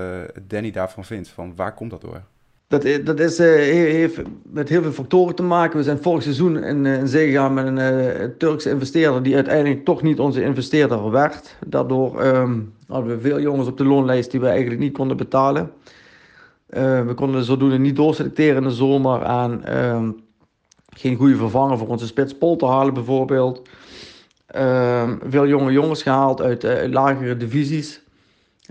Danny 0.47 0.71
daarvan 0.71 1.05
vindt. 1.05 1.27
Van 1.27 1.53
waar 1.55 1.73
komt 1.73 1.91
dat 1.91 2.01
door? 2.01 2.21
Dat, 2.67 3.05
dat 3.05 3.19
is, 3.19 3.39
eh, 3.39 3.47
he- 3.47 3.91
heeft 3.91 4.21
met 4.43 4.69
heel 4.69 4.81
veel 4.81 4.91
factoren 4.91 5.35
te 5.35 5.43
maken. 5.43 5.77
We 5.77 5.83
zijn 5.83 6.01
vorig 6.01 6.23
seizoen 6.23 6.63
in, 6.63 6.85
in 6.85 7.07
zee 7.07 7.27
gegaan 7.27 7.53
met 7.53 7.65
een 7.65 8.37
Turkse 8.37 8.69
investeerder 8.69 9.23
die 9.23 9.35
uiteindelijk 9.35 9.85
toch 9.85 10.01
niet 10.01 10.19
onze 10.19 10.43
investeerder 10.43 11.11
werd. 11.11 11.57
Daardoor 11.67 12.21
ehm, 12.21 12.59
hadden 12.87 13.15
we 13.15 13.21
veel 13.21 13.39
jongens 13.39 13.67
op 13.67 13.77
de 13.77 13.85
loonlijst 13.85 14.31
die 14.31 14.39
we 14.39 14.47
eigenlijk 14.47 14.79
niet 14.79 14.93
konden 14.93 15.17
betalen. 15.17 15.71
We 17.05 17.13
konden 17.15 17.43
zodoende 17.43 17.79
niet 17.79 17.95
doorselecteren 17.95 18.55
in 18.55 18.67
de 18.67 18.75
zomer 18.75 19.21
en 19.21 19.63
ehm, 19.63 20.11
geen 20.89 21.15
goede 21.15 21.35
vervanger 21.35 21.77
voor 21.77 21.87
onze 21.87 22.07
spits 22.07 22.37
Pol 22.37 22.55
te 22.55 22.65
halen 22.65 22.93
bijvoorbeeld. 22.93 23.61
Ehm, 24.53 25.15
veel 25.29 25.47
jonge 25.47 25.71
jongens 25.71 26.03
gehaald 26.03 26.41
uit 26.41 26.63
eh, 26.63 26.91
lagere 26.91 27.37
divisies 27.37 28.01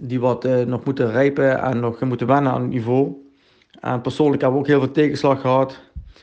die 0.01 0.20
wat 0.20 0.45
eh, 0.45 0.61
nog 0.61 0.85
moeten 0.85 1.11
rijpen 1.11 1.61
en 1.62 1.80
nog 1.80 2.01
moeten 2.01 2.26
wennen 2.26 2.53
aan 2.53 2.61
het 2.61 2.70
niveau. 2.70 3.12
En 3.80 4.01
persoonlijk 4.01 4.43
hebben 4.43 4.61
we 4.61 4.64
ook 4.66 4.70
heel 4.70 4.83
veel 4.85 4.93
tegenslag 4.93 5.41
gehad 5.41 5.80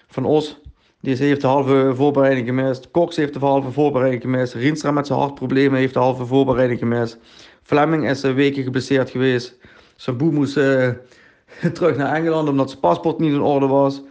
van 0.07 0.25
Os. 0.25 0.61
Die 1.01 1.15
heeft 1.15 1.41
de 1.41 1.47
halve 1.47 1.91
voorbereiding 1.95 2.47
gemist. 2.47 2.91
Cox 2.91 3.15
heeft 3.15 3.33
de 3.33 3.39
halve 3.39 3.71
voorbereiding 3.71 4.21
gemist. 4.21 4.53
Rienstra 4.53 4.91
met 4.91 5.07
zijn 5.07 5.19
hartproblemen 5.19 5.79
heeft 5.79 5.93
de 5.93 5.99
halve 5.99 6.25
voorbereiding 6.25 6.79
gemist. 6.79 7.17
Fleming 7.63 8.09
is 8.09 8.23
een 8.23 8.33
weken 8.33 8.63
geblesseerd 8.63 9.09
geweest. 9.09 9.57
Zijn 9.95 10.17
boe 10.17 10.31
moest 10.31 10.57
eh, 10.57 10.89
terug 11.73 11.97
naar 11.97 12.15
Engeland 12.15 12.49
omdat 12.49 12.69
zijn 12.69 12.81
paspoort 12.81 13.19
niet 13.19 13.33
in 13.33 13.41
orde 13.41 13.67
was. 13.67 14.01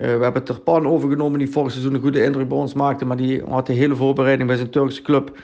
Eh, 0.00 0.16
we 0.16 0.22
hebben 0.22 0.44
Terpan 0.44 0.86
overgenomen 0.86 1.38
die 1.38 1.50
vorig 1.50 1.70
seizoen 1.70 1.94
een 1.94 2.00
goede 2.00 2.24
indruk 2.24 2.48
bij 2.48 2.58
ons 2.58 2.74
maakte. 2.74 3.04
Maar 3.04 3.16
die 3.16 3.42
had 3.48 3.66
de 3.66 3.72
hele 3.72 3.96
voorbereiding 3.96 4.48
bij 4.48 4.56
zijn 4.56 4.70
Turkse 4.70 5.02
club 5.02 5.38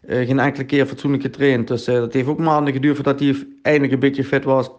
eh, 0.00 0.26
geen 0.26 0.38
enkele 0.38 0.64
keer 0.64 0.86
fatsoenlijk 0.86 1.22
getraind. 1.22 1.68
Dus 1.68 1.86
eh, 1.86 1.94
dat 1.94 2.12
heeft 2.12 2.28
ook 2.28 2.38
maanden 2.38 2.72
geduurd 2.72 2.94
voordat 2.94 3.20
hij 3.20 3.46
eindelijk 3.62 3.92
een 3.92 3.98
beetje 3.98 4.24
fit 4.24 4.44
was. 4.44 4.70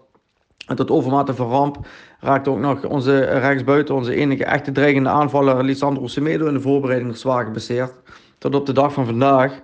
En 0.68 0.76
tot 0.76 0.92
overmate 0.92 1.34
van 1.34 1.50
ramp 1.50 1.88
raakte 2.20 2.50
ook 2.50 2.60
nog 2.60 2.86
onze 2.86 3.20
rechtsbuiten, 3.20 3.96
onze 3.96 4.16
enige 4.16 4.46
echte 4.46 4.72
dreigende 4.72 5.10
aanvaller, 5.10 5.64
Lisandro 5.64 6.08
Semedo, 6.08 6.48
in 6.48 6.54
de 6.54 6.62
voorbereiding 6.62 7.18
zwaar 7.18 7.46
geblesseerd. 7.46 7.92
Tot 8.38 8.56
op 8.56 8.66
de 8.66 8.74
dag 8.74 8.94
van 8.94 9.06
vandaag. 9.06 9.62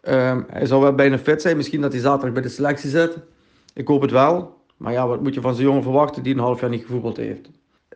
Ehm, 0.00 0.42
hij 0.50 0.66
zal 0.66 0.80
wel 0.80 0.94
bijna 0.94 1.18
fit 1.18 1.42
zijn, 1.42 1.56
misschien 1.56 1.80
dat 1.80 1.92
hij 1.92 2.00
zaterdag 2.00 2.32
bij 2.32 2.42
de 2.42 2.48
selectie 2.48 2.90
zit. 2.90 3.18
Ik 3.74 3.88
hoop 3.88 4.00
het 4.00 4.10
wel. 4.10 4.62
Maar 4.76 4.92
ja, 4.92 5.06
wat 5.06 5.22
moet 5.22 5.34
je 5.34 5.40
van 5.40 5.54
zo'n 5.54 5.64
jongen 5.64 5.82
verwachten 5.82 6.22
die 6.22 6.34
een 6.34 6.40
half 6.40 6.60
jaar 6.60 6.70
niet 6.70 6.84
gevoetbald 6.84 7.16
heeft? 7.16 7.48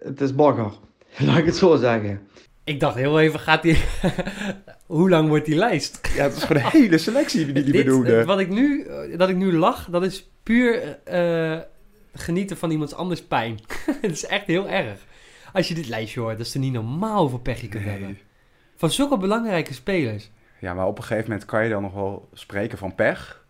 Het 0.04 0.20
is 0.20 0.34
bagger, 0.34 0.72
laat 1.26 1.38
ik 1.38 1.44
het 1.46 1.56
zo 1.56 1.76
zeggen. 1.76 2.20
Ik 2.64 2.80
dacht 2.80 2.94
heel 2.94 3.20
even, 3.20 3.40
gaat 3.40 3.62
die. 3.62 3.78
Hoe 4.86 5.08
lang 5.10 5.28
wordt 5.28 5.44
die 5.46 5.54
lijst? 5.56 6.10
Ja, 6.16 6.22
het 6.22 6.36
is 6.36 6.42
gewoon 6.44 6.62
een 6.62 6.70
hele 6.70 6.98
selectie 6.98 7.44
die 7.44 7.54
die 7.54 7.64
Dit, 7.64 7.84
bedoelde. 7.84 8.18
eh, 8.18 8.26
wat 8.26 8.38
ik 8.38 8.48
nu, 8.48 8.82
eh, 8.84 9.18
dat 9.18 9.28
ik 9.28 9.36
nu 9.36 9.52
lach, 9.52 9.88
dat 9.90 10.02
is 10.04 10.30
puur 10.42 10.98
eh, 11.04 11.58
genieten 12.14 12.56
van 12.56 12.70
iemands 12.70 12.94
anders 12.94 13.22
pijn. 13.22 13.58
Het 14.00 14.10
is 14.10 14.26
echt 14.26 14.46
heel 14.46 14.68
erg. 14.68 14.98
Als 15.52 15.68
je 15.68 15.74
dit 15.74 15.88
lijstje 15.88 16.20
hoort, 16.20 16.38
dat 16.38 16.46
is 16.46 16.54
er 16.54 16.60
niet 16.60 16.72
normaal 16.72 17.20
hoeveel 17.20 17.38
pech 17.38 17.60
je 17.60 17.68
kunt 17.68 17.84
Nee. 17.84 17.92
hebben. 17.98 18.18
Van 18.76 18.90
zulke 18.90 19.16
belangrijke 19.16 19.74
spelers. 19.74 20.30
Ja, 20.60 20.74
maar 20.74 20.86
op 20.86 20.98
een 20.98 21.04
gegeven 21.04 21.30
moment 21.30 21.48
kan 21.48 21.64
je 21.64 21.70
dan 21.70 21.82
nog 21.82 21.92
wel 21.94 22.28
spreken 22.32 22.78
van 22.78 22.94
pech. 22.94 23.46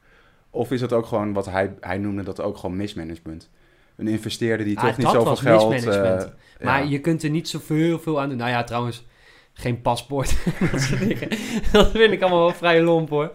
Of 0.51 0.71
is 0.73 0.81
dat 0.81 0.93
ook 0.93 1.07
gewoon 1.07 1.33
wat 1.33 1.47
hij, 1.47 1.75
hij 1.81 1.99
noemde 1.99 2.23
dat 2.23 2.41
ook 2.41 2.57
gewoon 2.57 2.77
mismanagement? 2.77 3.51
Een 3.99 4.09
investeerder 4.09 4.67
die 4.67 4.79
Ah, 4.79 4.85
toch 4.87 4.97
niet 4.97 5.07
zoveel 5.09 5.37
geld... 5.37 5.87
eh, 5.87 6.25
Maar 6.61 6.83
ja. 6.85 6.91
je 6.91 7.01
kunt 7.01 7.23
er 7.23 7.31
niet 7.31 7.49
zoveel 7.49 7.99
veel 7.99 8.21
aan 8.21 8.29
doen. 8.29 8.39
Nou 8.39 8.51
ja, 8.51 8.65
trouwens, 8.65 9.05
geen 9.53 9.81
paspoort. 9.83 10.37
dat 10.73 10.81
soort. 10.81 11.73
Dat 11.73 11.91
vind 11.91 12.13
ik 12.13 12.21
allemaal 12.23 12.39
wel 12.45 12.53
vrij 12.55 12.83
lomp 12.83 13.09
hoor. 13.09 13.31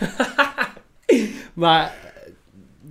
maar 1.54 1.84
eh, 1.84 2.32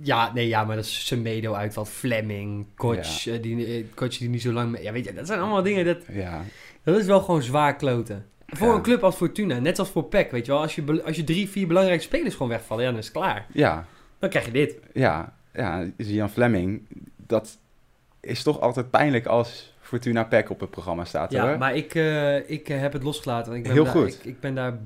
ja, 0.02 0.32
nee, 0.34 0.48
ja, 0.48 0.64
maar 0.64 0.76
dat 0.76 0.84
is 0.84 1.06
Semedo 1.06 1.52
uitvalt. 1.54 1.88
Fleming, 1.88 2.66
coach, 2.76 3.26
eh, 3.26 3.42
die, 3.42 3.88
coach 3.94 4.16
die 4.18 4.28
niet 4.28 4.42
zo 4.42 4.52
lang... 4.52 4.70
mee- 4.70 4.82
Ja, 4.82 4.92
weet 4.92 5.04
je, 5.04 5.12
dat 5.14 5.26
zijn 5.26 5.40
allemaal 5.40 5.62
dingen, 5.62 5.84
dat, 5.84 5.98
Ja, 6.12 6.42
dat 6.84 6.98
is 6.98 7.06
wel 7.06 7.20
gewoon 7.20 7.42
zwaar 7.42 7.76
kloten. 7.76 8.26
Voor 8.46 8.68
Ja. 8.68 8.74
een 8.74 8.82
club 8.82 9.04
als 9.04 9.16
Fortuna, 9.16 9.58
net 9.58 9.78
als 9.78 9.88
voor 9.90 10.04
PEC, 10.04 10.30
weet 10.30 10.46
je 10.46 10.52
wel. 10.52 10.60
Als 10.60 10.74
je, 10.74 11.02
als 11.04 11.16
je 11.16 11.24
drie, 11.24 11.48
vier 11.48 11.66
belangrijke 11.66 12.02
spelers 12.02 12.32
gewoon 12.34 12.48
wegvallen, 12.48 12.84
ja, 12.84 12.90
dan 12.90 12.98
is 12.98 13.04
het 13.06 13.14
klaar. 13.14 13.46
ja, 13.52 13.86
Dan 14.18 14.30
krijg 14.30 14.44
je 14.44 14.50
dit. 14.52 14.76
ja, 14.92 15.36
ja. 15.52 15.86
Jan 15.96 16.30
Fleming, 16.30 16.82
dat 17.16 17.58
is 18.20 18.42
toch 18.42 18.60
altijd 18.60 18.90
pijnlijk 18.90 19.26
als 19.26 19.74
Fortuna 19.80 20.24
Pack 20.24 20.50
op 20.50 20.60
het 20.60 20.70
programma 20.70 21.04
staat, 21.04 21.32
Ja, 21.32 21.48
hoor. 21.48 21.58
maar 21.58 21.74
ik, 21.74 21.94
eh, 21.94 22.50
ik 22.50 22.68
eh, 22.68 22.80
heb 22.80 22.92
het 22.92 23.02
losgelaten. 23.02 23.52
Ik 23.54 23.62
ben 23.62 23.72
Heel 23.72 23.84
daar, 23.84 23.92
goed. 23.92 24.14
Ik, 24.14 24.24
ik 24.24 24.40
ben 24.40 24.54
daar... 24.54 24.78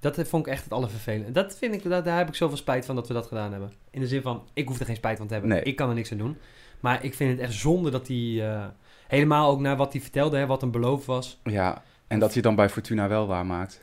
Dat 0.00 0.28
vond 0.28 0.46
ik 0.46 0.52
echt 0.52 0.64
het 0.64 0.72
allervervelend. 0.72 1.34
Dat 1.34 1.56
vind 1.58 1.74
ik, 1.74 1.82
daar, 1.88 2.02
daar 2.02 2.18
heb 2.18 2.28
ik 2.28 2.34
zoveel 2.34 2.56
spijt 2.56 2.86
van 2.86 2.94
dat 2.94 3.08
we 3.08 3.14
dat 3.14 3.26
gedaan 3.26 3.50
hebben. 3.50 3.72
In 3.90 4.00
de 4.00 4.06
zin 4.06 4.22
van, 4.22 4.42
ik 4.52 4.68
hoef 4.68 4.78
er 4.80 4.86
geen 4.86 4.96
spijt 4.96 5.18
van 5.18 5.26
te 5.26 5.32
hebben. 5.32 5.50
Nee. 5.52 5.62
Ik 5.62 5.76
kan 5.76 5.88
er 5.88 5.94
niks 5.94 6.12
aan 6.12 6.18
doen. 6.18 6.36
Maar 6.80 7.04
ik 7.04 7.14
vind 7.14 7.30
het 7.30 7.40
echt 7.40 7.52
zonde 7.52 7.90
dat 7.90 8.08
hij... 8.08 8.50
eh, 8.50 8.66
helemaal 9.08 9.50
ook 9.50 9.60
naar 9.60 9.76
wat 9.76 9.92
hij 9.92 10.02
vertelde, 10.02 10.36
hè, 10.36 10.46
wat 10.46 10.62
een 10.62 10.70
beloof 10.70 11.06
was. 11.06 11.40
Ja, 11.44 11.82
en 12.06 12.18
dat 12.18 12.32
hij 12.32 12.42
dan 12.42 12.54
bij 12.54 12.68
Fortuna 12.68 13.08
wel 13.08 13.26
waarmaakt. 13.26 13.80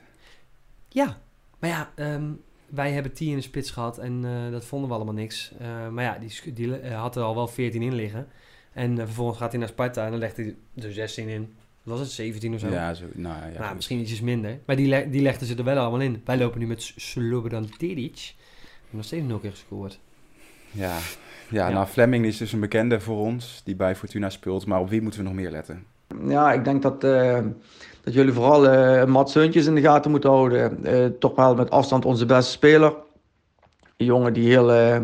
Ja, 0.90 1.18
maar 1.60 1.70
ja, 1.70 1.90
ehm, 1.96 2.32
wij 2.76 2.92
hebben 2.92 3.14
10 3.14 3.30
in 3.30 3.36
de 3.36 3.42
spits 3.42 3.72
gehad 3.72 3.98
en 3.98 4.26
eh, 4.26 4.52
dat 4.52 4.66
vonden 4.66 4.90
we 4.90 4.96
allemaal 4.96 5.14
niks. 5.14 5.52
Eh, 5.60 5.88
maar 5.90 6.04
ja, 6.04 6.18
die, 6.20 6.54
die 6.54 6.78
eh, 6.80 7.00
had 7.02 7.16
er 7.16 7.24
al 7.24 7.36
wel 7.36 7.48
14 7.48 7.82
in 7.82 7.94
liggen. 7.96 8.28
En 8.74 8.98
eh, 9.00 9.06
vervolgens 9.06 9.38
gaat 9.38 9.52
hij 9.52 9.60
naar 9.60 9.70
Sparta 9.70 10.06
en 10.06 10.12
dan 10.12 10.20
legt 10.20 10.38
hij 10.38 10.56
er 10.82 10.94
16 10.94 11.28
in. 11.28 11.54
Was 11.84 12.00
het 12.00 12.10
17 12.10 12.54
of 12.54 12.60
zo? 12.60 12.70
Ja, 12.70 12.94
zo, 12.94 13.06
nou 13.14 13.52
ja. 13.54 13.60
nou, 13.60 13.76
misschien 13.76 14.00
ietsjes 14.00 14.22
minder. 14.22 14.60
Maar 14.66 14.76
die, 14.76 14.88
le- 14.88 15.10
die 15.10 15.22
legden 15.22 15.48
ze 15.48 15.56
er 15.56 15.64
wel 15.64 15.78
allemaal 15.78 16.00
in. 16.02 16.22
Wij 16.26 16.38
lopen 16.38 16.60
nu 16.60 16.68
met 16.68 16.94
Slobodan 16.96 17.70
Tedic. 17.78 18.34
Nog 18.90 19.04
steeds 19.06 19.26
nul 19.26 19.40
keer 19.40 19.52
gescoord. 19.52 20.00
Ja. 20.72 20.98
Ja, 21.50 21.68
Ja. 21.68 21.70
nou 21.74 21.88
Fleming 21.88 22.26
is 22.26 22.38
dus 22.38 22.52
een 22.54 22.60
bekende 22.60 23.00
voor 23.00 23.18
ons 23.18 23.62
die 23.64 23.76
bij 23.76 23.96
Fortuna 23.96 24.30
speelt. 24.30 24.66
Maar 24.66 24.80
op 24.80 24.90
wie 24.90 25.02
moeten 25.02 25.20
we 25.20 25.26
nog 25.26 25.36
meer 25.36 25.52
letten? 25.52 25.86
Ja, 26.28 26.54
ik 26.54 26.64
denk 26.64 26.82
dat, 26.82 27.04
eh, 27.04 27.40
dat 28.06 28.14
jullie 28.14 28.34
vooral 28.34 28.68
eh 28.68 29.06
Mats 29.06 29.36
in 29.36 29.76
de 29.76 29.82
gaten 29.82 30.12
moeten 30.12 30.30
houden. 30.30 30.86
Eh, 30.86 31.06
toch 31.20 31.36
wel 31.36 31.56
met 31.56 31.70
afstand 31.70 32.06
onze 32.06 32.26
beste 32.26 32.52
speler. 32.52 32.94
Een 33.98 34.06
jongen 34.06 34.34
die 34.34 34.48
heel 34.48 34.72
eh, 34.72 34.98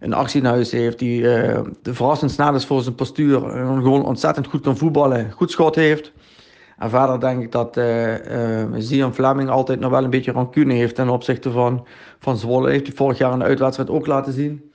een 0.00 0.12
actie 0.12 0.40
in 0.40 0.46
huis 0.46 0.70
heeft. 0.70 0.98
Die 0.98 1.34
eh, 1.34 1.60
de 1.82 1.94
verrassend 1.94 2.30
snel 2.30 2.54
is 2.54 2.66
voor 2.66 2.82
zijn 2.82 2.94
postuur. 2.94 3.48
En 3.48 3.82
gewoon 3.82 4.04
ontzettend 4.04 4.46
goed 4.46 4.60
kan 4.60 4.76
voetballen. 4.76 5.30
Goed 5.30 5.50
schot 5.50 5.74
heeft. 5.74 6.12
En 6.78 6.90
verder 6.90 7.20
denk 7.20 7.42
ik 7.42 7.52
dat 7.52 7.76
eh 7.76 8.62
eh 8.62 8.68
Zian 8.76 9.14
Fleming 9.14 9.48
altijd 9.48 9.80
nog 9.80 9.90
wel 9.90 10.04
een 10.04 10.10
beetje 10.10 10.32
rancune 10.32 10.74
heeft 10.74 10.94
ten 10.94 11.08
opzichte 11.08 11.50
van, 11.50 11.86
van 12.18 12.36
Zwolle. 12.36 12.70
Heeft 12.70 12.86
hij 12.86 12.96
vorig 12.96 13.18
jaar 13.18 13.38
de 13.38 13.44
uitwedstrijd 13.44 13.90
ook 13.90 14.06
laten 14.06 14.32
zien. 14.32 14.70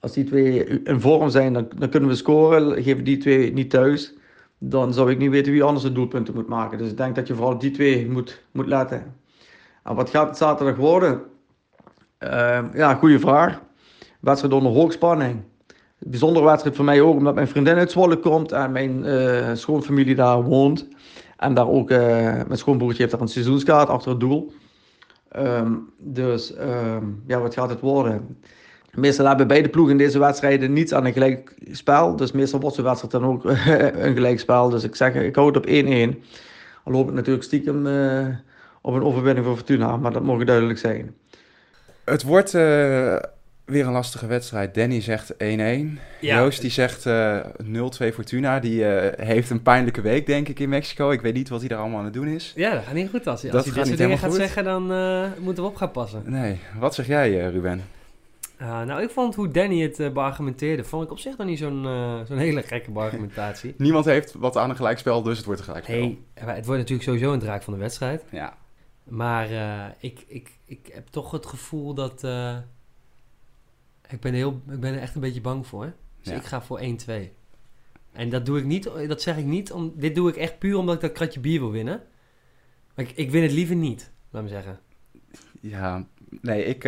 Als 0.00 0.12
die 0.12 0.24
twee 0.24 0.64
in 0.84 1.00
vorm 1.00 1.30
zijn, 1.30 1.52
dan, 1.52 1.68
dan 1.78 1.88
kunnen 1.88 2.08
we 2.08 2.14
scoren. 2.14 2.82
Geven 2.82 3.04
die 3.04 3.16
twee 3.16 3.52
niet 3.52 3.70
thuis 3.70 4.14
dan 4.58 4.94
zou 4.94 5.10
ik 5.10 5.18
niet 5.18 5.30
weten 5.30 5.52
wie 5.52 5.62
anders 5.62 5.84
de 5.84 5.92
doelpunten 5.92 6.34
moet 6.34 6.48
maken. 6.48 6.78
Dus 6.78 6.90
ik 6.90 6.96
denk 6.96 7.14
dat 7.14 7.26
je 7.26 7.34
vooral 7.34 7.58
die 7.58 7.70
twee 7.70 8.10
moet, 8.10 8.42
moet 8.52 8.66
letten. 8.66 9.16
En 9.82 9.94
wat 9.94 10.10
gaat 10.10 10.28
het 10.28 10.36
zaterdag 10.36 10.76
worden? 10.76 11.22
Ehm, 12.18 12.66
ja, 12.74 12.94
goede 12.94 13.18
vraag. 13.18 13.62
Wedstrijd 14.20 14.54
onder 14.54 14.72
hoogspanning. 14.72 15.42
Bijzondere 15.98 16.44
wedstrijd 16.44 16.76
voor 16.76 16.84
mij 16.84 17.00
ook, 17.00 17.16
omdat 17.16 17.34
mijn 17.34 17.48
vriendin 17.48 17.76
uit 17.76 17.90
Zwolle 17.90 18.16
komt 18.16 18.52
en 18.52 18.72
mijn 18.72 19.04
eh, 19.04 19.54
schoonfamilie 19.54 20.14
daar 20.14 20.42
woont. 20.42 20.88
En 21.36 21.54
daar 21.54 21.68
ook, 21.68 21.90
eh, 21.90 21.98
mijn 22.32 22.56
schoonbroertje 22.56 22.98
heeft 22.98 23.12
daar 23.12 23.20
een 23.20 23.28
seizoenskaart 23.28 23.88
achter 23.88 24.10
het 24.10 24.20
doel. 24.20 24.52
Ehm, 25.28 25.72
dus 25.98 26.54
ehm, 26.54 27.04
ja, 27.26 27.40
wat 27.40 27.54
gaat 27.54 27.70
het 27.70 27.80
worden? 27.80 28.38
Meestal 28.96 29.26
hebben 29.26 29.46
beide 29.46 29.68
ploegen 29.68 29.92
in 29.92 29.98
deze 29.98 30.18
wedstrijden 30.18 30.72
niets 30.72 30.92
aan 30.92 31.04
een 31.04 31.12
gelijk 31.12 31.54
spel. 31.70 32.16
Dus 32.16 32.32
meestal 32.32 32.60
wordt 32.60 32.76
zo'n 32.76 32.84
wedstrijd 32.84 33.12
dan 33.12 33.24
ook 33.24 33.44
een 34.04 34.14
gelijk 34.14 34.40
spel. 34.40 34.68
Dus 34.68 34.84
ik 34.84 34.94
zeg, 34.94 35.14
ik 35.14 35.34
hou 35.34 35.46
het 35.46 35.56
op 35.56 35.66
1-1. 35.66 35.70
Al 36.84 36.92
hoop 36.92 37.08
ik 37.08 37.14
natuurlijk 37.14 37.44
stiekem 37.44 37.86
uh, 37.86 38.26
op 38.80 38.94
een 38.94 39.02
overwinning 39.02 39.46
voor 39.46 39.56
Fortuna, 39.56 39.96
maar 39.96 40.12
dat 40.12 40.22
mogen 40.22 40.46
duidelijk 40.46 40.78
zijn. 40.78 41.14
Het 42.04 42.22
wordt 42.22 42.54
uh, 42.54 42.60
weer 43.64 43.86
een 43.86 43.92
lastige 43.92 44.26
wedstrijd. 44.26 44.74
Danny 44.74 45.00
zegt 45.00 45.32
1-1. 45.32 45.36
Ja. 45.36 45.96
Joost 46.20 46.60
die 46.60 46.70
zegt 46.70 47.06
uh, 47.06 47.38
0-2 47.40 48.14
Fortuna. 48.14 48.60
Die 48.60 48.84
heeft 49.16 49.50
een 49.50 49.62
pijnlijke 49.62 50.00
week, 50.00 50.26
denk 50.26 50.48
ik, 50.48 50.60
in 50.60 50.68
Mexico. 50.68 51.10
Ik 51.10 51.20
weet 51.20 51.34
niet 51.34 51.48
wat 51.48 51.60
hij 51.60 51.68
daar 51.68 51.78
allemaal 51.78 51.98
aan 51.98 52.04
het 52.04 52.14
doen 52.14 52.28
is. 52.28 52.52
Ja, 52.56 52.74
dat 52.74 52.84
gaat 52.84 52.94
niet 52.94 53.10
goed. 53.10 53.26
Als, 53.26 53.50
als 53.50 53.64
hij 53.64 53.74
dit 53.74 53.86
soort 53.86 53.98
dingen 53.98 54.18
gaat 54.18 54.30
goed. 54.30 54.38
zeggen, 54.38 54.64
dan 54.64 54.82
moeten 55.38 55.62
we 55.62 55.68
op 55.68 55.76
gaan 55.76 55.90
passen. 55.90 56.22
Nee. 56.26 56.58
Wat 56.78 56.94
zeg 56.94 57.06
jij, 57.06 57.50
Ruben? 57.50 57.93
Uh, 58.64 58.82
nou, 58.82 59.02
ik 59.02 59.10
vond 59.10 59.34
hoe 59.34 59.48
Danny 59.48 59.80
het 59.80 59.98
uh, 59.98 60.12
beargumenteerde, 60.12 60.84
vond 60.84 61.04
ik 61.04 61.10
op 61.10 61.18
zich 61.18 61.36
dan 61.36 61.46
niet 61.46 61.58
zo'n 61.58 61.84
uh, 61.84 62.20
zo'n 62.24 62.38
hele 62.38 62.62
gekke 62.62 62.90
beargumentatie. 62.90 63.74
Niemand 63.78 64.04
heeft 64.04 64.34
wat 64.34 64.56
aan 64.56 64.70
een 64.70 64.76
gelijkspel, 64.76 65.22
dus 65.22 65.36
het 65.36 65.46
wordt 65.46 65.60
een 65.60 65.66
gelijkspel. 65.66 66.16
Hey, 66.34 66.54
het 66.54 66.66
wordt 66.66 66.80
natuurlijk 66.80 67.08
sowieso 67.08 67.32
een 67.32 67.38
draak 67.38 67.62
van 67.62 67.72
de 67.72 67.78
wedstrijd. 67.78 68.24
Ja. 68.30 68.56
Maar 69.04 69.48
ik, 69.98 70.24
ik, 70.26 70.50
ik 70.64 70.90
heb 70.92 71.06
toch 71.06 71.30
het 71.30 71.46
gevoel 71.46 71.94
dat... 71.94 72.22
ik, 74.08 74.20
ben 74.20 74.34
heel, 74.34 74.62
ik 74.70 74.80
ben 74.80 74.94
er 74.94 75.00
echt 75.00 75.14
een 75.14 75.20
beetje 75.20 75.40
bang 75.40 75.66
voor. 75.66 75.92
Dus 76.22 76.32
ja. 76.32 76.38
ik 76.38 76.44
ga 76.44 76.62
voor 76.62 76.80
1-2. 76.80 76.84
En 78.12 78.28
dat 78.28 78.46
doe 78.46 78.58
ik 78.58 78.64
niet, 78.64 78.90
dat 79.08 79.22
zeg 79.22 79.36
ik 79.36 79.44
niet, 79.44 79.72
om, 79.72 79.92
dit 79.96 80.14
doe 80.14 80.28
ik 80.28 80.36
echt 80.36 80.58
puur 80.58 80.76
omdat 80.76 80.94
ik 80.94 81.00
dat 81.00 81.12
kratje 81.12 81.40
bier 81.40 81.60
wil 81.60 81.70
winnen. 81.70 82.02
Maar 82.94 83.04
ik, 83.04 83.12
ik 83.14 83.30
win 83.30 83.42
het 83.42 83.52
liever 83.52 83.76
niet, 83.76 84.10
laat 84.30 84.42
me 84.42 84.48
zeggen. 84.48 84.80
Ja, 85.60 86.06
nee, 86.40 86.64
ik 86.64 86.84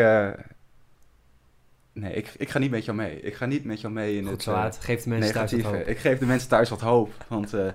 Nee, 1.99 2.13
ik, 2.13 2.33
ik 2.37 2.49
ga 2.49 2.59
niet 2.59 2.71
met 2.71 2.85
jou 2.85 2.97
mee. 2.97 3.21
Ik 3.21 3.35
ga 3.35 3.47
niet 3.47 3.65
met 3.65 3.81
jou 3.81 3.93
mee 3.93 4.17
in 4.17 4.23
Goed 4.23 4.33
het... 4.33 4.43
Zo 4.43 4.53
uh, 4.53 4.67
geef 4.79 5.03
de 5.03 5.09
mensen 5.09 5.35
thuis 5.35 5.53
wat 5.53 5.63
hoop. 5.63 5.87
Ik 5.87 5.99
geef 5.99 6.19
de 6.19 6.27
mensen 6.27 6.49
thuis 6.49 6.69
wat 6.69 6.81
hoop. 6.81 7.13
Want 7.29 7.55
uh, 7.55 7.69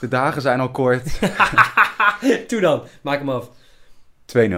de 0.00 0.08
dagen 0.08 0.42
zijn 0.42 0.60
al 0.60 0.70
kort. 0.70 1.18
Toe 2.48 2.60
dan. 2.60 2.82
Maak 3.02 3.18
hem 3.18 3.28
af. 3.28 3.50
2-0. 4.36 4.54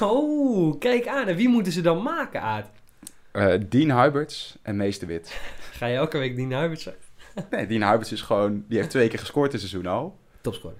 Oh, 0.00 0.78
kijk 0.78 1.06
aan. 1.06 1.28
En 1.28 1.36
wie 1.36 1.48
moeten 1.48 1.72
ze 1.72 1.80
dan 1.80 2.02
maken, 2.02 2.40
Aad? 2.40 2.70
Uh, 3.32 3.54
Dean 3.68 3.88
Huiberts 3.88 4.58
en 4.62 4.76
Mees 4.76 4.98
de 4.98 5.06
Wit. 5.06 5.40
Ga 5.78 5.86
je 5.86 5.96
elke 5.96 6.18
week 6.18 6.36
Dean 6.36 6.52
Huiberts 6.52 6.88
Nee, 7.50 7.66
Dean 7.66 7.82
Huiberts 7.82 8.12
is 8.12 8.22
gewoon... 8.22 8.64
Die 8.68 8.78
heeft 8.78 8.90
twee 8.90 9.08
keer 9.08 9.18
gescoord 9.18 9.50
dit 9.50 9.60
seizoen 9.60 9.86
al. 9.86 10.18
Topscorer. 10.40 10.78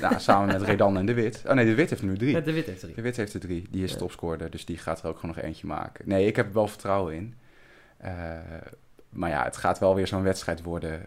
Nou, 0.00 0.20
samen 0.20 0.46
met 0.46 0.62
Redan 0.62 0.96
en 0.96 1.06
De 1.06 1.14
Wit. 1.14 1.42
Oh 1.46 1.52
nee, 1.52 1.64
De 1.64 1.74
Wit 1.74 1.90
heeft 1.90 2.02
nu 2.02 2.16
drie. 2.16 2.30
Ja, 2.30 2.40
de 2.40 2.52
Wit 2.52 2.66
heeft 2.66 2.82
er 2.82 2.88
drie. 2.88 2.94
De 2.94 3.02
Wit 3.02 3.16
heeft 3.16 3.34
er 3.34 3.40
drie. 3.40 3.66
Die 3.70 3.84
is 3.84 3.92
ja. 3.92 3.98
topscorer, 3.98 4.50
dus 4.50 4.64
die 4.64 4.78
gaat 4.78 5.02
er 5.02 5.08
ook 5.08 5.18
gewoon 5.18 5.34
nog 5.34 5.44
eentje 5.44 5.66
maken. 5.66 6.08
Nee, 6.08 6.26
ik 6.26 6.36
heb 6.36 6.46
er 6.46 6.52
wel 6.52 6.68
vertrouwen 6.68 7.14
in. 7.14 7.34
Uh, 8.04 8.10
maar 9.08 9.30
ja, 9.30 9.44
het 9.44 9.56
gaat 9.56 9.78
wel 9.78 9.94
weer 9.94 10.06
zo'n 10.06 10.22
wedstrijd 10.22 10.62
worden 10.62 11.06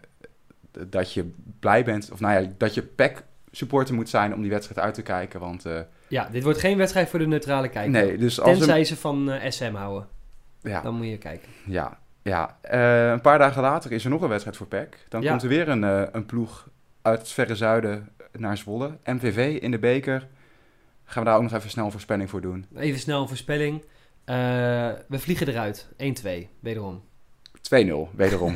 dat 0.88 1.14
je 1.14 1.32
blij 1.60 1.84
bent. 1.84 2.12
Of 2.12 2.20
nou 2.20 2.42
ja, 2.42 2.50
dat 2.58 2.74
je 2.74 2.82
PEC 2.82 3.24
supporter 3.52 3.96
moet 3.96 4.10
zijn 4.10 4.34
om 4.34 4.42
die 4.42 4.52
wedstrijd 4.52 4.80
uit 4.80 4.94
te 4.94 5.02
kijken. 5.02 5.40
Want, 5.40 5.66
uh, 5.66 5.80
ja, 6.08 6.28
dit 6.32 6.44
wordt 6.44 6.60
geen 6.60 6.78
wedstrijd 6.78 7.10
voor 7.10 7.20
de 7.20 7.28
neutrale 7.28 7.70
kijker. 7.70 7.92
Nee, 7.92 8.18
dus 8.18 8.40
als 8.40 8.58
Tenzij 8.58 8.84
ze 8.84 8.96
van 8.96 9.30
uh, 9.30 9.50
SM 9.50 9.74
houden. 9.74 10.08
Ja. 10.62 10.82
Dan 10.82 10.96
moet 10.96 11.08
je 11.08 11.18
kijken. 11.18 11.50
Ja, 11.66 12.00
ja. 12.22 12.58
Uh, 12.72 13.10
een 13.10 13.22
paar 13.22 13.40
dagen 13.40 13.62
later 13.62 13.92
is 13.92 14.04
er 14.04 14.10
nog 14.10 14.22
een 14.22 14.30
wedstrijd 14.30 14.58
voor 14.58 14.68
PEC. 14.68 15.06
Dan 15.10 15.22
ja. 15.22 15.30
komt 15.30 15.44
er 15.44 15.50
weer 15.50 15.68
een, 15.68 15.84
een 16.16 16.26
ploeg 16.26 16.70
uit 17.02 17.20
het 17.20 17.30
verre 17.30 17.56
zuiden 17.56 18.10
naar 18.32 18.58
Zwolle. 18.58 18.98
MVV 19.04 19.62
in 19.62 19.72
de 19.72 19.80
beker. 19.80 20.28
Gaan 21.04 21.24
we 21.24 21.30
daar 21.30 21.38
ook 21.38 21.44
nog 21.44 21.54
even 21.54 21.70
snel 21.70 21.86
een 21.86 21.92
voorspelling 21.92 22.30
voor 22.30 22.42
doen? 22.42 22.66
Even 22.76 23.00
snel 23.00 23.22
een 23.22 23.28
voorspelling. 23.28 23.82
Uh, 23.82 23.86
we 25.08 25.20
vliegen 25.20 25.48
eruit. 25.48 25.88
1-2, 25.92 25.96
wederom. 26.60 27.04
2-0, 27.76 28.16
wederom. 28.16 28.56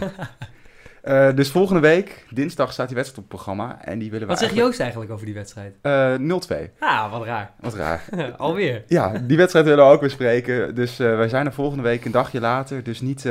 uh, 1.03 1.33
dus 1.35 1.49
volgende 1.49 1.81
week, 1.81 2.25
dinsdag, 2.29 2.73
staat 2.73 2.87
die 2.87 2.95
wedstrijd 2.95 3.25
op 3.25 3.31
het 3.31 3.41
programma. 3.41 3.85
En 3.85 3.99
die 3.99 4.11
willen 4.11 4.27
we 4.27 4.33
wat 4.33 4.43
zegt 4.43 4.55
Joost 4.55 4.79
eigenlijk 4.79 5.11
over 5.11 5.25
die 5.25 5.35
wedstrijd? 5.35 5.75
Uh, 5.81 6.39
0-2. 6.69 6.71
Ah, 6.79 7.11
wat 7.11 7.25
raar. 7.25 7.53
Wat 7.59 7.73
raar. 7.73 8.03
Alweer. 8.37 8.83
Ja, 8.87 9.17
die 9.17 9.37
wedstrijd 9.37 9.65
willen 9.65 9.85
we 9.85 9.91
ook 9.91 10.01
bespreken. 10.01 10.75
Dus 10.75 10.97
wij 10.97 11.29
zijn 11.29 11.45
er 11.45 11.53
volgende 11.53 11.83
week 11.83 12.05
een 12.05 12.11
dagje 12.11 12.39
later. 12.39 12.83
Dus 12.83 13.01
niet 13.01 13.29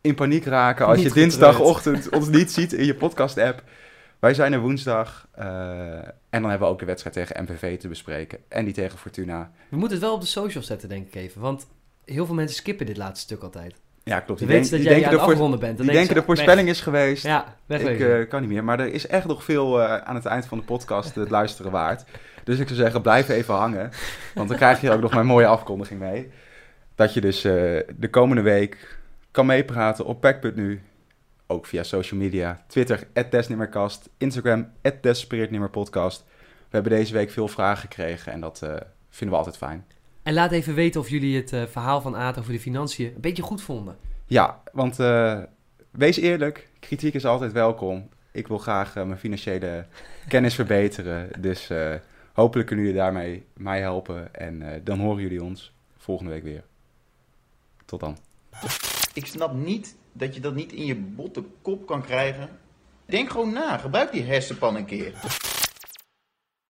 in 0.00 0.14
paniek 0.14 0.44
raken 0.44 0.86
als 0.86 0.96
niet 0.96 1.06
je 1.06 1.12
dinsdagochtend 1.12 2.08
ons 2.08 2.28
niet 2.28 2.52
ziet 2.52 2.72
in 2.72 2.84
je 2.84 2.94
podcast-app. 2.94 3.62
Wij 4.18 4.34
zijn 4.34 4.52
er 4.52 4.60
woensdag. 4.60 5.28
Uh, 5.38 5.44
en 6.04 6.42
dan 6.42 6.50
hebben 6.50 6.68
we 6.68 6.72
ook 6.74 6.78
de 6.78 6.84
wedstrijd 6.84 7.14
tegen 7.14 7.42
MVV 7.42 7.78
te 7.78 7.88
bespreken. 7.88 8.38
En 8.48 8.64
die 8.64 8.74
tegen 8.74 8.98
Fortuna. 8.98 9.50
We 9.68 9.76
moeten 9.76 9.96
het 9.96 10.06
wel 10.06 10.14
op 10.14 10.20
de 10.20 10.26
social 10.26 10.62
zetten, 10.62 10.88
denk 10.88 11.06
ik 11.06 11.14
even. 11.14 11.40
Want 11.40 11.66
heel 12.04 12.26
veel 12.26 12.34
mensen 12.34 12.56
skippen 12.56 12.86
dit 12.86 12.96
laatste 12.96 13.20
stuk 13.20 13.42
altijd. 13.42 13.74
Ja, 14.04 14.20
klopt. 14.20 14.40
Die, 14.40 14.48
denk, 14.48 14.70
dat 14.70 14.82
jij 14.82 14.94
denken 14.94 15.10
de 15.10 15.18
afronden 15.18 15.58
bent. 15.58 15.78
Die 15.78 15.90
denken 15.90 16.14
de 16.14 16.22
voorspelling 16.22 16.68
is 16.68 16.80
geweest. 16.80 17.22
Ja, 17.22 17.56
Ik 17.66 17.98
uh, 17.98 18.28
kan 18.28 18.40
niet 18.40 18.50
meer. 18.50 18.64
Maar 18.64 18.80
er 18.80 18.92
is 18.92 19.06
echt 19.06 19.26
nog 19.26 19.44
veel 19.44 19.80
uh, 19.80 19.96
aan 19.96 20.14
het 20.14 20.24
eind 20.24 20.46
van 20.46 20.58
de 20.58 20.64
podcast 20.64 21.14
het 21.14 21.30
luisteren 21.30 21.72
waard. 21.72 22.04
Dus 22.44 22.58
ik 22.58 22.66
zou 22.66 22.80
zeggen, 22.80 23.02
blijf 23.02 23.28
even 23.28 23.54
hangen. 23.54 23.90
Want 24.34 24.48
dan 24.48 24.56
krijg 24.56 24.80
je 24.80 24.90
ook 24.90 25.00
nog 25.00 25.14
mijn 25.14 25.26
mooie 25.26 25.46
afkondiging 25.46 26.00
mee. 26.00 26.30
Dat 26.94 27.14
je 27.14 27.20
dus 27.20 27.40
de 27.40 28.08
komende 28.10 28.42
week 28.42 28.98
kan 29.30 29.46
meepraten 29.46 30.04
op 30.04 30.20
pack.nu 30.20 30.82
ook 31.46 31.66
via 31.66 31.82
social 31.82 32.20
media. 32.20 32.64
Twitter, 32.66 33.08
Desnimmerkast. 33.30 34.08
Instagram, 34.18 34.72
Desspiritnimmerpodcast. 35.00 36.24
We 36.58 36.82
hebben 36.82 36.92
deze 36.92 37.12
week 37.12 37.30
veel 37.30 37.48
vragen 37.48 37.80
gekregen 37.80 38.32
en 38.32 38.40
dat 38.40 38.60
uh, 38.64 38.70
vinden 39.08 39.36
we 39.36 39.44
altijd 39.44 39.56
fijn. 39.56 39.86
En 40.22 40.34
laat 40.34 40.52
even 40.52 40.74
weten 40.74 41.00
of 41.00 41.08
jullie 41.08 41.36
het 41.36 41.52
uh, 41.52 41.62
verhaal 41.66 42.00
van 42.00 42.16
Aad 42.16 42.38
over 42.38 42.52
de 42.52 42.60
financiën 42.60 43.06
een 43.14 43.20
beetje 43.20 43.42
goed 43.42 43.62
vonden. 43.62 43.96
Ja, 44.26 44.62
want 44.72 44.98
uh, 44.98 45.42
wees 45.90 46.16
eerlijk, 46.16 46.68
kritiek 46.80 47.14
is 47.14 47.24
altijd 47.24 47.52
welkom. 47.52 48.08
Ik 48.32 48.48
wil 48.48 48.58
graag 48.58 48.94
mijn 48.94 49.18
financiële 49.18 49.86
kennis 50.28 50.54
verbeteren. 50.54 51.30
Dus 51.40 51.70
hopelijk 52.32 52.66
kunnen 52.66 52.84
jullie 52.84 53.00
daarmee 53.00 53.46
mij 53.56 53.80
helpen. 53.80 54.34
En 54.34 54.80
dan 54.84 54.98
horen 54.98 55.22
jullie 55.22 55.42
ons 55.42 55.74
volgende 55.96 56.30
week 56.30 56.42
weer. 56.42 56.64
Tot 57.84 58.00
dan. 58.00 58.16
Ik 59.14 59.26
snap 59.26 59.54
niet 59.54 59.96
dat 60.18 60.34
je 60.34 60.40
dat 60.40 60.54
niet 60.54 60.72
in 60.72 60.84
je 60.84 60.96
botte 60.96 61.44
kop 61.62 61.86
kan 61.86 62.02
krijgen. 62.02 62.48
Denk 63.06 63.30
gewoon 63.30 63.52
na, 63.52 63.76
gebruik 63.76 64.12
die 64.12 64.22
hersenpan 64.22 64.76
een 64.76 64.84
keer. 64.84 65.12